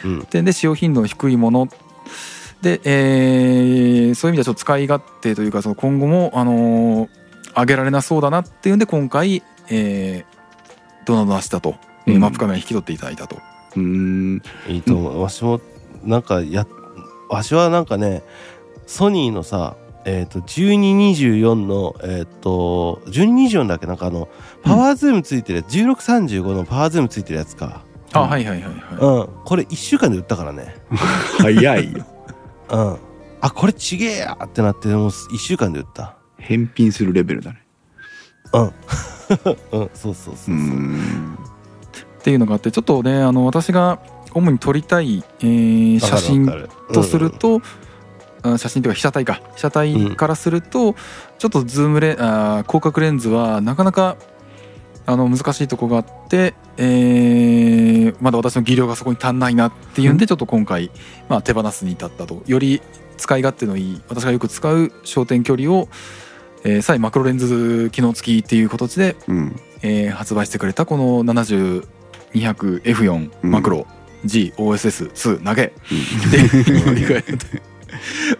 [0.04, 0.22] うん。
[0.28, 1.68] 点で使用頻度の低いもの。
[2.62, 7.08] で、えーそういう意味ではちょっと使い勝手というかその今後も、あのー
[7.56, 11.76] 上げられなそうだなっていうんで今回、えードナドナしたと、
[12.06, 12.20] えーうん。
[12.20, 13.38] マップカメラに引き取っていただいたと。
[13.76, 14.42] うん。
[14.68, 15.60] いいと思う、わしも
[16.04, 16.66] なんかや
[17.28, 18.22] わしはなんかね
[18.86, 23.86] ソニーのさえっ、と1224のえっ、と1224だっけ？
[23.86, 24.28] なんかあの
[24.62, 27.82] パワーズームついてるやつ、1635のパワーズームついてるやつか。
[28.12, 28.72] あ、うんはいはいはいはい。
[28.98, 29.44] うん。
[29.44, 30.74] これ1週間で売ったからね。
[31.38, 32.06] 早いよ。
[32.70, 32.96] うん。
[33.42, 36.16] あこれちげえやってなってもう1週間で売った。
[36.38, 37.62] 返品するレベルだね。
[38.54, 38.62] うん。
[39.80, 39.90] うん。
[39.94, 40.36] そうそうそうう。
[40.36, 41.38] そう、ん。
[42.20, 43.98] っていうのがあってちょっとねあの私が
[44.34, 46.46] 主に撮りたい、えー写真
[46.92, 47.60] とすると、
[48.42, 49.40] あ写真というか被写体か。
[49.54, 50.94] 被写体からすると、
[51.38, 54.16] ちょっとズームレあー広角レンズはなかなか
[55.06, 60.90] あの難しいとこがあって、えーまだ私の技量がそこに足んないなっていうんでちょっと今回、
[61.28, 62.42] まあ、手放すに至ったと。
[62.46, 62.82] より
[63.16, 65.88] 使い勝手のいい私がよく使う焦点距離を、
[66.64, 69.56] えー、さえマクロレンズ機能付きっていう形で、うん。
[69.82, 73.50] えー発売してくれたこの 70200F4 うん。
[73.50, 73.86] マクロ
[74.24, 75.94] GOSS2 投げって
[76.36, 77.24] いうのを理解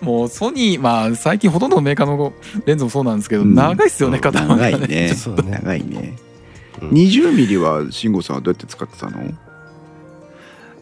[0.00, 2.32] もうソニーまあ最近ほとんどのメーカーの
[2.64, 3.54] レンズもそうなんですけど、うん。
[3.54, 5.14] 長いっすよね肩が長いね。
[5.14, 5.60] そうね。
[5.62, 6.16] 長いね。
[6.80, 6.88] うん。
[6.90, 9.22] 20ミリは慎吾さんはどうやって使ってたの？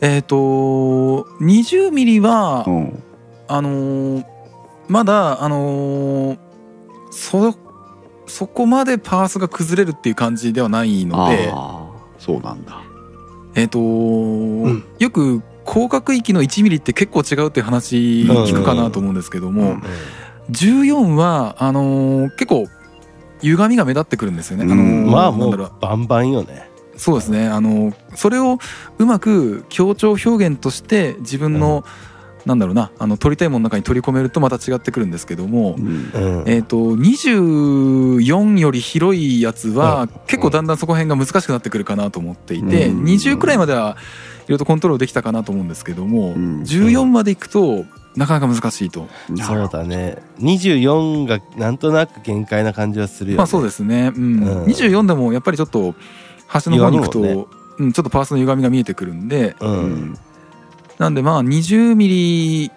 [0.00, 0.36] えっ、と
[1.40, 3.02] 20ミリは、うん。
[3.48, 4.24] あのー
[4.88, 6.38] まだあのー
[7.10, 7.56] そ
[8.26, 11.50] そこまでパースが崩れるっていう感じではないので。
[11.52, 12.82] ああそうなんだ
[13.58, 14.84] えっ、とん。
[14.98, 19.82] よく広角域の1ミリって結構違うっていう話聞くかなと思うんですけども、うん。
[20.50, 22.66] 14はあのー結構
[23.42, 24.64] 歪みが目立ってくるんですよね。
[24.64, 24.72] うん。
[24.72, 26.68] あのーまあもうバンバンよね。
[26.96, 27.48] そうですね。
[27.48, 28.58] あのーそれを
[28.98, 31.84] うまく強調表現として自分の、
[32.48, 35.86] なんだろうなあの撮りたいものの中に取り込めるとまた違ってくるんですけども、うん。
[35.86, 40.08] うんえー、と24より広いやつはうん。
[40.26, 43.04] 結構だんだんそこ辺が難しくなってくるかなと思っていて、うん。
[43.04, 43.98] 20くらいまでは
[44.46, 46.62] いろいろとコントロールできたかなと思うんですけども、うん。
[46.62, 47.84] 14までいくと
[48.16, 50.16] なかなか難しいと、そうだね。
[50.40, 53.36] 24がなんとなく限界な感じはするよね。
[53.36, 54.42] まあそうですね、うん。
[54.42, 54.64] うん。
[54.64, 55.94] 24でもやっぱりちょっと
[56.46, 57.48] 端の方に行くと、歪むも
[57.78, 60.18] うん、ちょっとパースの歪みが見えてくるんでううんん
[60.98, 62.72] なんでまあ20ミリ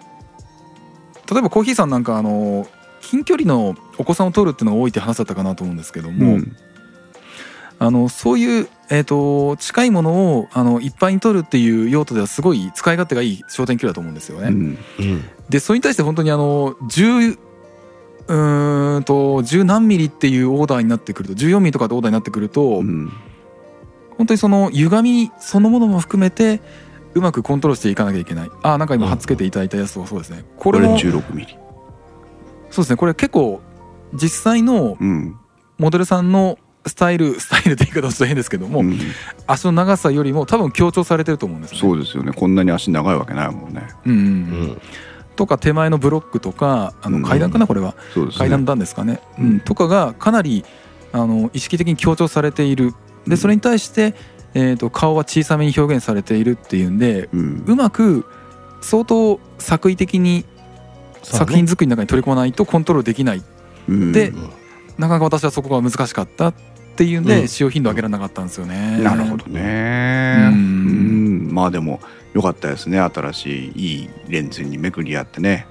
[1.30, 2.66] 例えばコーヒーさんなんかあの
[3.00, 6.56] 近距離のお子さんを取るっていうのが多いって話だったかなと思うんですけども、うん。
[7.78, 14.48] あのそういう、えー、と近いものをあのいっぱいに取るっていう用途ではすごい使い勝手がいい焦点距離だと思うんですよね。
[14.48, 14.78] うん。
[15.00, 17.38] うんでそれに対して本当にあの10
[18.28, 23.12] うーんと10何ミリっていうオーダーになってくると14ミリとかってオーダーになってくると、うん。
[24.16, 26.60] 本当にその歪みそのものも含めて
[27.14, 28.50] うまくコントロールしていかなきゃいけない。
[28.62, 30.44] あなんか今貼っつけていただいたやつとかそうですね。
[30.56, 31.56] ここれれも16ミリ
[32.70, 32.96] そうですね。
[32.96, 33.60] これ結構
[34.14, 35.36] 実際のうん。
[35.78, 38.98] モデルさんのスタイル スタイルって言い方はちょっと変ですけども、うん。
[39.46, 41.80] 足の長さよりも多分強調されてると思うんですよね。
[41.80, 42.32] そうですよね。
[42.32, 43.88] こんなに足長いわけないもんね。
[44.06, 44.26] うんうんうん。
[44.26, 44.32] う
[44.72, 44.78] ん。
[45.34, 47.22] とか手前のブロックとかあうん。
[47.22, 47.94] の階段かなこれは。
[48.16, 48.26] ね。
[48.36, 49.44] 階段段ですかね、うん。
[49.44, 50.64] うん、とかがかなり
[51.12, 52.94] あの意識的に強調されている。
[53.26, 54.14] でそれに対して、
[54.54, 57.64] えー、と顔は小さめに表現されているっていうんでうん。
[57.66, 58.26] うまく
[58.80, 60.44] 相当作為的に
[61.22, 63.42] 作品作りの中に取り込まないとコントロールできない。
[63.88, 64.12] うん。
[64.12, 64.50] でうん
[64.98, 66.54] なかなか私はそこが難しかったっ
[66.96, 67.48] ていうんで、うん。
[67.48, 68.98] 使用頻度上げられなかったんですよね。
[69.02, 70.50] なるほどね。
[70.50, 71.48] ううん。
[71.48, 72.00] んまあでも
[72.34, 73.00] よかったですね。
[73.00, 75.66] 新しいいいレンズに巡り合ってね。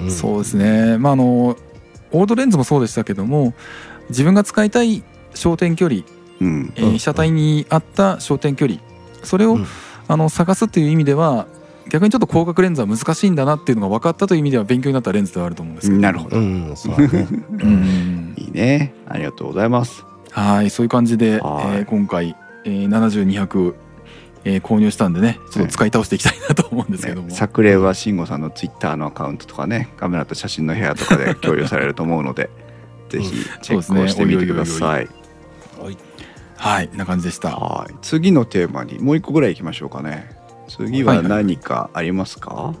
[0.00, 0.10] うん。
[0.10, 1.24] そうですね、まあ、あの
[2.10, 3.52] オールドレンズもそうでしたけども
[4.08, 5.02] 自分が使いたい
[5.34, 6.02] 焦点距離、
[6.40, 6.72] うん。
[6.76, 8.80] えー被写体に合った焦点距離。
[9.22, 9.66] それを、うん。
[10.10, 11.46] あの探すっていう意味では
[11.90, 16.00] 逆にちょっと広角レンズは難しいんだなっていうのが分かったという意味では勉強になったレンズではあると思うんですけど。
[16.00, 16.36] なるほど。
[16.38, 17.28] うんそうだね。
[17.50, 18.34] うん。
[18.38, 18.94] いいね。
[19.06, 20.04] ありがとうございます。
[20.30, 21.82] はいそういう感じで、えはい。
[21.82, 23.74] ー今回、えー、7200、
[24.44, 27.34] えー購入したんでねちょっと使い倒していきたいなと思うんですけども、ね。
[27.34, 32.48] 作例は慎吾さんのツイッターのアカウントとかねカメラと写真の部屋とかで共有されると思うので
[33.10, 33.30] ぜひ
[33.62, 35.08] チェックをしてみてください
[36.58, 37.56] はいな感じでした。
[37.56, 37.94] はい。
[38.02, 40.28] 次のテーマにもう一個ぐらい行きましょうかね。
[40.68, 42.74] 次は何かありますか、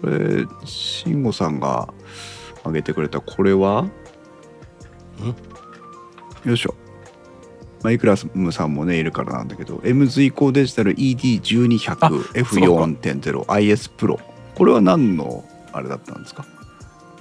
[0.00, 1.92] これ慎吾さんが
[2.60, 3.88] 挙げてくれたこれは？
[6.44, 6.74] よいしょ。
[7.82, 14.20] マイクラスムさんもねいるからなんだけど M 随行デジタルあそうか ED1200F4.0IS プロ。
[14.54, 16.46] これは何のあれだったんですか、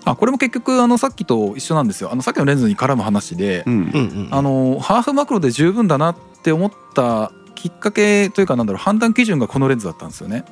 [0.03, 2.11] あこれも結局あのさっきと一緒なんですよ。
[2.11, 4.27] あのさっきのレンズに絡む話で、うん。
[4.31, 10.43] あのハーフマクロで十分だなって思ったきっかけというかなんだろう判断基準がこのレンズだったんですよね。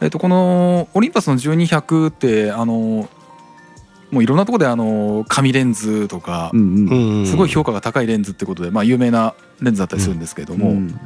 [0.00, 3.08] えっとこのオリンパスの1200ってあの
[4.10, 10.98] もういろんなところであの紙レンズとかすごい評価が高いレンズってことでまあ有名なレンズだったりするんですけれども、うん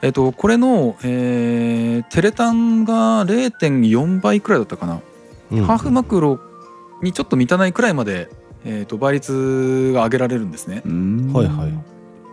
[0.00, 5.00] えっとこれの、えーテレタンが0.4倍くらいだったかな、うん
[5.60, 6.40] ハーフマクロ
[7.02, 8.30] にちょっと満たないくらいまで、
[8.64, 10.82] えー、と倍率が上げられるんですね。
[10.84, 11.32] うん。
[11.32, 11.72] はいはい。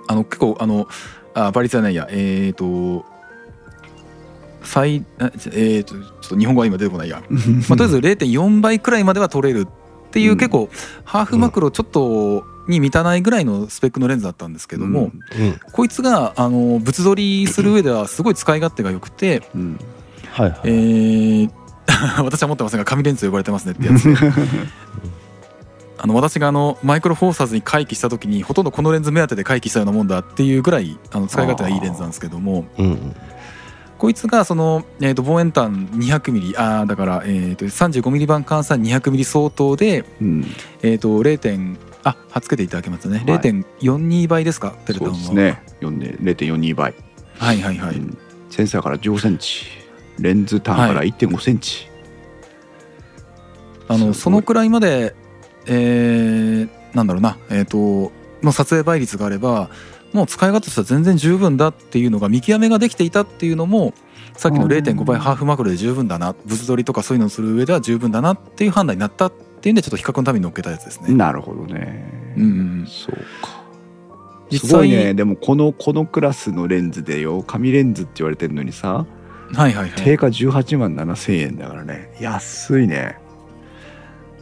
[0.08, 0.88] あの結構あの
[1.34, 2.08] あ倍率じゃないや。
[2.12, 3.06] えっ、と
[4.64, 7.24] 最あちょえー、とちょっと日本語は今出てこないや、
[7.70, 10.38] まあ、とりあえず0.4倍くらいまでは取れるっていう、うん。
[10.38, 10.70] 結構
[11.04, 15.46] ハーフマクロちょっとに満たないぐらいのスペックのレンズだったんですけども、うん。
[15.46, 15.60] うん。
[15.72, 19.80] こいつがあの物撮りする上ではすごい使い勝手が良くて、うん。
[20.32, 20.60] はいはい。
[20.66, 21.59] えー
[22.24, 24.16] 私は持ってませんが紙レンズと呼ばれてますねってやつで。
[26.02, 33.16] あの私があのマイクロフォーサーズに回帰した時にほとんどこのレンズ目当てで回帰したようなもんだっていうぐらいあの使い勝手がいいレンズなんですけどもうん
[34.00, 40.46] こいつがその、えー、と望遠端 200mm あーだから、えー、と 35mm 版換算 200mm 相当で、うん。
[40.82, 41.38] えー、と 0.
[41.38, 43.26] 点あはっつけていただけますね、はい。
[43.26, 45.16] 0.42倍ですかテレタンは。
[45.16, 45.62] そうですね。
[45.82, 46.96] 4で0.42倍、
[47.38, 48.18] はいはいはい、うん。
[48.50, 49.66] センサーから1 5センチ
[50.22, 51.88] レンズターンから1 5センチ、
[53.88, 54.14] あのすごい。
[54.16, 55.16] そのくらいまで、
[55.66, 58.12] えーなんだろうな、えー、と
[58.44, 59.70] の撮影倍率があれば
[60.14, 63.94] もう使い方としては全然十分だっていうのが見極めができていたっていうのも
[64.36, 66.34] さっきのうん0.5倍ハーフマクロで十分だな。
[66.46, 71.14] 物撮りとかそういうのをする上では十分だなっていう判断になったっていうんでちょっと比較のために乗っけたやつですね。
[71.14, 72.46] なるほどね、うんう
[72.84, 73.62] んそうか。
[74.50, 75.14] 実際すごいね。
[75.14, 77.44] でもこのこのクラスのレンズでよ。
[77.44, 79.06] 紙レンズって言われてるのにさ
[79.54, 79.92] はいはいはい。
[79.92, 82.12] 定価18万7千円だからね。
[82.20, 83.18] 安いね。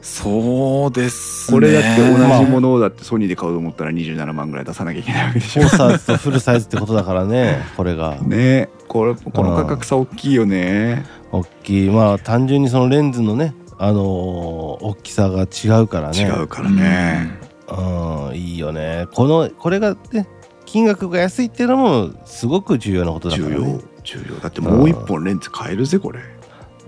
[0.02, 1.58] そうですね。
[1.58, 5.68] これだって同じものをだってソニーで買おうと思ったら27万ぐらい出さなきゃいけないわけでしょ。
[5.68, 8.18] サーズとフルサイズってことだからね これが。
[8.22, 8.70] ね。
[8.88, 11.06] これこの価格差大きいよね。
[11.32, 11.90] 大きい。
[11.90, 16.22] まあ単純にそのレンズのねあのー大きさが違うからね。
[16.22, 17.32] 違うからね。
[17.70, 18.36] うん。
[18.36, 19.08] いいよね。
[19.14, 20.28] このこれがね
[20.66, 26.22] 金額が安いっていうのもすごく重要なことだから重ね要重要だってもう一本レンズ買えるぜこれ。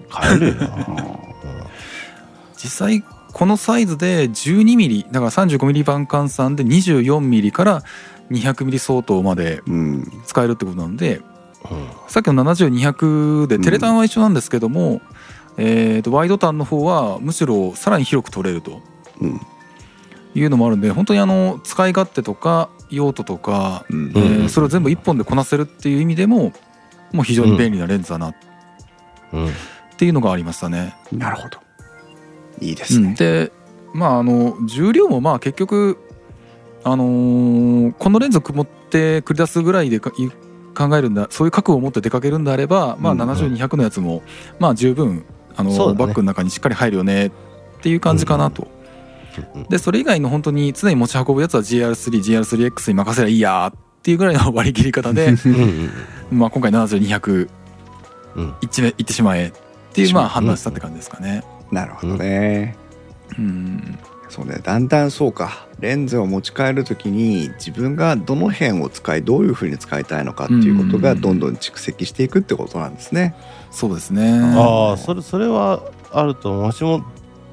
[0.10, 0.54] 買えるよ、
[2.58, 7.84] 実際このサイズで 12mm だから 35mm 版換算で 24mm から
[8.32, 11.22] 200mm 相当までうん使えるってことなので
[11.70, 11.88] うん。
[12.08, 15.02] さっきの70200でテレタンは一緒なんですけども、
[15.58, 18.82] えー、とワイドタンの方はむしろさらに広く取れると
[19.22, 19.41] うん
[20.36, 24.12] いうのもあるんで本当にあの使い勝手とか用途とか、うん。
[24.16, 26.54] えうんーそれを全部一本でこなせるっていう意味でも
[27.14, 28.30] もう非常に便利なレンズだな。
[28.30, 28.36] っ
[29.34, 29.49] うん。
[29.98, 30.95] ていうのがありましたね。
[31.11, 31.60] なるほど。
[32.61, 33.52] いいでうん、すねで
[33.94, 35.98] まああの重量もまあ結局
[36.84, 40.30] あのーこのレンズ持って繰り出すぐらいでかい
[40.76, 44.22] 考えるんだそういう覚悟を持って出かけるんであれば、まあ、うん70200のやつも、
[44.60, 45.26] まあ十分
[45.56, 45.77] あの、ね。
[45.95, 47.31] バッグの中にしっかり入るよねっ
[47.81, 48.68] ていう感じかなと。
[49.56, 49.64] うん。
[49.64, 55.34] でそれ以外の本当に常に持ち運ぶやつは GR3GR3X に任せりゃいいやっていうぐらいの割り切り方で
[56.32, 57.50] まあ今回7200
[58.36, 58.56] うん。
[58.62, 59.52] いっいってしまえっ
[59.94, 61.44] ていうまあ判断したって感じですかね。
[61.72, 62.76] なるほどね。
[63.38, 64.00] うん。
[64.30, 65.68] そうねだんだんそうか。
[65.80, 71.22] レンズを持ち帰る時に自分がどの辺を使いどういうふうに使いたいのかっていうことがうん。
[71.22, 73.36] どんどん蓄積していくってことなんですね。
[73.72, 74.40] そうですね。
[74.56, 76.72] ああそれそれはあると思う。
[76.72, 77.04] 私も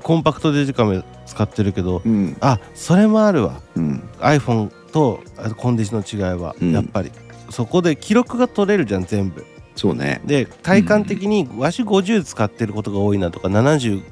[0.02, 2.36] コンパクトデジカメ使ってるけどうん。
[2.40, 3.60] あそれもあるわ。
[3.74, 4.08] うん。
[4.20, 6.72] iPhone とあコンデジの違いはうん。
[6.72, 7.12] やっぱり、
[7.50, 9.44] そこで記録が取れるじゃん全部。
[9.74, 10.22] そうね。
[10.24, 14.02] で体感的にわし50使ってることが多いなとか70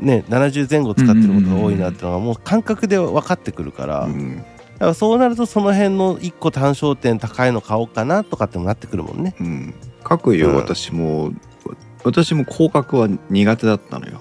[0.00, 4.38] ね70前後使ってることが多いなっていうのがもう感覚で分かってくるから,、うん。
[4.38, 9.36] だからそうなるとその辺の1個単焦点高いの買おうかなとかってもなってくるもんね。
[9.38, 10.56] うん、各言ううん。
[10.56, 11.30] 私も、
[12.02, 14.20] 私も広角は苦手だったのよ。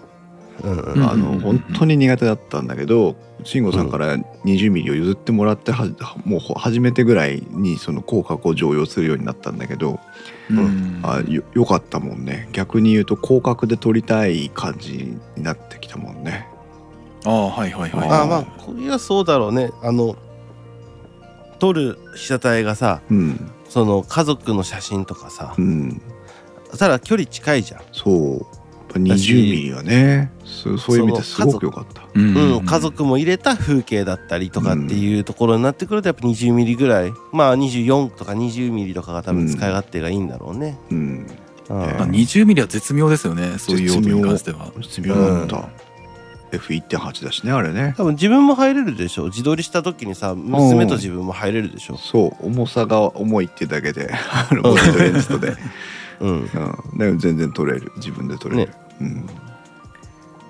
[0.63, 0.93] うんうん。
[0.93, 5.87] うんあの本当に苦手だったんだけど慎吾さんから20ミリを譲ってもらっては
[6.25, 9.99] もう初めてぐらいにその広角を常用するようになったんだけど、
[10.49, 10.99] うん。
[11.03, 12.49] あよよかったもんね。
[12.51, 16.47] 逆に言うと広角で撮りたい感じになってきたもんね。
[17.25, 18.09] ああはいはいはい。
[18.09, 19.71] ああまあこれはそうだろうね。
[19.81, 20.15] あの
[21.59, 23.51] 撮る被写体がさうん。
[23.69, 26.01] その家族の写真とかさうん、
[26.77, 27.81] ただ距離近いじゃん。
[27.93, 28.60] そう
[28.91, 32.03] ぱ20ミリはねそういう意味ですごく良かった。
[32.13, 40.77] うんうん、家族も入れた風景だったりとかっていうところになってくるとやっぱ20ミリぐらいまあ24とか20ミリとかが多分使い勝手がいいんだろうね。
[40.91, 41.35] うん、うんね
[41.69, 44.71] まあ20ミリは絶妙ですよねそういう用途に関しては。
[44.81, 45.69] 絶妙だった。
[46.51, 47.93] F1.8 だしねあれね。
[47.97, 51.97] 多分自分も入れるでしょ自撮りした時にさ娘と自分も入れるでしょ。
[51.97, 55.55] そう重さが重いってだけであのモニトレンズとで、
[56.21, 56.49] うん、
[56.97, 57.91] うん、全然撮れる。
[57.97, 58.77] 自分で撮れる、ね。
[59.01, 59.25] うん、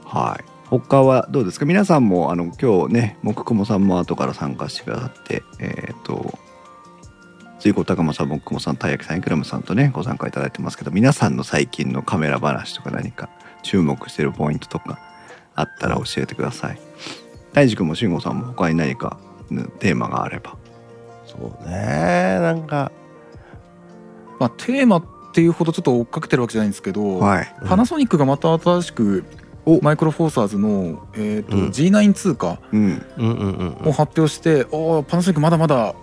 [0.06, 0.44] はい。
[0.70, 1.66] 他はどうですか？
[1.66, 6.38] 皆さんもあの今日ね木雲さんも後から参加してくださってえっ、と
[7.60, 13.30] 水光高間さん木雲さんたい焼きさんいくらむさんとねご参加いただいてますけど皆さんの最近のカメラ話とか何か
[13.64, 14.98] 注目してるポイントとか
[15.56, 16.80] あったら教えてください。
[17.52, 19.20] 大地君も慎吾さんも他に何か
[19.50, 20.56] ねテーマがあれば。
[21.26, 22.40] そうね。
[22.40, 22.94] なんか
[24.40, 27.56] まあテーマっていうほどちょっと追っかけてるわけじゃないんですけど、はい。
[27.66, 29.24] パナソニックがまた新しく
[29.66, 29.80] お。
[29.82, 31.68] マイクロフォーサーズの、えーとうん。
[31.70, 32.82] G9 通貨うん。
[32.82, 33.90] うんうんうんうん。
[33.90, 35.96] を発表して、おおパナソニックまだまだ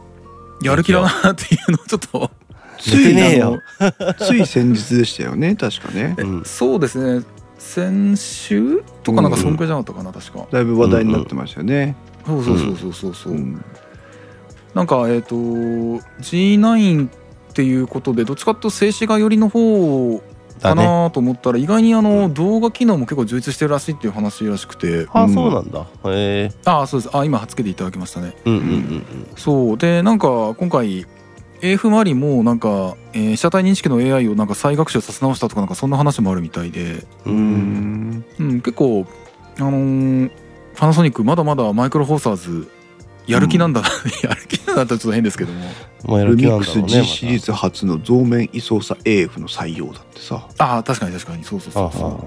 [0.62, 2.30] やる気だなっていうのをちょっと、
[2.78, 6.14] ついよあの つい先日でしたよね確かね。
[6.16, 7.24] うんそうですね。
[7.58, 11.96] 先週とかなんかそんくらいじゃなかったかな確か、だいぶ話題になってましたよね。
[12.24, 13.64] そうそうそうそうそうそう、うん。
[14.74, 17.08] なんかえっ、と G9
[17.58, 20.22] っていうことでどっちかっていうと静止画寄りの方
[20.62, 25.08] かなと思ったら意外にあの動画機能も結構充実してるらしいっていう話らしくて。
[25.12, 25.34] あうん。
[25.34, 25.80] そうなんだ。
[26.04, 27.16] へえああそうです。
[27.16, 28.36] あ今つけていただきましたね。
[28.44, 29.04] うんうんうん
[29.34, 29.76] そう。
[29.76, 31.04] でなんか今回
[31.62, 38.10] AF マリもなんか、えー被写体認識の AI をなんか再学習させ直したとかなんかそんな話もあるみたいで、ううん。
[38.10, 39.04] んうん、結構
[39.58, 40.30] あのー
[40.76, 42.70] パナソニックまだまだマイクロフォーサーズ
[43.28, 43.82] やる気なんだ。
[43.82, 43.88] な、
[44.22, 45.60] やる気なんだってちょっと変ですけども。
[46.06, 50.46] まあやる気ルミックスなんだろうね G シリーズ初の増面位操作 AF の採用だってさ。
[50.58, 51.44] ああ確かに確かに。
[51.44, 51.90] そうそうそう。
[51.92, 52.20] そう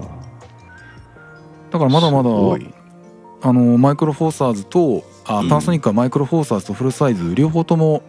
[1.72, 2.30] だからまだまだ
[3.44, 5.48] あのマイクロフォーサーズとあうん。
[5.48, 8.02] パナソニックはマイクロフォーサーズとフルサイズ両方とも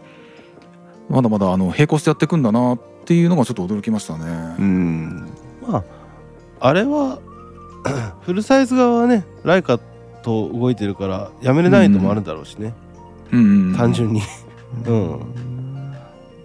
[1.10, 4.26] まだまだあの並行してやっていくんだなっていうのがちょっと驚きましたね。
[4.60, 5.28] うん。
[5.68, 5.84] まあ
[6.60, 7.20] あれは
[8.22, 9.78] フルサイズ側はねライカ
[10.24, 12.74] と動いてるからやめれないのもあるだろうしね、
[13.34, 14.22] うんうん単純に。
[14.88, 15.20] うん。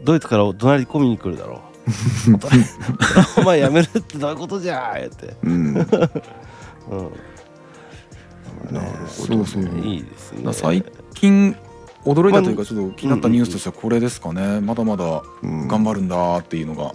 [0.05, 1.59] ドイツから怒鳴り込みに来るだろう。
[3.41, 5.75] お前やめるってどういうことじゃーって、うん。
[5.75, 5.89] なる
[6.91, 6.99] うん。
[6.99, 7.13] ほ
[8.73, 10.43] どねそうそういいですね。
[10.45, 10.85] だ最
[11.15, 11.57] 近
[12.05, 14.61] 驚いたというかちょっと気になったニュースとしてはこれですかね。
[14.61, 15.69] まだまだうん。
[15.69, 16.93] 頑張るんだっていうのが。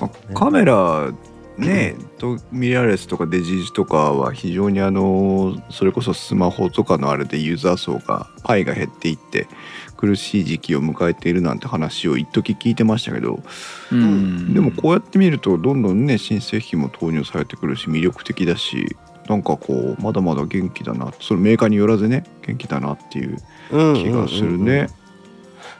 [0.00, 1.10] まあカメラ
[1.58, 9.46] ね とミラーレスとかデジージとかは非常にあのそれこそスマホとかのあれでユーザー層がパイが減っていって
[9.96, 13.40] 苦しい時期を迎えているなんて話を一時聞いてましたけど、
[13.92, 18.96] うんでもこうやって見るとどんどんね新製品も投入されてくるし魅力的だし
[19.28, 23.38] なんかこうまだまだ元気だなそのメーカーによらずね元気だなっていう
[23.70, 24.88] うん気がするね。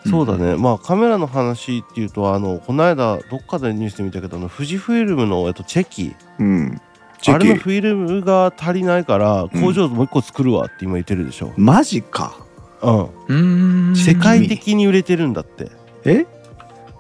[0.07, 6.15] そうだね、まあカメラの話っていうとあのこの間どっかでニュースで見たけどあの富士フイルムの、えっと、チェキ。
[6.39, 6.81] うん。
[7.23, 12.37] チあれのェキフィルムが足りないから工場もう一個作るわって今言ってるでしょ、マジか。
[12.83, 13.09] うん。
[13.29, 13.97] うん。
[13.97, 15.71] 世界的に売れてるんだって。
[16.05, 16.27] え？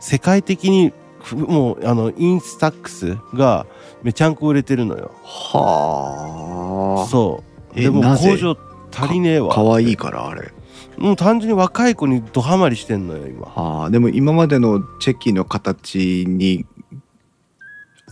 [0.00, 3.66] 世界的にふもうあのインスタックスが
[4.02, 5.10] めちゃんこ売れてるのよ。
[5.22, 7.08] はあ。
[7.08, 7.42] そ
[7.76, 7.78] う。
[7.78, 8.56] えでも工場
[8.90, 10.52] 足りねえわ可愛いからあれ。
[10.98, 13.46] もう単純に若い子にドハマりしてんのよ今。
[13.46, 16.64] はあでも今までのチェキの形に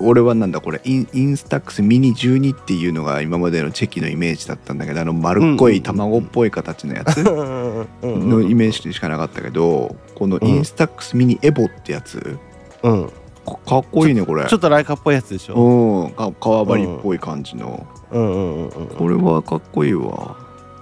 [0.01, 12.39] 俺はなんだこれインインスタックスミニ12っていうのが今までのチェキのイメージだったんだけどあの丸っこい卵っぽい形のやつののイメージしかなかったけどこのインスタックスミニエボってやつ
[12.83, 13.13] うん。
[13.45, 14.47] かかっこいいねこれ。
[14.47, 15.55] ちょっとライカっぽいやつでしょ？
[15.57, 16.11] うん。
[16.13, 17.87] か革張りっぽい感じの。
[18.11, 20.37] これはかっこいいわ。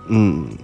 [0.09, 0.60] うん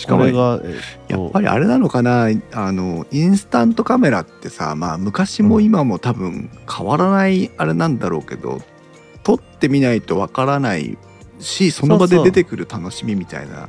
[0.00, 2.28] しかもやっぱりあれなのかな？
[2.52, 8.62] あのインスタントカメラってさまあ昔も今も多分変わらないあれなんだろうけど
[9.24, 10.96] 撮ってみないとわからない
[11.38, 13.68] しその場で出てくる楽しみみたいな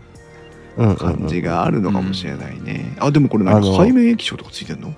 [0.77, 4.95] り感じがあるのかもしれないね、あでもこれ何あの背面液晶とかついてんの？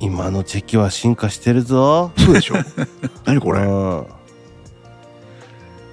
[0.00, 2.10] 今のチェキは進化してるぞ。
[2.16, 2.54] そうでしょ。
[3.26, 3.60] 何これ？
[3.60, 4.06] うん。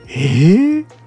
[0.07, 0.98] えー、はあ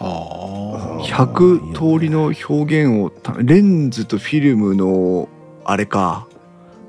[0.00, 5.28] 100通りの表現をたレンズとフィルムの
[5.64, 6.26] あれか。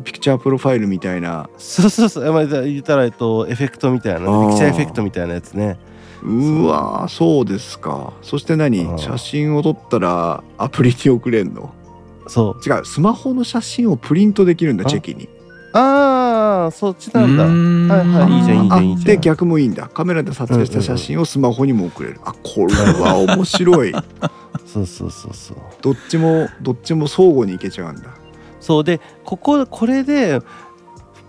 [0.04, 1.48] ピクチャープロファイルみたいな。
[1.58, 5.78] そうそうそう、まあ、言ったら、えっと、エフェクトみたいな、ピクチャーエフェクトみたいなやつね。
[6.24, 8.14] うわーそうですか。
[8.22, 8.80] そして何？
[8.80, 11.74] うん写真を撮ったらアプリに送れんの？
[12.28, 15.26] そ違うスマホの写真をプリントできるんだあチェキに。
[15.26, 15.30] う。
[15.74, 17.46] ああ、そっちなんだ。
[17.46, 17.88] うん。
[17.88, 19.06] はいはい、いいじゃん、いいじゃあん、いいじゃん。
[19.06, 19.88] で逆もいいんだ。
[19.88, 22.20] カメラで撮影した写真をスマホにも送れる。
[22.24, 23.94] あこれは面白い。
[24.66, 25.58] そうそうそうそう。
[25.82, 28.10] どっちもどっちも相互にいけちゃうんだ。
[28.60, 30.40] そうで、ここ、これで、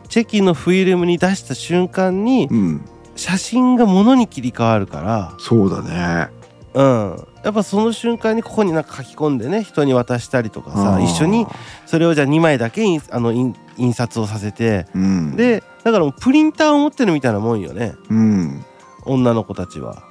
[0.09, 2.85] チェキのフィルムに出した瞬間に、うん。
[3.16, 5.90] 写真が物に切り替わるかそうだね。
[5.90, 6.31] ら、
[6.74, 7.27] うん。
[7.44, 11.47] やっぱその瞬間にここになんか書き込んでね、人に渡したりとかさ、一緒に
[11.86, 15.35] それをじゃあ2枚だけ印あの印印刷をさせて、うん。
[15.36, 18.64] で、だからもうプリンターを持ってるみたいなもんよね、うん。
[19.05, 20.02] 女の子たちは。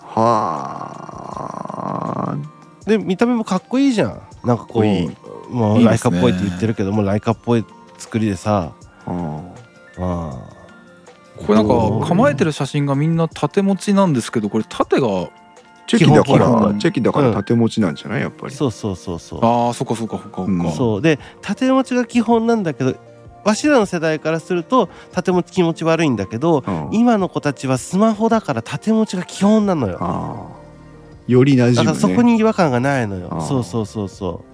[0.00, 1.26] は
[2.32, 2.36] あ。
[2.86, 4.22] で見た目もかっこいいじゃん。
[4.44, 5.10] なんかこういい。
[5.50, 6.12] もライいういですね。
[6.12, 7.64] カっぽいって言ってるけどもライカっぽい
[7.98, 8.72] 作りでさ。
[9.06, 9.42] あ。
[9.98, 10.56] あ
[11.36, 11.74] これなんか
[12.08, 15.28] 構えてる写真がみんな縦持ちなんですけどこれ縦が
[15.86, 18.20] チェキだか基ら本チェキだから縦持ちなんじゃない？
[18.20, 18.54] やっぱり。
[18.54, 19.44] そうそうそうそう。
[19.44, 20.72] ああそっかそっかそっかうん。
[20.72, 21.02] そう。
[21.02, 22.96] で縦持ちが基本なんだけど
[23.44, 26.88] わしらの世代からすると縦持ち気持ち悪いんだけどうん。
[26.92, 29.98] 今の子たちはスマホだから縦持ちが基本なのよ。
[30.00, 30.66] ああ
[31.26, 33.44] より馴染む、ね、だからそこに違和感がないのよ。
[33.48, 34.44] そうそうそうそ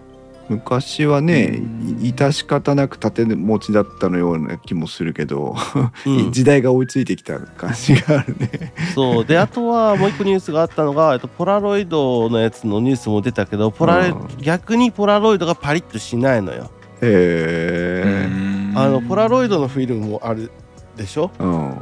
[0.53, 1.61] 昔はね
[2.01, 5.57] 致し方なく縦持ちだったのような気もするけど、
[6.07, 8.73] う、うん、 時代が追いついてきた感じがあるね。
[8.95, 9.25] そう。
[9.25, 14.29] であとはもう一個ニュースがあったのが、えっと、ポラロイドのやつのニュースも出たけどポラうん。
[14.41, 16.71] 逆にポラロイドがパリッとしないのよ。
[17.01, 18.29] へえ。
[18.75, 20.51] あのポラロイドのフィルムもある
[20.97, 21.31] でしょ？
[21.39, 21.75] うん。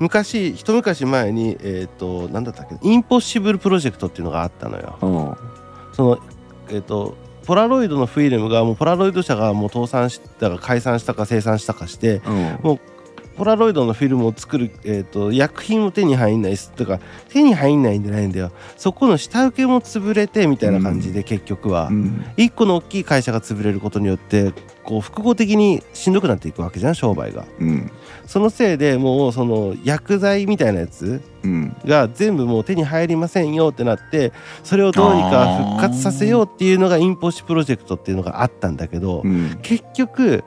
[0.00, 2.76] 昔一昔前にえっ、と何だったっけ？
[2.82, 4.98] インポッシブルプロジェクトっていうのがあったのよ。
[5.00, 5.94] うん。
[5.94, 6.18] その
[6.70, 7.16] えっ、と
[7.48, 12.78] ポラロイドのフィルムがもうポラロイド社がもう倒産したか解散したか生産したかしてうん。
[13.38, 16.98] ポラロイドのフィルムを作る、えー、と薬品も手に入んないとか
[17.28, 22.24] 手に入んないんじゃないんだよそこの下請けも潰れてみたいな感じで結局は、うん。
[22.36, 24.52] 一個の大きい会社が潰れることによって
[24.82, 27.92] こう複合的にしんどくなっていくわけじゃん商売がうん。
[28.26, 31.76] そのせいでもうその薬剤みたいなやつうん。
[31.84, 34.32] が全部もう手に入りませんよってなって
[34.64, 39.60] それをどうにか復活させようっていうのがインポッシプロジェクトっていうのがあったんだけど、うん。
[39.62, 40.42] 結局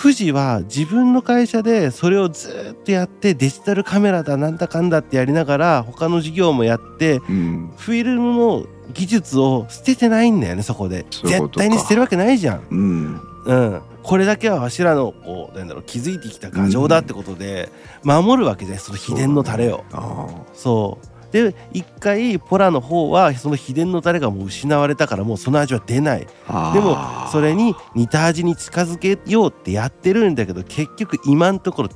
[0.00, 7.72] 富士は自分の会社でそれをずっとやってデジタルカメラだなんだかんだってやりながら他の事業もやってうん。
[7.78, 11.06] フィルムの技術を捨ててないんだよねそこで。
[11.10, 12.66] 絶対に捨てるわけないじゃん。
[12.70, 13.20] うん。
[13.46, 17.70] うん、これだけはわしらのこうなんだろう気づいてきた牙城だってことで
[18.02, 19.84] 守るわけでその秘伝のタレを。
[19.92, 26.26] あそうで一回ポラの方はその秘伝のタレがもう失われたからもうその味は出ない。
[26.48, 26.96] あでも
[27.30, 31.88] それに似た味に近づけようってやってるんだけど結局今のところ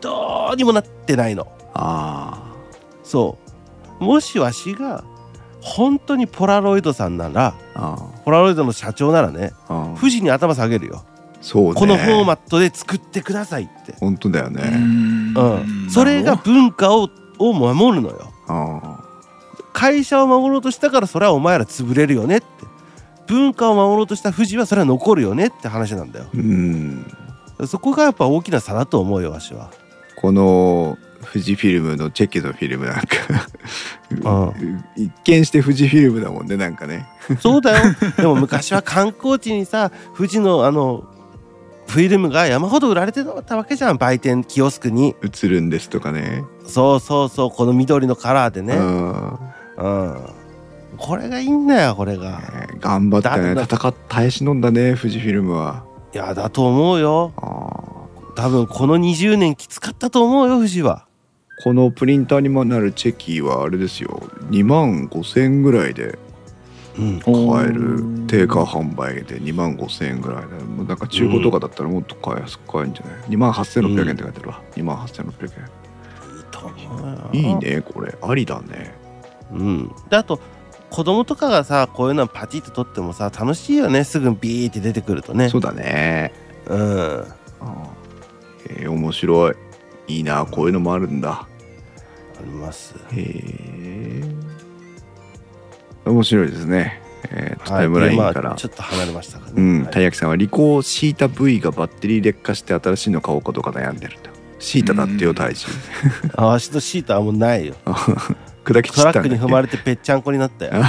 [0.00, 1.46] どうにもなってないの。
[1.74, 2.54] あ
[3.02, 3.38] そ
[4.00, 4.04] う。
[4.04, 5.04] もしわしが
[5.60, 9.52] 本当にポラロイドさんならあポラロイドの社長ならね
[9.98, 11.04] 富士に頭下げるよ、
[11.42, 11.74] そうね。
[11.74, 15.34] このフォーマットで作ってくださいって、本当だようねん。
[15.36, 18.20] うん、それが文化をを守るのよ。
[18.22, 18.29] あ
[19.72, 22.46] 会社を守ろうとしたからそれはお前ら潰れるよねって。
[23.26, 26.26] 文化を守ろうとした富士はそれは残るよねって話なんだよ。
[26.26, 27.06] あうん。
[27.66, 29.70] そこがやっぱ大きな差だと思うよわしは。
[30.16, 30.98] この
[31.32, 33.06] 富士フィルムのチェキのフィルムなんか。
[34.24, 34.52] あ。
[34.96, 37.06] 一見して富士フィルムだもんねなんかね。
[37.40, 37.94] そうだよ。
[38.16, 41.04] でも昔は観光地にさ富士のあの
[41.90, 43.96] フィルムが山ほど売られてたわけじゃん。
[43.98, 45.16] 売店キオスクに。
[45.24, 46.44] 映るんですとかね。
[46.64, 48.76] そうそうそうこの緑のカラーでね。
[48.76, 49.38] うん。
[49.76, 50.20] うん。
[50.96, 52.38] これがいいんだよこれが。
[52.38, 53.56] ね頑張ってね。
[53.56, 55.82] だ戦っ耐え忍んだね富士フィルムは。
[56.14, 57.32] いやだと思うよ。
[57.36, 61.06] あ多分この20年きつかったと思うよ富士は。
[61.60, 64.22] ーこのプリンターにもなるチェキはあれですよ。
[64.50, 66.20] 2万5,000円ぐらいで
[67.00, 75.48] うん買える定価販売で2万5,000円ぐらいでもうなんか中古とかだったらもっと買え買えるんじゃない？2万8,600円って書いてあるわ、2万8,600い
[76.40, 77.30] いと思うよ。
[77.32, 78.14] 円いいねこれ。
[78.20, 78.94] ありだね。
[79.52, 79.92] うん。
[80.08, 80.40] であと
[80.90, 84.04] 子供とかがさこういうのパチッと撮ってもさ楽しいよね。
[84.04, 85.48] すぐビーって出てくるとね。
[85.48, 86.32] そうだね。
[86.66, 87.24] うん。
[88.68, 89.54] えー面白い。
[90.08, 91.30] いいなこういうのもあるんだ。
[91.30, 91.46] あ
[92.44, 92.94] ります。
[93.12, 94.22] へえ
[96.10, 97.00] 面白いですね。
[97.30, 99.52] えータイムラインから、ちょっと離れましたかね。
[99.56, 99.92] うん、はい。
[99.92, 104.30] たい焼きさんはリコーシータ V がバッテリー劣化して新しいの買おうかどうか悩んでると。
[104.58, 105.36] シータだってようん。
[105.36, 105.66] 大事
[106.36, 107.74] あわしとシートはもうないよ。
[108.64, 110.72] 砕きトラックに踏まれてぺっちゃんこになったよ。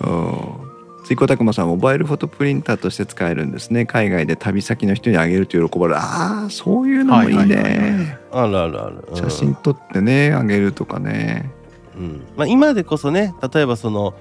[0.00, 0.68] うん。
[1.04, 3.86] 水耕拓磨さんモバイルフォトプリンターとして使えるんですね。
[3.86, 6.00] 海外で旅先の人にあげると喜ばれる。
[6.00, 8.18] ああそういうのもいいはいはいはい。
[8.32, 9.16] あるあるある、うん。
[9.16, 11.50] 写真撮ってねあげるとかね
[11.98, 12.26] うん。
[12.36, 14.14] まあ、今でこそね例えばその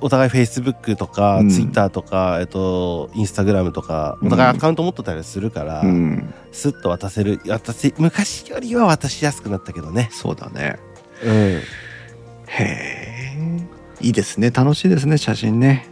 [0.00, 1.48] お互いフェイスブックとか、うん。
[1.48, 6.34] ツイッターとか、えっと、インスタグラムとかお互いアカウント持ってたりするから、うん。
[6.50, 10.78] スッと渡せる渡せ昔よりは渡しやすくなったけどね、そうだね。
[11.24, 11.62] うん、へ
[12.58, 13.36] え。
[14.00, 14.50] いいですね。
[14.50, 15.86] 楽しいですね写真ね、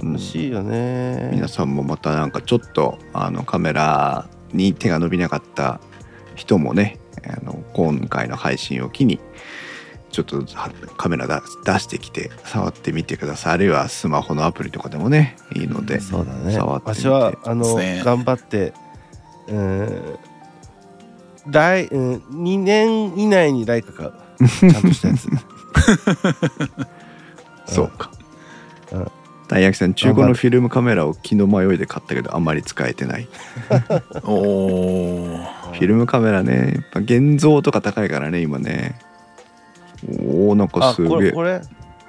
[0.00, 0.12] うん。
[0.12, 1.30] 欲しいよね。
[1.34, 5.80] 皆さんもまたなんかちょっとあのカメラに手が伸びなかった
[6.34, 9.20] 人もねあの今回の配信を機に
[10.14, 13.52] ちょっとはカメラだ出してきて触ってみてください。
[13.54, 16.52] あるいはスマホのアプリとかでもねいいのでそうだね。
[16.54, 17.02] 触ってみて。
[17.02, 18.02] 私はあの、ね。
[18.04, 18.72] 頑張って
[19.48, 20.18] うん
[21.46, 22.14] 来、うん、
[22.44, 24.12] 2年以内にライカ買う
[24.48, 25.28] ちゃんとしたやつ。
[27.74, 28.10] そうか。
[28.92, 29.10] うん。
[29.48, 33.28] 大焼さん中古のフィルムカメラを気の迷いで買ったけどあんまり使えてない。
[34.24, 35.38] おお
[35.72, 38.98] フィルムカメラねやっぱ現像とか高いからね今ね
[40.28, 41.08] おおなんかあすげえ。
[41.08, 41.32] これ？
[41.32, 41.60] これ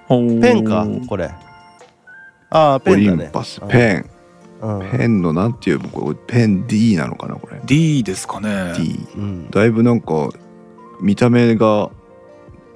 [0.09, 0.41] ー。
[0.41, 1.31] ペンかこれ。
[2.49, 3.27] ああペオリンだね。
[3.27, 4.09] ンパスペン。
[4.61, 4.91] うん。
[4.91, 7.59] ペンのなんていうのこれペン D なのかなこれ。
[7.65, 8.73] D ですかね。
[8.77, 9.49] D うん。
[9.49, 10.29] だいぶなんか
[11.01, 11.89] 見た目が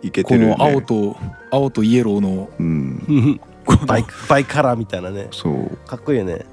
[0.01, 0.55] いけてるね。
[0.55, 1.17] この青と
[1.51, 3.39] 青とイエローのうん。
[3.85, 5.27] バイバイカラーみたいなね。
[5.31, 5.77] そう。
[5.87, 6.33] かっこいいよね。
[6.33, 6.45] へ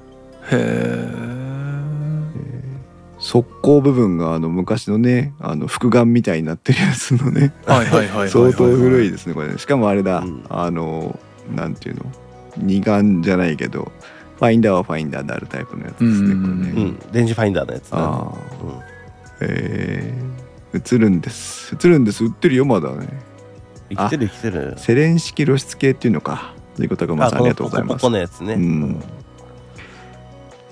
[0.51, 1.36] え
[3.27, 7.53] 側溝部分があの昔のねあの複眼みたいになってるやつのね。
[7.65, 9.57] 相当古いですねこれね。
[9.57, 10.45] しかもあれだ、うん。
[10.47, 11.19] あの
[11.53, 12.05] なんていうの？
[12.57, 13.91] 二眼じゃないけど
[14.37, 16.99] ファインダーはファインダーであるタイプのやつですね、うんこれね、うん。
[17.11, 18.23] レンジファインダーのやつなああ。
[18.23, 18.31] うん
[19.41, 21.75] えー、映るんです。
[21.75, 22.23] 映るんです。
[22.23, 23.07] 売ってるよまだね。
[23.89, 24.73] 生きてる生きてる。
[24.77, 26.53] セレン式露出系っていうのか。
[26.77, 28.01] 水子高間さんありがとうございます。
[28.01, 28.55] このポコポコのやつね。
[28.55, 29.03] うん。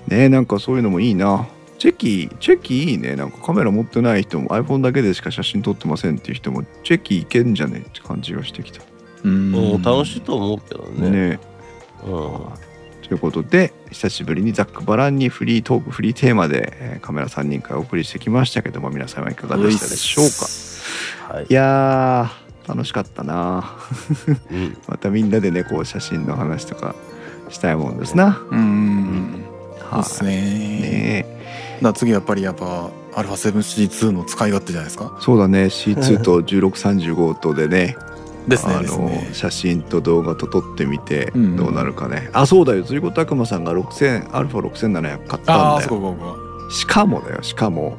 [0.08, 1.46] ねなんかそういうのもいいな
[1.78, 3.16] チェキチェキいいね。
[3.16, 8.82] なんかカメラ持ってない人も iPhone だけでしか写真撮ってませんっていう人もチェキいけんじゃねって感じがしてきた。
[9.24, 9.54] うん。
[9.54, 11.10] うん楽しいと思うけどね。
[11.10, 11.38] ね。
[12.04, 12.10] うん。
[13.06, 20.26] ということで久しぶりにざっくばらんにフリートークフリーテーマで、えーカメラ3人からお送りしてきましたけども皆さんはいかがでしたでしょう
[21.28, 21.34] か？
[21.36, 21.46] はい。
[21.48, 23.76] いやー楽しかったな。
[24.50, 24.76] うん。
[24.88, 26.96] またみんなでねこう写真の話とか
[27.48, 28.40] したいもんですな。
[28.50, 29.44] うん。
[29.90, 30.30] そうですね。
[30.30, 31.35] ね
[31.82, 35.16] だ次はやっぱりやっぱ α7C2 の使い勝手じゃないですか？
[35.20, 35.64] そうだね。
[35.66, 37.96] C2 と 1635とでね。
[38.48, 38.74] ですね。
[38.74, 39.30] あのね。
[39.32, 42.84] 写真と動画と撮ってみてうんどうなるかね、あそうだよ。
[42.84, 46.36] 釣り子拓磨さんが6000 α6700 買ったんだよ。
[46.70, 47.42] しかもだよ。
[47.42, 47.96] しかも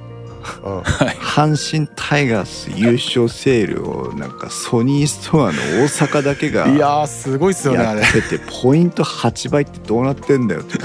[0.48, 8.02] 阪神タイガース優勝セールをなんかソニーストアの大阪だけがいやーすごいっすよねあれ。
[8.02, 10.78] やっててポイント8倍ってどうなってんだよって。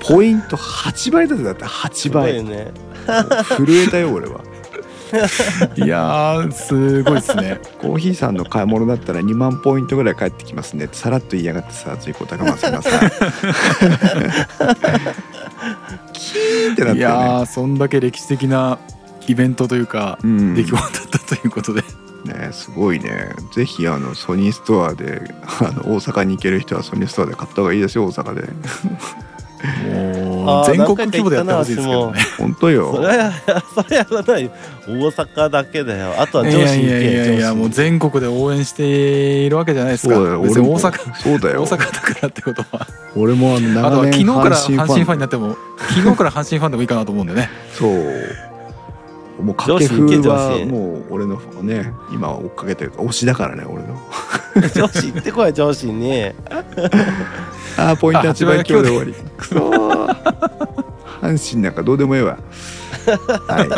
[0.00, 2.72] ポイント8倍だぜだって8すごい倍ね。
[3.56, 4.40] 震えたよ俺は。
[5.76, 7.58] いやーすごいっすね。
[7.80, 12.72] コーヒーさんの買い物だったら2万ポイントぐらい返ってきますねってさらっと言いやがってさついこ高松さん。
[12.72, 12.90] がさ
[16.12, 17.00] キーンってなっいてね。
[17.00, 18.78] やーそんだけ歴史的な
[19.26, 20.54] イベントというかうん。
[20.54, 21.82] 出来事だったということで、
[22.24, 23.30] ねすごいね。
[23.54, 25.22] ぜひあのソニーストアで
[25.60, 28.48] あの大阪に行ける人はソニーストアで買った方がいいですよ大阪で
[29.62, 32.20] もう全国規模でやってほしいですけどね。
[32.38, 32.76] 本当それ
[33.74, 34.50] それやらない。
[34.86, 36.14] 大阪だけだよ。
[36.18, 38.84] あとはい上や司行けいやいやいや上司もう全国で応援して
[39.46, 40.14] いるわけじゃないですか。
[40.14, 40.40] そうだよ。
[40.42, 40.78] 別に大も。
[40.78, 41.62] 阪そうだよ。
[41.62, 42.86] 大阪だからってことは。
[43.16, 47.50] 俺もあのあとは長年昨日から阪神ファンになっても昨日から阪神ファンでもいいかなと思うんでね。
[47.72, 48.47] そう
[49.40, 53.96] もう掛布はもう俺のね今追っかけてる推しだからね俺の。
[54.74, 56.00] 上司行ってこい上司に。
[56.00, 56.34] ね
[57.76, 59.14] あーポイントあ8倍八倍今日で終わり。
[59.36, 60.16] くそー。
[61.20, 62.38] 阪神なんかどうでもええわ。
[63.46, 63.68] はい。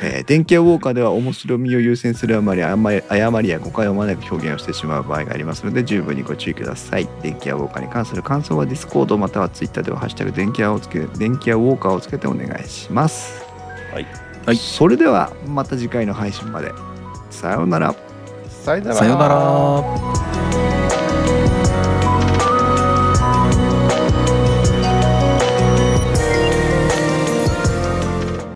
[0.00, 7.08] えー電気屋ウォーカーでは面白みを優先するあまり誤り誤りや誤解を招く表現をしてしまう場合がありますので十分にご注意ください。
[7.22, 13.44] 電気屋ウォーカーに関する感想はディスコードまたはツイッターでは「ハッシュタグ電気屋をつけ電気屋ウォーカー」をつけてお願いします。
[13.92, 14.56] はいはい。
[14.56, 16.72] それではまた次回の配信まで。
[17.30, 17.94] さようなら。
[18.48, 18.96] さよなら。
[18.96, 20.73] さよなら